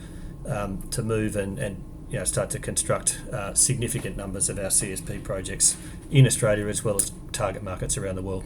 um, 0.47 0.83
to 0.91 1.03
move 1.03 1.37
and, 1.37 1.59
and 1.59 1.83
you 2.11 2.19
know 2.19 2.25
start 2.25 2.51
to 2.51 2.59
construct 2.59 3.21
uh, 3.33 3.55
significant 3.55 4.17
numbers 4.17 4.49
of 4.49 4.59
our 4.59 4.67
CSP 4.67 5.23
projects 5.23 5.77
in 6.11 6.27
Australia 6.27 6.67
as 6.67 6.85
well 6.85 6.97
as 6.97 7.13
target 7.33 7.63
markets 7.63 7.97
around 7.97 8.17
the 8.17 8.23
world. 8.23 8.45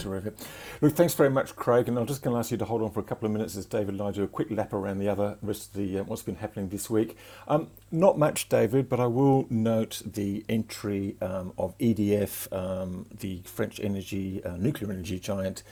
Terrific. 0.00 0.34
Look, 0.80 0.94
thanks 0.94 1.12
very 1.12 1.28
much, 1.28 1.54
Craig. 1.56 1.86
And 1.86 1.98
I'm 1.98 2.06
just 2.06 2.22
going 2.22 2.34
to 2.34 2.38
ask 2.38 2.50
you 2.50 2.56
to 2.56 2.64
hold 2.64 2.80
on 2.80 2.90
for 2.90 3.00
a 3.00 3.02
couple 3.02 3.26
of 3.26 3.32
minutes 3.32 3.54
as 3.54 3.66
David 3.66 3.90
and 3.90 4.00
I 4.00 4.10
do 4.10 4.22
a 4.22 4.28
quick 4.28 4.50
lap 4.50 4.72
around 4.72 4.98
the 4.98 5.10
other 5.10 5.36
rest 5.42 5.68
of 5.68 5.72
the 5.74 5.98
uh, 5.98 6.04
what's 6.04 6.22
been 6.22 6.36
happening 6.36 6.70
this 6.70 6.88
week. 6.88 7.18
Um, 7.46 7.68
not 7.90 8.18
much, 8.18 8.48
David, 8.48 8.88
but 8.88 8.98
I 8.98 9.06
will 9.06 9.46
note 9.50 10.00
the 10.06 10.42
entry 10.48 11.16
um, 11.20 11.52
of 11.58 11.76
EDF, 11.76 12.50
um, 12.50 13.06
the 13.12 13.42
French 13.44 13.78
energy 13.78 14.42
uh, 14.42 14.56
nuclear 14.56 14.90
energy 14.90 15.18
giant, 15.18 15.62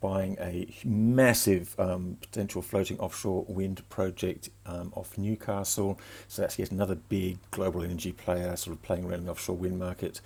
buying 0.00 0.36
a 0.40 0.68
massive 0.84 1.78
um, 1.78 2.16
potential 2.20 2.62
floating 2.62 2.98
offshore 2.98 3.44
wind 3.48 3.88
project 3.88 4.50
um, 4.66 4.92
off 4.94 5.18
Newcastle. 5.18 5.98
So 6.28 6.42
that's 6.42 6.58
yet 6.58 6.70
another 6.70 6.94
big 6.94 7.38
global 7.50 7.82
energy 7.82 8.12
player, 8.12 8.54
sort 8.56 8.76
of 8.76 8.82
playing 8.82 9.04
around 9.04 9.26
the 9.26 9.32
offshore 9.32 9.56
wind 9.56 9.78
market. 9.78 10.20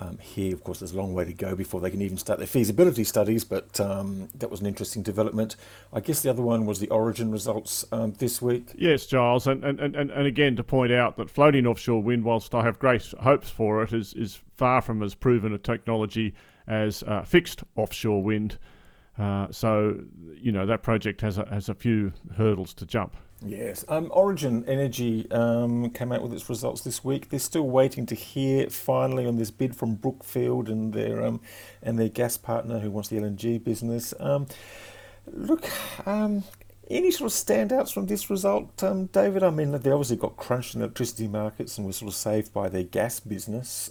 Um, 0.00 0.18
here, 0.18 0.52
of 0.52 0.64
course, 0.64 0.80
there's 0.80 0.92
a 0.92 0.96
long 0.96 1.14
way 1.14 1.24
to 1.24 1.32
go 1.32 1.54
before 1.54 1.80
they 1.80 1.90
can 1.90 2.02
even 2.02 2.18
start 2.18 2.38
their 2.38 2.48
feasibility 2.48 3.04
studies, 3.04 3.44
but 3.44 3.78
um, 3.78 4.28
that 4.34 4.50
was 4.50 4.60
an 4.60 4.66
interesting 4.66 5.02
development. 5.02 5.54
I 5.92 6.00
guess 6.00 6.20
the 6.20 6.30
other 6.30 6.42
one 6.42 6.66
was 6.66 6.80
the 6.80 6.88
Origin 6.88 7.30
results 7.30 7.84
um, 7.92 8.12
this 8.14 8.42
week. 8.42 8.72
Yes, 8.76 9.06
Giles, 9.06 9.46
and, 9.46 9.62
and, 9.64 9.78
and, 9.78 9.94
and 9.94 10.26
again 10.26 10.56
to 10.56 10.64
point 10.64 10.92
out 10.92 11.16
that 11.16 11.30
floating 11.30 11.64
offshore 11.64 12.02
wind, 12.02 12.24
whilst 12.24 12.56
I 12.56 12.64
have 12.64 12.80
great 12.80 13.04
hopes 13.20 13.50
for 13.50 13.84
it, 13.84 13.92
is, 13.92 14.14
is 14.14 14.40
far 14.56 14.82
from 14.82 15.00
as 15.00 15.14
proven 15.14 15.54
a 15.54 15.58
technology 15.58 16.34
as 16.66 17.04
uh, 17.04 17.22
fixed 17.22 17.62
offshore 17.76 18.22
wind. 18.22 18.58
Uh, 19.18 19.46
so, 19.50 20.00
you 20.34 20.50
know, 20.50 20.66
that 20.66 20.82
project 20.82 21.20
has 21.20 21.38
a, 21.38 21.46
has 21.46 21.68
a 21.68 21.74
few 21.74 22.12
hurdles 22.36 22.74
to 22.74 22.86
jump. 22.86 23.16
Yes. 23.44 23.84
Um, 23.88 24.10
Origin 24.12 24.64
Energy 24.66 25.30
um, 25.30 25.90
came 25.90 26.12
out 26.12 26.22
with 26.22 26.32
its 26.32 26.48
results 26.48 26.80
this 26.80 27.04
week. 27.04 27.28
They're 27.28 27.38
still 27.38 27.68
waiting 27.68 28.06
to 28.06 28.14
hear 28.14 28.70
finally 28.70 29.26
on 29.26 29.36
this 29.36 29.50
bid 29.50 29.76
from 29.76 29.96
Brookfield 29.96 30.68
and 30.68 30.92
their 30.94 31.22
um, 31.22 31.40
and 31.82 31.98
their 31.98 32.08
gas 32.08 32.36
partner 32.36 32.78
who 32.78 32.90
wants 32.90 33.10
the 33.10 33.16
LNG 33.16 33.62
business. 33.62 34.14
Um, 34.18 34.46
look, 35.30 35.68
um, 36.06 36.44
any 36.90 37.10
sort 37.10 37.30
of 37.30 37.36
standouts 37.36 37.92
from 37.92 38.06
this 38.06 38.30
result, 38.30 38.82
um, 38.82 39.06
David? 39.06 39.42
I 39.42 39.50
mean, 39.50 39.72
they 39.72 39.90
obviously 39.90 40.16
got 40.16 40.36
crunched 40.36 40.74
in 40.74 40.80
electricity 40.80 41.28
markets 41.28 41.76
and 41.76 41.86
were 41.86 41.92
sort 41.92 42.10
of 42.10 42.14
saved 42.14 42.52
by 42.52 42.68
their 42.68 42.84
gas 42.84 43.20
business. 43.20 43.90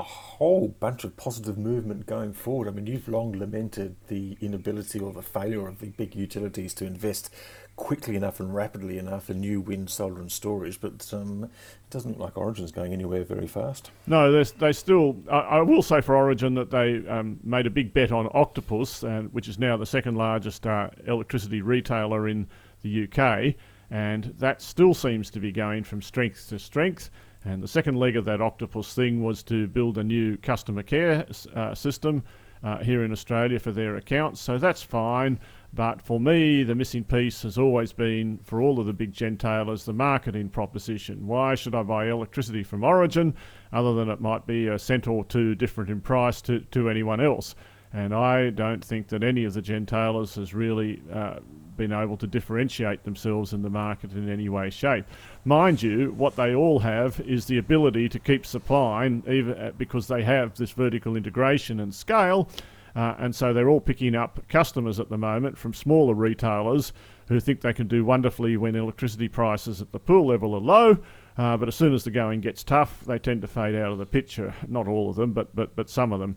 A 0.00 0.02
whole 0.02 0.68
bunch 0.68 1.04
of 1.04 1.14
positive 1.18 1.58
movement 1.58 2.06
going 2.06 2.32
forward. 2.32 2.68
I 2.68 2.70
mean, 2.70 2.86
you've 2.86 3.06
long 3.06 3.38
lamented 3.38 3.96
the 4.08 4.38
inability 4.40 4.98
or 4.98 5.12
the 5.12 5.20
failure 5.20 5.68
of 5.68 5.80
the 5.80 5.90
big 5.90 6.14
utilities 6.14 6.72
to 6.74 6.86
invest 6.86 7.28
quickly 7.76 8.16
enough 8.16 8.40
and 8.40 8.54
rapidly 8.54 8.96
enough 8.96 9.28
in 9.28 9.40
new 9.40 9.60
wind, 9.60 9.90
solar, 9.90 10.18
and 10.18 10.32
storage, 10.32 10.80
but 10.80 11.06
um, 11.12 11.44
it 11.44 11.90
doesn't 11.90 12.12
look 12.12 12.28
like 12.28 12.38
Origin's 12.38 12.72
going 12.72 12.94
anywhere 12.94 13.24
very 13.24 13.46
fast. 13.46 13.90
No, 14.06 14.42
they 14.42 14.72
still. 14.72 15.16
I, 15.30 15.38
I, 15.38 15.60
will 15.60 15.82
say 15.82 16.00
for 16.00 16.16
Origin 16.16 16.54
that 16.54 16.70
they 16.70 17.06
um, 17.06 17.38
made 17.44 17.66
a 17.66 17.70
big 17.70 17.92
bet 17.92 18.10
on 18.10 18.26
Octopus, 18.32 19.04
uh, 19.04 19.24
which 19.32 19.48
is 19.48 19.58
now 19.58 19.76
the 19.76 19.84
second 19.84 20.16
largest 20.16 20.66
uh, 20.66 20.88
electricity 21.06 21.60
retailer 21.60 22.26
in 22.26 22.48
the 22.80 23.04
UK, 23.06 23.54
and 23.90 24.34
that 24.38 24.62
still 24.62 24.94
seems 24.94 25.30
to 25.32 25.40
be 25.40 25.52
going 25.52 25.84
from 25.84 26.00
strength 26.00 26.48
to 26.48 26.58
strength. 26.58 27.10
And 27.44 27.62
the 27.62 27.68
second 27.68 27.96
leg 27.96 28.16
of 28.16 28.24
that 28.26 28.40
octopus 28.40 28.92
thing 28.94 29.22
was 29.22 29.42
to 29.44 29.66
build 29.66 29.96
a 29.98 30.04
new 30.04 30.36
customer 30.36 30.82
care 30.82 31.26
uh, 31.54 31.74
system 31.74 32.22
uh, 32.62 32.78
here 32.78 33.04
in 33.04 33.12
Australia 33.12 33.58
for 33.58 33.72
their 33.72 33.96
accounts. 33.96 34.40
So 34.40 34.58
that's 34.58 34.82
fine. 34.82 35.38
But 35.72 36.02
for 36.02 36.18
me, 36.18 36.64
the 36.64 36.74
missing 36.74 37.04
piece 37.04 37.42
has 37.42 37.56
always 37.56 37.92
been, 37.92 38.38
for 38.42 38.60
all 38.60 38.80
of 38.80 38.86
the 38.86 38.92
big 38.92 39.14
gentailers, 39.14 39.84
the 39.84 39.92
marketing 39.92 40.48
proposition. 40.48 41.26
Why 41.26 41.54
should 41.54 41.74
I 41.74 41.82
buy 41.82 42.08
electricity 42.08 42.64
from 42.64 42.84
Origin 42.84 43.34
other 43.72 43.94
than 43.94 44.10
it 44.10 44.20
might 44.20 44.46
be 44.46 44.66
a 44.66 44.78
cent 44.78 45.06
or 45.06 45.24
two 45.24 45.54
different 45.54 45.88
in 45.88 46.00
price 46.00 46.42
to, 46.42 46.60
to 46.60 46.90
anyone 46.90 47.20
else? 47.20 47.54
And 47.92 48.14
I 48.14 48.50
don't 48.50 48.84
think 48.84 49.08
that 49.08 49.24
any 49.24 49.44
of 49.44 49.54
the 49.54 49.62
gentailers 49.62 50.36
has 50.36 50.54
really 50.54 51.02
uh, 51.12 51.40
been 51.76 51.92
able 51.92 52.16
to 52.18 52.26
differentiate 52.26 53.02
themselves 53.04 53.52
in 53.52 53.62
the 53.62 53.70
market 53.70 54.12
in 54.12 54.28
any 54.28 54.48
way, 54.48 54.70
shape. 54.70 55.06
Mind 55.44 55.82
you, 55.82 56.12
what 56.12 56.36
they 56.36 56.54
all 56.54 56.78
have 56.78 57.20
is 57.20 57.46
the 57.46 57.58
ability 57.58 58.08
to 58.10 58.18
keep 58.18 58.46
supplying, 58.46 59.22
even 59.26 59.54
uh, 59.54 59.72
because 59.76 60.06
they 60.06 60.22
have 60.22 60.54
this 60.56 60.70
vertical 60.70 61.16
integration 61.16 61.80
and 61.80 61.94
scale. 61.94 62.48
Uh, 62.94 63.14
and 63.18 63.34
so 63.34 63.52
they're 63.52 63.68
all 63.68 63.80
picking 63.80 64.14
up 64.14 64.46
customers 64.48 65.00
at 65.00 65.08
the 65.08 65.18
moment 65.18 65.56
from 65.56 65.72
smaller 65.72 66.14
retailers 66.14 66.92
who 67.28 67.40
think 67.40 67.60
they 67.60 67.72
can 67.72 67.86
do 67.86 68.04
wonderfully 68.04 68.56
when 68.56 68.74
electricity 68.74 69.28
prices 69.28 69.80
at 69.80 69.92
the 69.92 69.98
pool 69.98 70.26
level 70.26 70.54
are 70.54 70.60
low. 70.60 70.98
Uh, 71.38 71.56
but 71.56 71.68
as 71.68 71.74
soon 71.74 71.94
as 71.94 72.04
the 72.04 72.10
going 72.10 72.40
gets 72.40 72.62
tough, 72.62 73.04
they 73.06 73.18
tend 73.18 73.40
to 73.40 73.46
fade 73.48 73.74
out 73.74 73.92
of 73.92 73.98
the 73.98 74.06
picture. 74.06 74.52
Not 74.68 74.86
all 74.88 75.10
of 75.10 75.16
them, 75.16 75.32
but 75.32 75.54
but 75.54 75.74
but 75.74 75.88
some 75.88 76.12
of 76.12 76.20
them. 76.20 76.36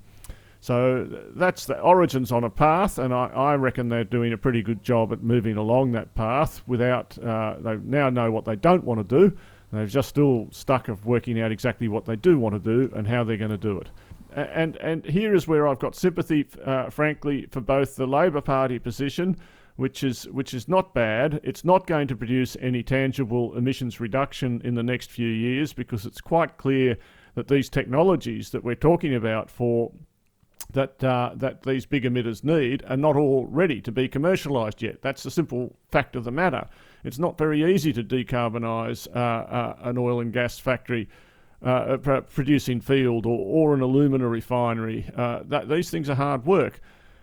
So 0.63 1.09
that's 1.35 1.65
the 1.65 1.77
origins 1.77 2.31
on 2.31 2.45
a 2.45 2.49
path, 2.49 2.97
and 2.97 3.13
I, 3.13 3.25
I, 3.25 3.55
reckon 3.55 3.89
they're 3.89 4.05
doing 4.05 4.31
a 4.31 4.37
pretty 4.37 4.61
good 4.61 4.81
job 4.81 5.11
at 5.11 5.21
moving 5.21 5.57
along 5.57 5.91
that 5.91 6.15
path 6.15 6.63
without, 6.65 7.17
uh, 7.21 7.57
they 7.59 7.75
now 7.83 8.09
know 8.09 8.31
what 8.31 8.45
they 8.45 8.55
don't 8.55 8.85
want 8.85 9.05
to 9.05 9.29
do. 9.29 9.37
They're 9.73 9.87
just 9.87 10.07
still 10.07 10.47
stuck 10.51 10.87
of 10.87 11.05
working 11.05 11.37
out 11.41 11.51
exactly 11.51 11.89
what 11.89 12.05
they 12.05 12.15
do 12.15 12.39
want 12.39 12.55
to 12.55 12.59
do 12.59 12.89
and 12.95 13.05
how 13.05 13.25
they're 13.25 13.35
going 13.35 13.51
to 13.51 13.57
do 13.57 13.77
it. 13.77 13.89
And 14.31 14.77
and 14.77 15.03
here 15.03 15.35
is 15.35 15.49
where 15.49 15.67
I've 15.67 15.79
got 15.79 15.95
sympathy, 15.95 16.47
uh, 16.63 16.89
frankly, 16.89 17.45
for 17.51 17.59
both 17.59 17.97
the 17.97 18.07
Labor 18.07 18.39
Party 18.39 18.79
position, 18.79 19.35
which 19.75 20.01
is 20.01 20.29
which 20.29 20.53
is 20.53 20.69
not 20.69 20.93
bad. 20.93 21.41
It's 21.43 21.65
not 21.65 21.87
going 21.87 22.07
to 22.07 22.15
produce 22.15 22.55
any 22.61 22.83
tangible 22.83 23.57
emissions 23.57 23.99
reduction 23.99 24.61
in 24.63 24.75
the 24.75 24.83
next 24.83 25.11
few 25.11 25.27
years 25.27 25.73
because 25.73 26.05
it's 26.05 26.21
quite 26.21 26.55
clear 26.55 26.97
that 27.35 27.49
these 27.49 27.69
technologies 27.69 28.49
that 28.51 28.63
we're 28.63 28.75
talking 28.75 29.15
about 29.15 29.51
for 29.51 29.91
that 30.71 31.03
uh, 31.03 31.31
that 31.35 31.63
these 31.63 31.85
big 31.85 32.03
emitters 32.03 32.43
need 32.43 32.83
are 32.87 32.97
not 32.97 33.15
all 33.15 33.45
ready 33.45 33.81
to 33.81 33.91
be 33.91 34.07
commercialised 34.09 34.81
yet. 34.81 35.01
That's 35.01 35.23
the 35.23 35.31
simple 35.31 35.75
fact 35.91 36.15
of 36.15 36.23
the 36.23 36.31
matter. 36.31 36.67
It's 37.03 37.19
not 37.19 37.37
very 37.37 37.73
easy 37.73 37.93
to 37.93 38.03
decarbonise 38.03 39.07
uh, 39.15 39.19
uh, 39.19 39.75
an 39.81 39.97
oil 39.97 40.21
and 40.21 40.31
gas 40.31 40.57
factory 40.57 41.09
uh, 41.63 41.97
producing 41.97 42.81
field 42.81 43.25
or, 43.25 43.39
or 43.39 43.73
an 43.73 43.81
alumina 43.81 44.27
refinery. 44.27 45.09
Uh, 45.15 45.41
that, 45.45 45.69
these 45.69 45.89
things 45.89 46.09
are 46.09 46.15
hard 46.15 46.45
work. 46.45 46.81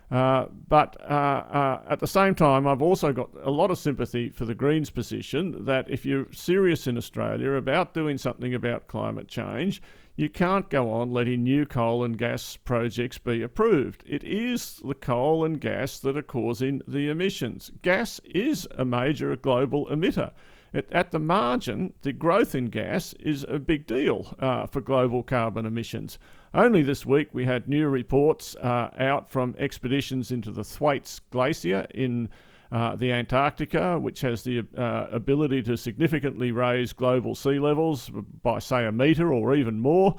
Uh, 0.09 0.47
but 0.67 0.97
uh, 1.09 1.13
uh, 1.13 1.81
at 1.89 1.99
the 1.99 2.07
same 2.07 2.35
time, 2.35 2.67
I've 2.67 2.81
also 2.81 3.13
got 3.13 3.29
a 3.43 3.49
lot 3.49 3.71
of 3.71 3.77
sympathy 3.77 4.29
for 4.29 4.43
the 4.43 4.53
Greens' 4.53 4.89
position 4.89 5.63
that 5.65 5.89
if 5.89 6.05
you're 6.05 6.31
serious 6.33 6.85
in 6.85 6.97
Australia 6.97 7.51
about 7.51 7.93
doing 7.93 8.17
something 8.17 8.53
about 8.53 8.87
climate 8.87 9.29
change, 9.29 9.81
you 10.15 10.29
can't 10.29 10.69
go 10.69 10.91
on 10.91 11.11
letting 11.11 11.43
new 11.43 11.65
coal 11.65 12.03
and 12.03 12.17
gas 12.17 12.57
projects 12.57 13.17
be 13.17 13.41
approved. 13.41 14.03
It 14.05 14.23
is 14.23 14.81
the 14.83 14.93
coal 14.93 15.45
and 15.45 15.59
gas 15.59 15.99
that 15.99 16.17
are 16.17 16.21
causing 16.21 16.81
the 16.87 17.09
emissions. 17.09 17.71
Gas 17.81 18.19
is 18.25 18.67
a 18.77 18.85
major 18.85 19.35
global 19.35 19.87
emitter. 19.87 20.31
It, 20.73 20.87
at 20.91 21.11
the 21.11 21.19
margin, 21.19 21.93
the 22.01 22.13
growth 22.13 22.55
in 22.55 22.65
gas 22.65 23.13
is 23.19 23.45
a 23.49 23.59
big 23.59 23.85
deal 23.85 24.35
uh, 24.39 24.67
for 24.67 24.79
global 24.79 25.21
carbon 25.21 25.65
emissions. 25.65 26.17
Only 26.53 26.81
this 26.81 27.05
week 27.05 27.29
we 27.33 27.45
had 27.45 27.67
new 27.67 27.87
reports 27.87 28.55
uh, 28.55 28.89
out 28.97 29.29
from 29.29 29.55
expeditions 29.57 30.31
into 30.31 30.51
the 30.51 30.63
Thwaites 30.63 31.19
Glacier 31.29 31.87
in 31.93 32.29
uh, 32.71 32.95
the 32.95 33.11
Antarctica, 33.11 33.99
which 33.99 34.21
has 34.21 34.43
the 34.43 34.65
uh, 34.77 35.07
ability 35.11 35.61
to 35.63 35.75
significantly 35.75 36.51
raise 36.53 36.93
global 36.93 37.35
sea 37.35 37.59
levels 37.59 38.09
by, 38.43 38.59
say, 38.59 38.85
a 38.85 38.91
metre 38.91 39.33
or 39.33 39.53
even 39.55 39.77
more, 39.79 40.15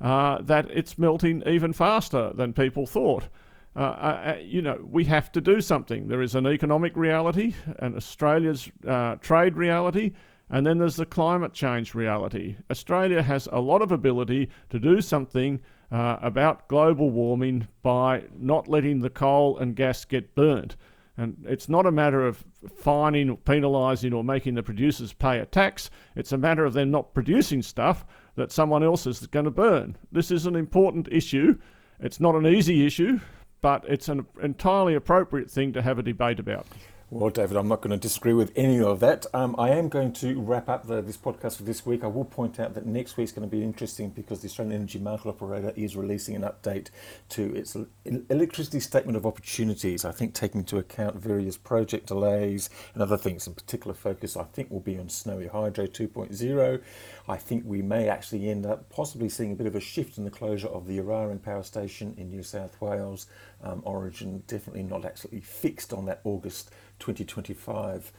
uh, 0.00 0.40
that 0.40 0.70
it's 0.70 0.96
melting 0.96 1.42
even 1.46 1.74
faster 1.74 2.32
than 2.34 2.54
people 2.54 2.86
thought. 2.86 3.24
Uh, 3.76 3.80
uh, 3.80 4.38
you 4.42 4.62
know, 4.62 4.80
we 4.90 5.04
have 5.04 5.30
to 5.30 5.42
do 5.42 5.60
something. 5.60 6.08
There 6.08 6.22
is 6.22 6.34
an 6.34 6.46
economic 6.46 6.96
reality, 6.96 7.54
and 7.80 7.94
Australia's 7.94 8.70
trade 9.20 9.56
reality, 9.56 10.12
and 10.48 10.66
then 10.66 10.78
there's 10.78 10.96
the 10.96 11.06
climate 11.06 11.52
change 11.52 11.94
reality. 11.94 12.56
Australia 12.70 13.22
has 13.22 13.46
a 13.52 13.60
lot 13.60 13.82
of 13.82 13.92
ability 13.92 14.48
to 14.70 14.78
do 14.78 15.02
something 15.02 15.60
about 15.90 16.66
global 16.68 17.10
warming 17.10 17.68
by 17.82 18.24
not 18.38 18.68
letting 18.68 19.00
the 19.00 19.10
coal 19.10 19.58
and 19.58 19.76
gas 19.76 20.04
get 20.04 20.34
burnt. 20.34 20.76
And 21.20 21.36
it's 21.46 21.68
not 21.68 21.84
a 21.84 21.92
matter 21.92 22.26
of 22.26 22.42
fining, 22.78 23.36
penalising, 23.36 24.14
or 24.14 24.24
making 24.24 24.54
the 24.54 24.62
producers 24.62 25.12
pay 25.12 25.38
a 25.38 25.44
tax. 25.44 25.90
It's 26.16 26.32
a 26.32 26.38
matter 26.38 26.64
of 26.64 26.72
them 26.72 26.90
not 26.90 27.12
producing 27.12 27.60
stuff 27.60 28.06
that 28.36 28.50
someone 28.50 28.82
else 28.82 29.06
is 29.06 29.26
going 29.26 29.44
to 29.44 29.50
burn. 29.50 29.98
This 30.10 30.30
is 30.30 30.46
an 30.46 30.56
important 30.56 31.08
issue. 31.12 31.58
It's 32.00 32.20
not 32.20 32.36
an 32.36 32.46
easy 32.46 32.86
issue, 32.86 33.20
but 33.60 33.84
it's 33.86 34.08
an 34.08 34.24
entirely 34.42 34.94
appropriate 34.94 35.50
thing 35.50 35.74
to 35.74 35.82
have 35.82 35.98
a 35.98 36.02
debate 36.02 36.40
about. 36.40 36.66
Well, 37.12 37.30
David, 37.30 37.56
I'm 37.56 37.66
not 37.66 37.80
going 37.80 37.90
to 37.90 37.96
disagree 37.96 38.34
with 38.34 38.52
any 38.54 38.80
of 38.80 39.00
that. 39.00 39.26
Um, 39.34 39.56
I 39.58 39.70
am 39.70 39.88
going 39.88 40.12
to 40.12 40.40
wrap 40.40 40.68
up 40.68 40.86
the, 40.86 41.02
this 41.02 41.16
podcast 41.16 41.56
for 41.56 41.64
this 41.64 41.84
week. 41.84 42.04
I 42.04 42.06
will 42.06 42.24
point 42.24 42.60
out 42.60 42.74
that 42.74 42.86
next 42.86 43.16
week's 43.16 43.32
going 43.32 43.50
to 43.50 43.50
be 43.50 43.64
interesting 43.64 44.10
because 44.10 44.42
the 44.42 44.46
Australian 44.46 44.76
Energy 44.76 45.00
Market 45.00 45.28
Operator 45.28 45.72
is 45.74 45.96
releasing 45.96 46.36
an 46.36 46.42
update 46.42 46.90
to 47.30 47.52
its 47.56 47.76
electricity 48.04 48.78
statement 48.78 49.16
of 49.16 49.26
opportunities. 49.26 50.04
I 50.04 50.12
think 50.12 50.34
taking 50.34 50.60
into 50.60 50.78
account 50.78 51.16
various 51.16 51.56
project 51.56 52.06
delays 52.06 52.70
and 52.94 53.02
other 53.02 53.16
things. 53.16 53.44
In 53.48 53.54
particular, 53.54 53.92
focus 53.92 54.36
I 54.36 54.44
think 54.44 54.70
will 54.70 54.78
be 54.78 54.96
on 54.96 55.08
Snowy 55.08 55.48
Hydro 55.48 55.86
2.0. 55.86 56.80
I 57.30 57.36
think 57.36 57.62
we 57.64 57.80
may 57.80 58.08
actually 58.08 58.50
end 58.50 58.66
up 58.66 58.90
possibly 58.90 59.28
seeing 59.28 59.52
a 59.52 59.54
bit 59.54 59.68
of 59.68 59.76
a 59.76 59.80
shift 59.80 60.18
in 60.18 60.24
the 60.24 60.32
closure 60.32 60.66
of 60.66 60.88
the 60.88 60.98
Eraring 60.98 61.40
Power 61.40 61.62
Station 61.62 62.12
in 62.18 62.28
New 62.28 62.42
South 62.42 62.80
Wales. 62.80 63.28
Um, 63.62 63.82
Origin 63.84 64.42
definitely 64.48 64.82
not 64.82 65.04
actually 65.04 65.40
fixed 65.40 65.92
on 65.92 66.06
that 66.06 66.22
August 66.24 66.72
2025 66.98 68.10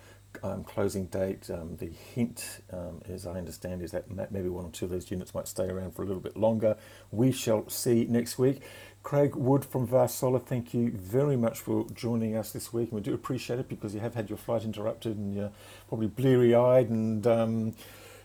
um, 0.43 0.63
closing 0.63 1.07
date. 1.07 1.49
Um, 1.49 1.75
the 1.75 1.87
hint, 1.87 2.61
um, 2.71 3.01
as 3.09 3.27
I 3.27 3.33
understand, 3.33 3.81
is 3.81 3.91
that 3.91 4.09
maybe 4.31 4.47
one 4.47 4.63
or 4.63 4.71
two 4.71 4.85
of 4.85 4.91
those 4.91 5.11
units 5.11 5.35
might 5.35 5.49
stay 5.49 5.67
around 5.67 5.93
for 5.93 6.03
a 6.03 6.05
little 6.05 6.21
bit 6.21 6.37
longer. 6.37 6.77
We 7.11 7.33
shall 7.33 7.67
see 7.67 8.05
next 8.05 8.39
week. 8.39 8.61
Craig 9.03 9.35
Wood 9.35 9.65
from 9.65 9.87
Vast 9.87 10.19
Solar, 10.19 10.39
thank 10.39 10.73
you 10.73 10.89
very 10.89 11.35
much 11.35 11.59
for 11.59 11.85
joining 11.93 12.37
us 12.37 12.53
this 12.53 12.71
week. 12.71 12.91
And 12.91 12.93
we 12.93 13.01
do 13.01 13.13
appreciate 13.13 13.59
it 13.59 13.67
because 13.67 13.93
you 13.93 13.99
have 13.99 14.15
had 14.15 14.29
your 14.29 14.37
flight 14.37 14.63
interrupted 14.63 15.17
and 15.17 15.35
you're 15.35 15.51
probably 15.89 16.07
bleary 16.07 16.55
eyed 16.55 16.89
and 16.89 17.27
um, 17.27 17.73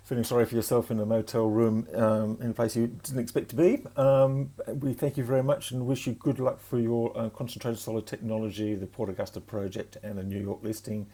feeling 0.07 0.22
sorry 0.22 0.44
for 0.46 0.54
yourself 0.54 0.92
in 0.92 1.00
a 1.00 1.04
motel 1.04 1.48
room 1.48 1.84
um, 1.94 2.38
in 2.40 2.50
a 2.50 2.54
place 2.54 2.76
you 2.76 2.86
didn't 2.86 3.18
expect 3.18 3.48
to 3.48 3.57
be. 3.57 3.82
Um, 3.96 4.52
we 4.68 4.92
thank 4.92 5.16
you 5.16 5.24
very 5.24 5.42
much 5.42 5.72
and 5.72 5.84
wish 5.84 6.07
you 6.07 6.12
good 6.12 6.38
luck 6.38 6.61
for 6.61 6.78
your 6.78 7.12
uh, 7.18 7.28
concentrated 7.30 7.80
solar 7.80 8.00
technology, 8.00 8.76
the 8.76 8.86
Port 8.86 9.11
Augusta 9.11 9.40
project, 9.40 9.96
and 10.04 10.16
the 10.16 10.22
New 10.22 10.40
York 10.40 10.61
listing. 10.62 11.09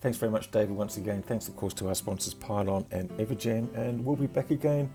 Thanks 0.00 0.16
very 0.16 0.32
much, 0.32 0.50
David, 0.50 0.70
once 0.70 0.96
again. 0.96 1.20
Thanks, 1.22 1.46
of 1.48 1.56
course, 1.56 1.74
to 1.74 1.88
our 1.88 1.94
sponsors, 1.94 2.32
Pylon 2.32 2.86
and 2.90 3.10
Evergen, 3.18 3.72
and 3.76 4.02
we'll 4.02 4.16
be 4.16 4.26
back 4.26 4.50
again. 4.50 4.90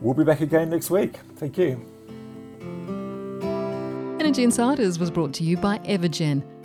We'll 0.00 0.14
be 0.14 0.24
back 0.24 0.40
again 0.40 0.68
next 0.68 0.90
week. 0.90 1.18
Thank 1.36 1.56
you. 1.58 1.86
Energy 4.18 4.42
Insiders 4.42 4.98
was 4.98 5.12
brought 5.12 5.32
to 5.34 5.44
you 5.44 5.56
by 5.56 5.78
Evergen 5.80 6.42